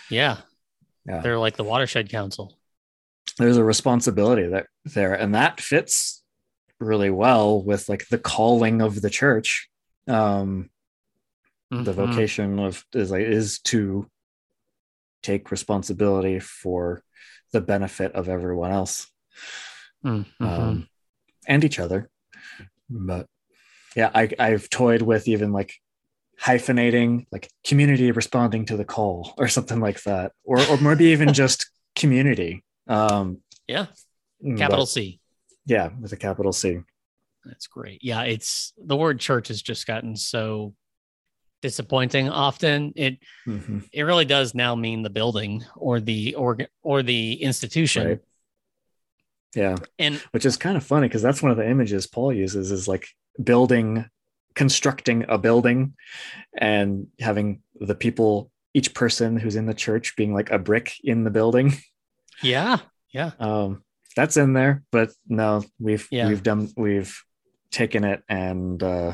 Yeah. 0.09 0.37
Yeah. 1.07 1.21
They're 1.21 1.37
like 1.39 1.55
the 1.57 1.63
watershed 1.63 2.09
council. 2.09 2.57
there's 3.37 3.57
a 3.57 3.63
responsibility 3.63 4.47
that 4.47 4.67
there 4.85 5.13
and 5.13 5.35
that 5.35 5.59
fits 5.59 6.23
really 6.79 7.09
well 7.09 7.61
with 7.61 7.89
like 7.89 8.07
the 8.09 8.17
calling 8.19 8.81
of 8.81 9.01
the 9.01 9.09
church 9.09 9.69
um 10.07 10.69
the 11.71 11.91
Mhm. 11.91 11.95
vocation 11.95 12.59
of 12.59 12.85
is 12.93 13.11
like 13.11 13.23
is 13.25 13.59
to 13.59 14.09
take 15.23 15.51
responsibility 15.51 16.39
for 16.39 17.01
the 17.51 17.61
benefit 17.61 18.11
of 18.13 18.29
everyone 18.29 18.71
else 18.71 19.07
Mhm. 20.03 20.25
um, 20.39 20.87
and 21.47 21.63
each 21.63 21.79
other 21.79 22.09
but 22.89 23.27
yeah 23.95 24.11
I, 24.13 24.29
i've 24.39 24.69
toyed 24.69 25.01
with 25.01 25.27
even 25.27 25.51
like 25.51 25.73
hyphenating 26.41 27.25
like 27.31 27.49
community 27.65 28.11
responding 28.11 28.65
to 28.67 28.77
the 28.77 28.85
call 28.85 29.33
or 29.37 29.47
something 29.47 29.79
like 29.79 30.03
that 30.03 30.33
or, 30.43 30.59
or 30.69 30.77
maybe 30.77 31.05
even 31.05 31.33
just 31.43 31.69
community 31.95 32.63
um 32.87 33.41
yeah. 33.67 33.87
but- 34.41 34.57
Capital 34.57 34.85
C. 34.85 35.19
yeah 35.65 35.89
with 36.01 36.11
a 36.13 36.17
capital 36.17 36.51
c 36.53 36.79
That's 37.45 37.67
great. 37.67 38.03
Yeah, 38.03 38.23
it's 38.23 38.73
the 38.77 38.95
word 38.97 39.19
church 39.19 39.47
has 39.49 39.61
just 39.61 39.85
gotten 39.87 40.15
so 40.15 40.73
disappointing 41.61 42.29
often. 42.29 42.91
It 42.95 43.17
Mhm. 43.47 43.87
it 43.93 44.01
really 44.03 44.25
does 44.25 44.53
now 44.53 44.75
mean 44.75 45.03
the 45.03 45.09
building 45.09 45.63
or 45.75 45.99
the 45.99 46.35
org 46.35 46.67
or 46.83 47.01
the 47.01 47.33
institution. 47.41 48.07
Right. 48.07 48.19
yeah 49.55 49.75
And 49.97 50.15
which 50.31 50.45
is 50.45 50.57
kind 50.57 50.75
of 50.77 50.83
funny 50.83 51.07
because 51.07 51.21
that's 51.21 51.41
one 51.41 51.51
of 51.51 51.57
the 51.57 51.67
images 51.69 52.07
paul 52.07 52.33
uses 52.33 52.71
is 52.71 52.87
like 52.87 53.07
building 53.43 54.05
constructing 54.55 55.25
a 55.27 55.37
building 55.37 55.93
and 56.57 57.07
having 57.19 57.61
the 57.79 57.95
people 57.95 58.49
each 58.73 58.93
person 58.93 59.37
who's 59.37 59.55
in 59.55 59.65
the 59.65 59.73
church 59.73 60.15
being 60.15 60.33
like 60.33 60.49
a 60.49 60.59
brick 60.59 60.93
in 61.03 61.23
the 61.23 61.29
building 61.29 61.73
yeah, 62.41 62.77
yeah. 63.13 63.31
um 63.39 63.83
that's 64.15 64.37
in 64.37 64.53
there 64.53 64.83
but 64.91 65.11
no 65.27 65.63
we've 65.79 66.07
Yeah. 66.11 66.27
we've 66.29 66.43
done 66.43 66.69
we've 66.77 67.21
taken 67.71 68.03
it 68.05 68.23
and 68.29 68.81
uh 68.81 69.13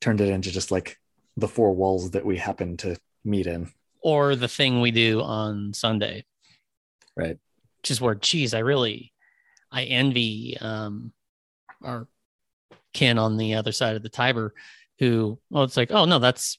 turned 0.00 0.20
it 0.20 0.28
into 0.28 0.50
just 0.50 0.70
like 0.70 0.98
the 1.36 1.48
four 1.48 1.72
walls 1.72 2.10
that 2.10 2.26
we 2.26 2.36
happen 2.36 2.76
to 2.78 2.96
meet 3.24 3.46
in 3.46 3.70
Or 4.02 4.36
the 4.36 4.48
thing 4.48 4.80
we 4.82 4.90
do 4.90 5.22
on 5.22 5.72
Sunday. 5.72 6.24
Right. 7.16 7.38
Which 7.80 7.90
is 7.90 8.00
where, 8.00 8.14
geez, 8.16 8.52
I 8.52 8.58
really 8.58 9.12
I 9.70 9.84
envy 9.84 10.58
um 10.60 11.12
our 11.82 12.06
kin 12.92 13.18
on 13.18 13.36
the 13.36 13.54
other 13.54 13.72
side 13.72 13.96
of 13.96 14.02
the 14.02 14.08
Tiber 14.08 14.54
who 14.98 15.38
well 15.50 15.64
it's 15.64 15.76
like, 15.76 15.90
oh 15.90 16.04
no, 16.04 16.18
that's 16.18 16.58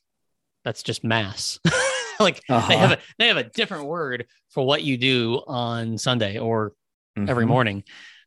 that's 0.64 0.84
just 0.84 1.04
mass. 1.04 1.60
like 2.20 2.42
they 2.48 2.54
Uh-huh. 2.56 2.78
have 2.78 2.92
a 2.92 3.00
they 3.20 3.28
have 3.28 3.38
a 3.38 3.44
different 3.44 3.86
word 3.86 4.28
for 4.50 4.66
what 4.66 4.84
you 4.84 4.98
do 4.98 5.42
on 5.48 5.98
Sunday 5.98 6.38
or 6.38 6.74
every 7.18 7.46
Mhm. 7.46 7.50
morning, 7.50 7.84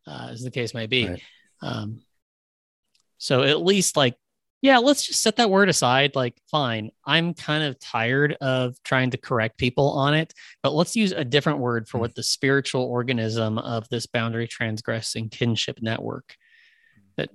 uh, 0.07 0.29
as 0.31 0.43
the 0.43 0.51
case 0.51 0.75
may 0.75 0.87
be. 0.87 1.09
Right. 1.09 1.23
Um, 1.63 2.01
so 3.19 3.43
at 3.43 3.63
least 3.63 3.97
like, 3.97 4.15
yeah, 4.63 4.79
let's 4.79 5.07
just 5.07 5.23
set 5.23 5.37
that 5.37 5.51
word 5.51 5.69
aside. 5.69 6.15
Like, 6.15 6.35
fine, 6.51 6.91
I'm 7.05 7.35
kind 7.35 7.63
of 7.65 7.79
tired 7.79 8.37
of 8.41 8.75
trying 8.85 9.11
to 9.11 9.17
correct 9.19 9.59
people 9.59 9.91
on 9.91 10.15
it, 10.15 10.33
but 10.63 10.73
let's 10.75 10.97
use 10.97 11.13
a 11.13 11.25
different 11.25 11.59
word 11.59 11.89
for 11.89 11.99
what 11.99 12.15
the 12.15 12.23
spiritual 12.23 12.83
organism 12.83 13.59
of 13.59 13.89
this 13.89 14.07
boundary 14.07 14.47
transgressing 14.49 15.29
kinship 15.29 15.79
network, 15.83 16.37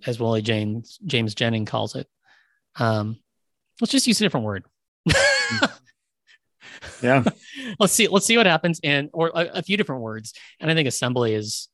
as 0.05 0.19
Willie 0.19 0.41
James 0.41 0.99
James 1.05 1.36
Jennings 1.36 1.69
calls 1.69 1.95
it. 1.95 2.07
Um, 2.77 3.17
let's 3.79 3.91
just 3.91 4.07
use 4.07 4.19
a 4.21 4.23
different 4.23 4.45
word. 4.45 4.63
yeah 7.03 7.23
let's 7.79 7.93
see 7.93 8.07
let's 8.07 8.25
see 8.25 8.38
what 8.38 8.45
happens 8.45 8.79
and 8.84 9.09
or 9.13 9.29
a, 9.34 9.45
a 9.55 9.61
few 9.63 9.75
different 9.77 10.01
words 10.01 10.34
and 10.59 10.69
i 10.69 10.73
think 10.75 10.88
assembly 10.88 11.34
is 11.34 11.67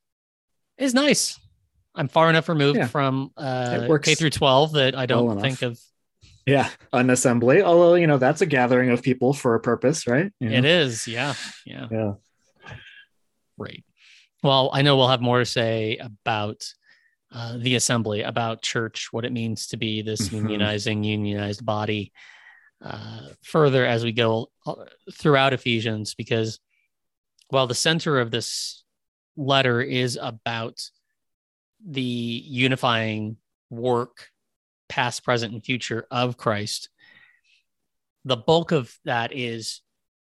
is 0.78 0.94
nice 0.94 1.38
i'm 1.94 2.08
far 2.08 2.30
enough 2.30 2.48
removed 2.48 2.78
Yeah. 2.78 2.86
from 2.86 3.30
uh 3.36 3.86
k 4.02 4.14
through 4.14 4.30
12 4.30 4.72
that 4.72 4.96
i 4.96 5.06
don't 5.06 5.26
well 5.26 5.40
think 5.40 5.62
of 5.62 5.78
yeah 6.46 6.70
an 6.92 7.10
assembly 7.10 7.62
although 7.62 7.94
you 7.94 8.06
know 8.06 8.18
that's 8.18 8.40
a 8.40 8.46
gathering 8.46 8.90
of 8.90 9.02
people 9.02 9.32
for 9.34 9.54
a 9.54 9.60
purpose 9.60 10.06
right 10.06 10.32
You 10.40 10.48
know? 10.60 10.68
is 10.68 11.06
yeah 11.06 11.34
yeah 11.66 11.86
yeah 11.90 12.12
great 13.58 13.84
well 14.42 14.70
i 14.72 14.82
know 14.82 14.96
we'll 14.96 15.08
have 15.08 15.20
more 15.20 15.38
to 15.40 15.46
say 15.46 15.98
about 15.98 16.64
uh, 17.30 17.58
the 17.58 17.74
assembly 17.74 18.22
about 18.22 18.62
church 18.62 19.08
what 19.12 19.24
it 19.24 19.32
means 19.32 19.66
to 19.68 19.76
be 19.76 20.02
this 20.02 20.28
Mhm. 20.30 20.42
unionizing 20.44 21.04
unionized 21.04 21.64
body 21.64 22.12
uh, 22.80 23.28
further 23.42 23.84
as 23.84 24.04
we 24.04 24.12
go 24.12 24.50
uh, 24.66 24.74
throughout 25.12 25.52
ephesians 25.52 26.14
because 26.14 26.60
while 27.48 27.66
the 27.66 27.74
center 27.74 28.18
of 28.20 28.30
this 28.30 28.84
letter 29.36 29.80
is 29.82 30.16
about 30.20 30.80
the 31.84 32.00
unifying 32.02 33.36
work 33.70 34.30
past 34.88 35.22
present 35.24 35.52
and 35.52 35.64
future 35.64 36.06
of 36.10 36.36
christ 36.36 36.88
the 38.24 38.36
bulk 38.36 38.72
of 38.72 38.96
that 39.04 39.34
is 39.34 39.80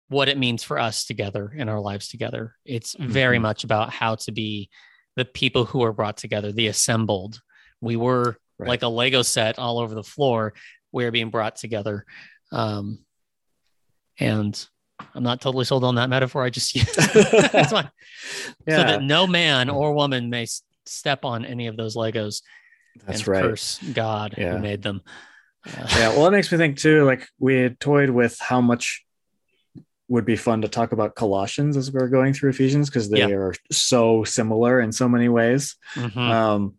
what 0.08 0.28
it 0.28 0.38
means 0.38 0.62
for 0.62 0.78
us 0.78 1.04
together 1.04 1.52
in 1.56 1.68
our 1.68 1.80
lives 1.80 2.08
together 2.08 2.54
it's 2.64 2.94
very 2.98 3.38
Mhm. 3.38 3.42
much 3.42 3.64
about 3.64 3.92
how 3.92 4.14
to 4.14 4.32
be 4.32 4.70
the 5.16 5.24
people 5.24 5.64
who 5.64 5.78
were 5.80 5.92
brought 5.92 6.16
together 6.16 6.52
the 6.52 6.66
assembled. 6.68 7.40
We 7.80 7.96
were 7.96 8.36
Right. 8.56 8.68
like 8.68 8.82
a 8.82 8.88
lego 8.88 9.22
set 9.22 9.58
all 9.58 9.80
over 9.80 9.94
the 9.96 10.04
floor. 10.04 10.54
We're 10.92 11.10
being 11.10 11.30
brought 11.30 11.56
together. 11.56 12.04
Um 12.52 12.98
and 14.20 14.66
i'm 15.14 15.24
not 15.24 15.40
totally 15.40 15.64
sold 15.64 15.82
on 15.82 15.96
that 15.96 16.08
metaphor. 16.08 16.44
I 16.44 16.50
just 16.50 16.72
used 16.76 16.94
That's 16.94 17.72
fine. 17.72 17.90
so 18.68 18.76
that 18.76 19.02
no 19.02 19.26
man 19.26 19.68
or 19.70 19.92
woman 19.92 20.30
may 20.30 20.42
s- 20.44 20.62
step 20.86 21.24
on 21.24 21.44
any 21.44 21.66
of 21.66 21.76
those 21.76 21.96
legos 21.96 22.42
that's 23.04 23.20
and 23.20 23.28
right. 23.28 23.42
curse 23.42 23.80
god 23.92 24.34
Yeah. 24.38 24.52
who 24.52 24.58
made 24.60 24.82
them. 24.82 25.02
Uh, 25.66 25.86
yeah 25.98 26.08
well 26.10 26.26
it 26.26 26.30
makes 26.30 26.52
me 26.52 26.58
think 26.58 26.78
too 26.78 27.04
like 27.04 27.26
we 27.40 27.56
had 27.56 27.80
toyed 27.80 28.10
with 28.10 28.36
how 28.38 28.60
much 28.60 29.04
would 30.08 30.24
be 30.24 30.36
fun 30.36 30.60
to 30.62 30.68
talk 30.68 30.92
about 30.92 31.14
colossians 31.14 31.76
as 31.76 31.90
we're 31.90 32.08
going 32.08 32.32
through 32.32 32.50
ephesians 32.50 32.88
because 32.90 33.08
they 33.10 33.20
Yeah. 33.20 33.28
are 33.36 33.54
so 33.72 34.24
similar 34.24 34.80
in 34.80 34.92
so 34.92 35.08
many 35.08 35.28
ways 35.28 35.76
mhm. 35.94 36.16
um 36.16 36.74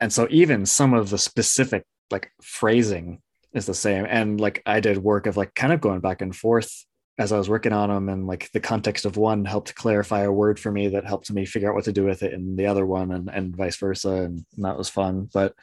and 0.00 0.12
so 0.12 0.26
even 0.30 0.66
some 0.66 0.94
of 0.94 1.10
the 1.10 1.18
specific 1.18 1.84
like 2.10 2.30
phrasing 2.42 3.20
is 3.52 3.66
the 3.66 3.74
same 3.74 4.06
and 4.08 4.40
like 4.40 4.62
i 4.66 4.80
did 4.80 4.98
work 4.98 5.26
of 5.26 5.36
like 5.36 5.54
kind 5.54 5.72
of 5.72 5.80
going 5.80 6.00
back 6.00 6.22
and 6.22 6.34
forth 6.36 6.84
as 7.18 7.32
i 7.32 7.38
was 7.38 7.48
working 7.48 7.72
on 7.72 7.88
them 7.88 8.08
and 8.08 8.26
like 8.26 8.50
the 8.52 8.60
context 8.60 9.04
of 9.04 9.16
one 9.16 9.44
helped 9.44 9.74
clarify 9.74 10.22
a 10.22 10.32
word 10.32 10.58
for 10.58 10.70
me 10.70 10.88
that 10.88 11.06
helped 11.06 11.30
me 11.32 11.44
figure 11.46 11.68
out 11.70 11.74
what 11.74 11.84
to 11.84 11.92
do 11.92 12.04
with 12.04 12.22
it 12.22 12.32
in 12.32 12.56
the 12.56 12.66
other 12.66 12.84
one 12.86 13.12
and, 13.12 13.28
and 13.32 13.56
vice 13.56 13.76
versa 13.76 14.10
and 14.10 14.44
that 14.58 14.76
was 14.78 14.88
fun 14.88 15.28
but 15.32 15.54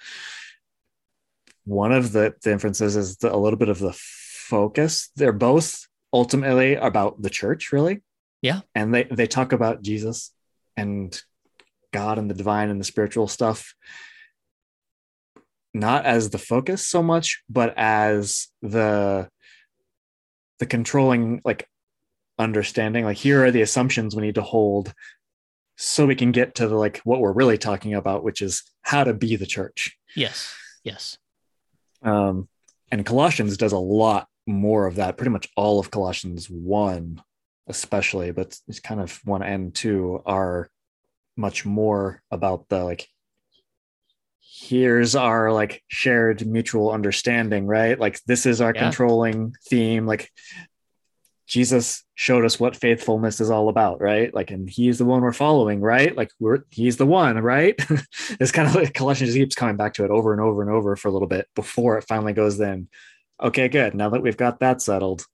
one 1.66 1.92
of 1.92 2.12
the 2.12 2.34
the 2.44 2.52
inferences 2.52 2.96
is 2.96 3.18
the, 3.18 3.34
a 3.34 3.38
little 3.38 3.60
bit 3.60 3.70
of 3.70 3.80
the 3.80 3.94
focus 3.94 5.10
they're 5.16 5.32
both 5.32 5.88
ultimately 6.14 6.76
about 6.76 7.22
the 7.22 7.30
church 7.30 7.72
really. 7.72 8.01
Yeah. 8.41 8.62
and 8.74 8.93
they 8.93 9.03
they 9.03 9.28
talk 9.28 9.53
about 9.53 9.84
jesus 9.84 10.34
and 10.76 11.22
god 11.93 12.18
and 12.18 12.28
the 12.30 12.34
divine 12.34 12.70
and 12.70 12.80
the 12.80 12.86
spiritual 12.86 13.28
stuff. 13.28 13.76
Not 15.74 16.05
as 16.05 16.30
the 16.30 16.38
focus 16.38 16.86
so 16.86 17.01
much 17.03 17.43
but 17.49 17.74
as 17.78 18.47
the 18.62 19.30
the 20.59 20.66
controlling 20.66 21.41
like 21.45 21.68
understanding. 22.39 23.05
Like 23.05 23.18
here 23.18 23.45
are 23.45 23.51
the 23.51 23.62
assumptions 23.62 24.16
we 24.16 24.24
need 24.24 24.36
to 24.36 24.41
hold 24.41 24.93
so 25.78 26.05
we 26.05 26.16
can 26.16 26.32
get 26.32 26.55
to 26.55 26.68
the 26.68 26.76
like 26.76 26.97
what 26.99 27.20
we're 27.20 27.32
really 27.32 27.57
talking 27.57 27.93
about 27.93 28.24
which 28.24 28.41
is 28.41 28.64
how 28.82 29.03
to 29.03 29.14
be 29.14 29.36
the 29.36 29.45
church. 29.45 29.97
Yes. 30.16 30.53
Yes. 30.84 31.18
Um, 32.01 32.49
and 32.91 33.05
Colossians 33.05 33.57
does 33.57 33.72
a 33.72 33.78
lot 33.78 34.28
more 34.52 34.86
of 34.88 34.95
that. 34.95 35.18
Pretty 35.18 35.32
much 35.32 35.49
all 35.56 35.80
of 35.80 35.91
Colossians 35.91 36.49
one, 36.49 37.22
especially, 37.68 38.32
but 38.32 38.58
it's 38.68 38.80
kind 38.80 39.02
of 39.02 39.20
one 39.26 39.43
and 39.43 39.74
two 39.74 40.22
are 40.26 40.70
much 41.38 41.66
more 41.66 42.22
about 42.32 42.68
the 42.70 42.84
like. 42.84 43.08
Here's 44.64 45.16
our 45.16 45.52
like 45.52 45.82
shared 45.88 46.45
mutual 46.45 46.91
understanding, 46.91 47.66
right? 47.66 47.97
Like 47.99 48.22
this 48.26 48.45
is 48.45 48.62
our 48.62 48.74
Yeah. 48.76 48.84
controlling 48.84 49.56
theme. 49.70 50.06
Like 50.06 50.30
Jesus 51.47 52.04
showed 52.16 52.45
us 52.45 52.60
what 52.60 52.78
faithfulness 52.78 53.41
is 53.41 53.49
all 53.49 53.68
about, 53.68 53.99
right? 53.99 54.34
Like, 54.34 54.52
and 54.52 54.70
he's 54.70 54.99
the 54.99 55.06
one 55.06 55.22
we're 55.22 55.34
following, 55.34 55.82
right? 55.82 56.16
Like, 56.16 56.32
we're 56.39 56.60
he's 56.70 56.95
the 56.95 57.06
one, 57.06 57.38
right? 57.39 57.76
it's 58.39 58.54
kind 58.54 58.70
of 58.70 58.76
like 58.76 58.93
Colossians 58.93 59.30
just 59.34 59.38
keeps 59.38 59.56
coming 59.56 59.76
back 59.76 59.95
to 59.95 60.06
it 60.06 60.12
over 60.12 60.32
and 60.32 60.41
over 60.41 60.62
and 60.62 60.72
over 60.72 60.95
for 60.95 61.10
a 61.10 61.12
little 61.12 61.28
bit 61.28 61.47
before 61.56 61.97
it 61.97 62.06
finally 62.08 62.32
goes 62.32 62.58
then. 62.58 62.88
Okay, 63.42 63.70
good. 63.70 63.96
Now 63.96 64.10
that 64.10 64.22
we've 64.22 64.38
got 64.38 64.60
that 64.60 64.82
settled, 64.82 65.26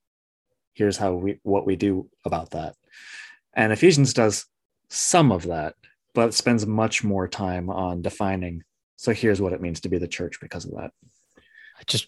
here's 0.74 0.98
how 0.98 1.14
we 1.14 1.40
what 1.44 1.66
we 1.66 1.76
do 1.76 2.10
about 2.24 2.52
that. 2.52 2.76
And 3.54 3.74
Ephesians 3.74 4.14
does 4.14 4.46
some 4.90 5.32
of 5.32 5.44
that, 5.48 5.76
but 6.14 6.34
spends 6.34 6.66
much 6.66 7.04
more 7.04 7.28
time 7.28 7.70
on 7.70 8.02
defining. 8.02 8.64
So 8.96 9.14
here's 9.14 9.42
what 9.42 9.54
it 9.54 9.62
means 9.62 9.82
to 9.82 9.90
be 9.90 9.98
the 9.98 10.08
church 10.08 10.40
because 10.40 10.64
of 10.66 10.72
that. 10.72 10.92
I 11.38 11.84
just 11.86 12.08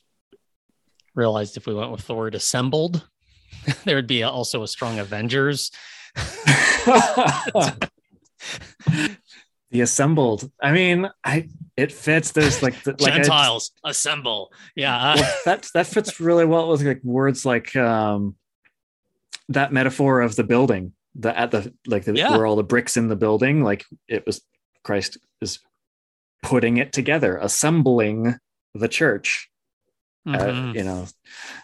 realized 1.15 1.57
if 1.57 1.67
we 1.67 1.73
went 1.73 1.91
with 1.91 2.07
the 2.07 2.15
word 2.15 2.33
assembled, 2.33 3.05
there 3.83 3.95
would 3.95 4.07
be 4.07 4.23
also 4.23 4.63
a 4.63 4.67
strong 4.67 4.99
Avengers. 4.99 5.71
the 9.71 9.81
assembled. 9.81 10.51
I 10.61 10.71
mean, 10.71 11.09
I 11.23 11.49
it 11.77 11.91
fits. 11.91 12.31
There's 12.31 12.61
like 12.63 12.81
the, 12.83 12.95
like 12.99 13.13
Gentiles 13.13 13.71
I, 13.83 13.91
assemble. 13.91 14.51
Yeah, 14.75 15.15
well, 15.15 15.35
that 15.45 15.69
that 15.73 15.87
fits 15.87 16.19
really 16.19 16.45
well 16.45 16.69
with 16.69 16.81
like 16.81 17.03
words 17.03 17.45
like 17.45 17.75
um 17.75 18.35
that 19.49 19.71
metaphor 19.71 20.21
of 20.21 20.35
the 20.35 20.43
building. 20.43 20.93
The 21.15 21.37
at 21.37 21.51
the 21.51 21.73
like 21.85 22.05
the, 22.05 22.15
yeah. 22.15 22.35
where 22.35 22.45
all 22.45 22.55
the 22.55 22.63
bricks 22.63 22.97
in 22.97 23.07
the 23.07 23.15
building. 23.15 23.63
Like 23.63 23.85
it 24.07 24.25
was 24.25 24.41
Christ 24.83 25.17
is 25.41 25.59
putting 26.41 26.77
it 26.77 26.93
together, 26.93 27.37
assembling 27.37 28.35
the 28.73 28.87
church. 28.87 29.49
Uh, 30.27 30.37
mm-hmm. 30.37 30.69
Uh, 30.69 30.73
you 30.73 30.83
know, 30.83 31.07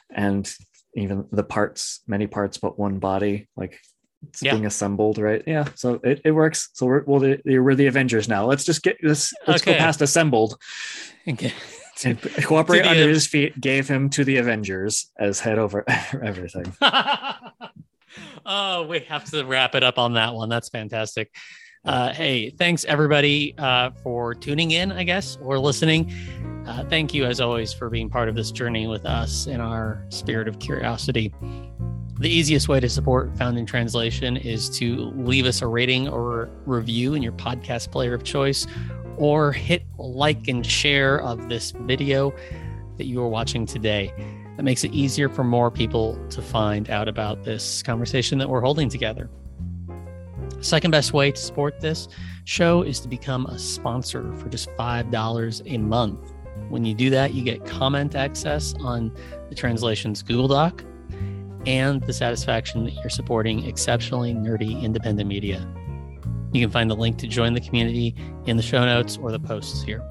and 0.09 0.51
even 0.95 1.27
the 1.31 1.43
parts, 1.43 2.01
many 2.07 2.25
parts, 2.25 2.57
but 2.57 2.79
one 2.79 2.99
body, 2.99 3.47
like 3.55 3.79
it's 4.27 4.41
yeah. 4.41 4.51
being 4.51 4.65
assembled, 4.65 5.17
right? 5.17 5.43
Yeah, 5.45 5.65
so 5.75 5.99
it, 6.03 6.21
it 6.23 6.31
works. 6.31 6.69
So 6.73 6.85
we're 6.85 7.03
well, 7.03 7.19
the, 7.19 7.41
we're 7.45 7.75
the 7.75 7.87
Avengers 7.87 8.27
now. 8.27 8.45
Let's 8.45 8.63
just 8.63 8.83
get 8.83 8.97
this. 9.01 9.33
Let's 9.47 9.63
okay. 9.63 9.73
go 9.73 9.77
past 9.79 10.01
assembled. 10.01 10.57
Okay. 11.27 11.53
and 12.03 12.21
cooperate 12.43 12.85
under 12.85 13.09
his 13.09 13.27
feet 13.27 13.59
gave 13.59 13.87
him 13.87 14.09
to 14.11 14.23
the 14.23 14.37
Avengers 14.37 15.11
as 15.19 15.39
head 15.39 15.57
over 15.57 15.83
everything. 16.23 16.73
oh, 18.45 18.85
we 18.87 18.99
have 19.01 19.25
to 19.31 19.43
wrap 19.45 19.75
it 19.75 19.83
up 19.83 19.97
on 19.97 20.13
that 20.13 20.33
one. 20.33 20.49
That's 20.49 20.69
fantastic. 20.69 21.31
Uh, 21.83 22.11
hey, 22.11 22.49
thanks 22.49 22.83
everybody 22.85 23.53
uh, 23.59 23.91
for 24.01 24.33
tuning 24.33 24.71
in, 24.71 24.91
I 24.91 25.03
guess, 25.03 25.37
or 25.41 25.59
listening. 25.59 26.11
Uh, 26.65 26.83
thank 26.85 27.13
you, 27.13 27.25
as 27.25 27.39
always, 27.39 27.73
for 27.73 27.91
being 27.91 28.09
part 28.09 28.27
of 28.27 28.33
this 28.33 28.51
journey 28.51 28.87
with 28.87 29.05
us 29.05 29.45
in 29.45 29.61
our 29.61 30.03
spirit 30.09 30.47
of 30.47 30.57
curiosity. 30.57 31.31
The 32.17 32.29
easiest 32.29 32.69
way 32.69 32.79
to 32.79 32.87
support 32.87 33.37
Found 33.37 33.57
in 33.57 33.65
Translation 33.65 34.37
is 34.37 34.69
to 34.77 35.11
leave 35.17 35.45
us 35.45 35.61
a 35.61 35.67
rating 35.67 36.07
or 36.07 36.49
review 36.65 37.13
in 37.13 37.21
your 37.21 37.33
podcast 37.33 37.91
player 37.91 38.13
of 38.13 38.23
choice, 38.23 38.65
or 39.17 39.51
hit 39.51 39.83
like 39.97 40.47
and 40.47 40.65
share 40.65 41.19
of 41.21 41.49
this 41.49 41.71
video 41.71 42.33
that 42.97 43.07
you 43.07 43.21
are 43.21 43.27
watching 43.27 43.65
today. 43.65 44.13
That 44.55 44.63
makes 44.63 44.85
it 44.85 44.93
easier 44.93 45.27
for 45.27 45.43
more 45.43 45.69
people 45.69 46.17
to 46.29 46.41
find 46.41 46.89
out 46.89 47.09
about 47.09 47.43
this 47.43 47.83
conversation 47.83 48.37
that 48.37 48.49
we're 48.49 48.61
holding 48.61 48.87
together. 48.87 49.29
Second 50.61 50.91
best 50.91 51.11
way 51.11 51.33
to 51.33 51.37
support 51.37 51.81
this 51.81 52.07
show 52.45 52.81
is 52.81 53.01
to 53.01 53.09
become 53.09 53.45
a 53.47 53.59
sponsor 53.59 54.33
for 54.37 54.47
just 54.47 54.69
$5 54.77 55.61
a 55.65 55.77
month. 55.79 56.31
When 56.69 56.85
you 56.85 56.93
do 56.93 57.09
that, 57.09 57.33
you 57.33 57.43
get 57.43 57.65
comment 57.65 58.15
access 58.15 58.73
on 58.79 59.11
the 59.49 59.55
translation's 59.55 60.23
Google 60.23 60.47
Doc 60.47 60.81
and 61.65 62.01
the 62.03 62.13
satisfaction 62.13 62.83
that 62.85 62.93
you're 62.93 63.09
supporting 63.09 63.65
exceptionally 63.65 64.33
nerdy 64.33 64.81
independent 64.81 65.27
media. 65.27 65.67
You 66.53 66.61
can 66.61 66.71
find 66.71 66.89
the 66.89 66.95
link 66.95 67.17
to 67.17 67.27
join 67.27 67.53
the 67.53 67.61
community 67.61 68.15
in 68.45 68.57
the 68.57 68.63
show 68.63 68.85
notes 68.85 69.17
or 69.17 69.31
the 69.31 69.39
posts 69.39 69.83
here. 69.83 70.01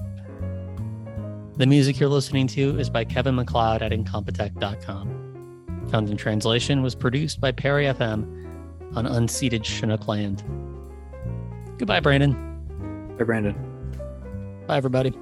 The 1.57 1.65
music 1.65 1.99
you're 1.99 2.09
listening 2.09 2.47
to 2.47 2.77
is 2.77 2.89
by 2.89 3.05
Kevin 3.05 3.35
MacLeod 3.35 3.81
at 3.81 3.91
Incompetech.com. 3.91 5.87
Found 5.89 6.09
in 6.09 6.17
Translation 6.17 6.81
was 6.81 6.95
produced 6.95 7.39
by 7.39 7.51
Perry 7.51 7.85
FM 7.85 8.95
on 8.95 9.05
unceded 9.05 9.63
Chinook 9.63 10.07
land. 10.07 10.43
Goodbye, 11.77 11.99
Brandon. 11.99 12.33
Bye, 13.17 13.23
Brandon. 13.23 13.55
Bye, 14.67 14.77
everybody. 14.77 15.13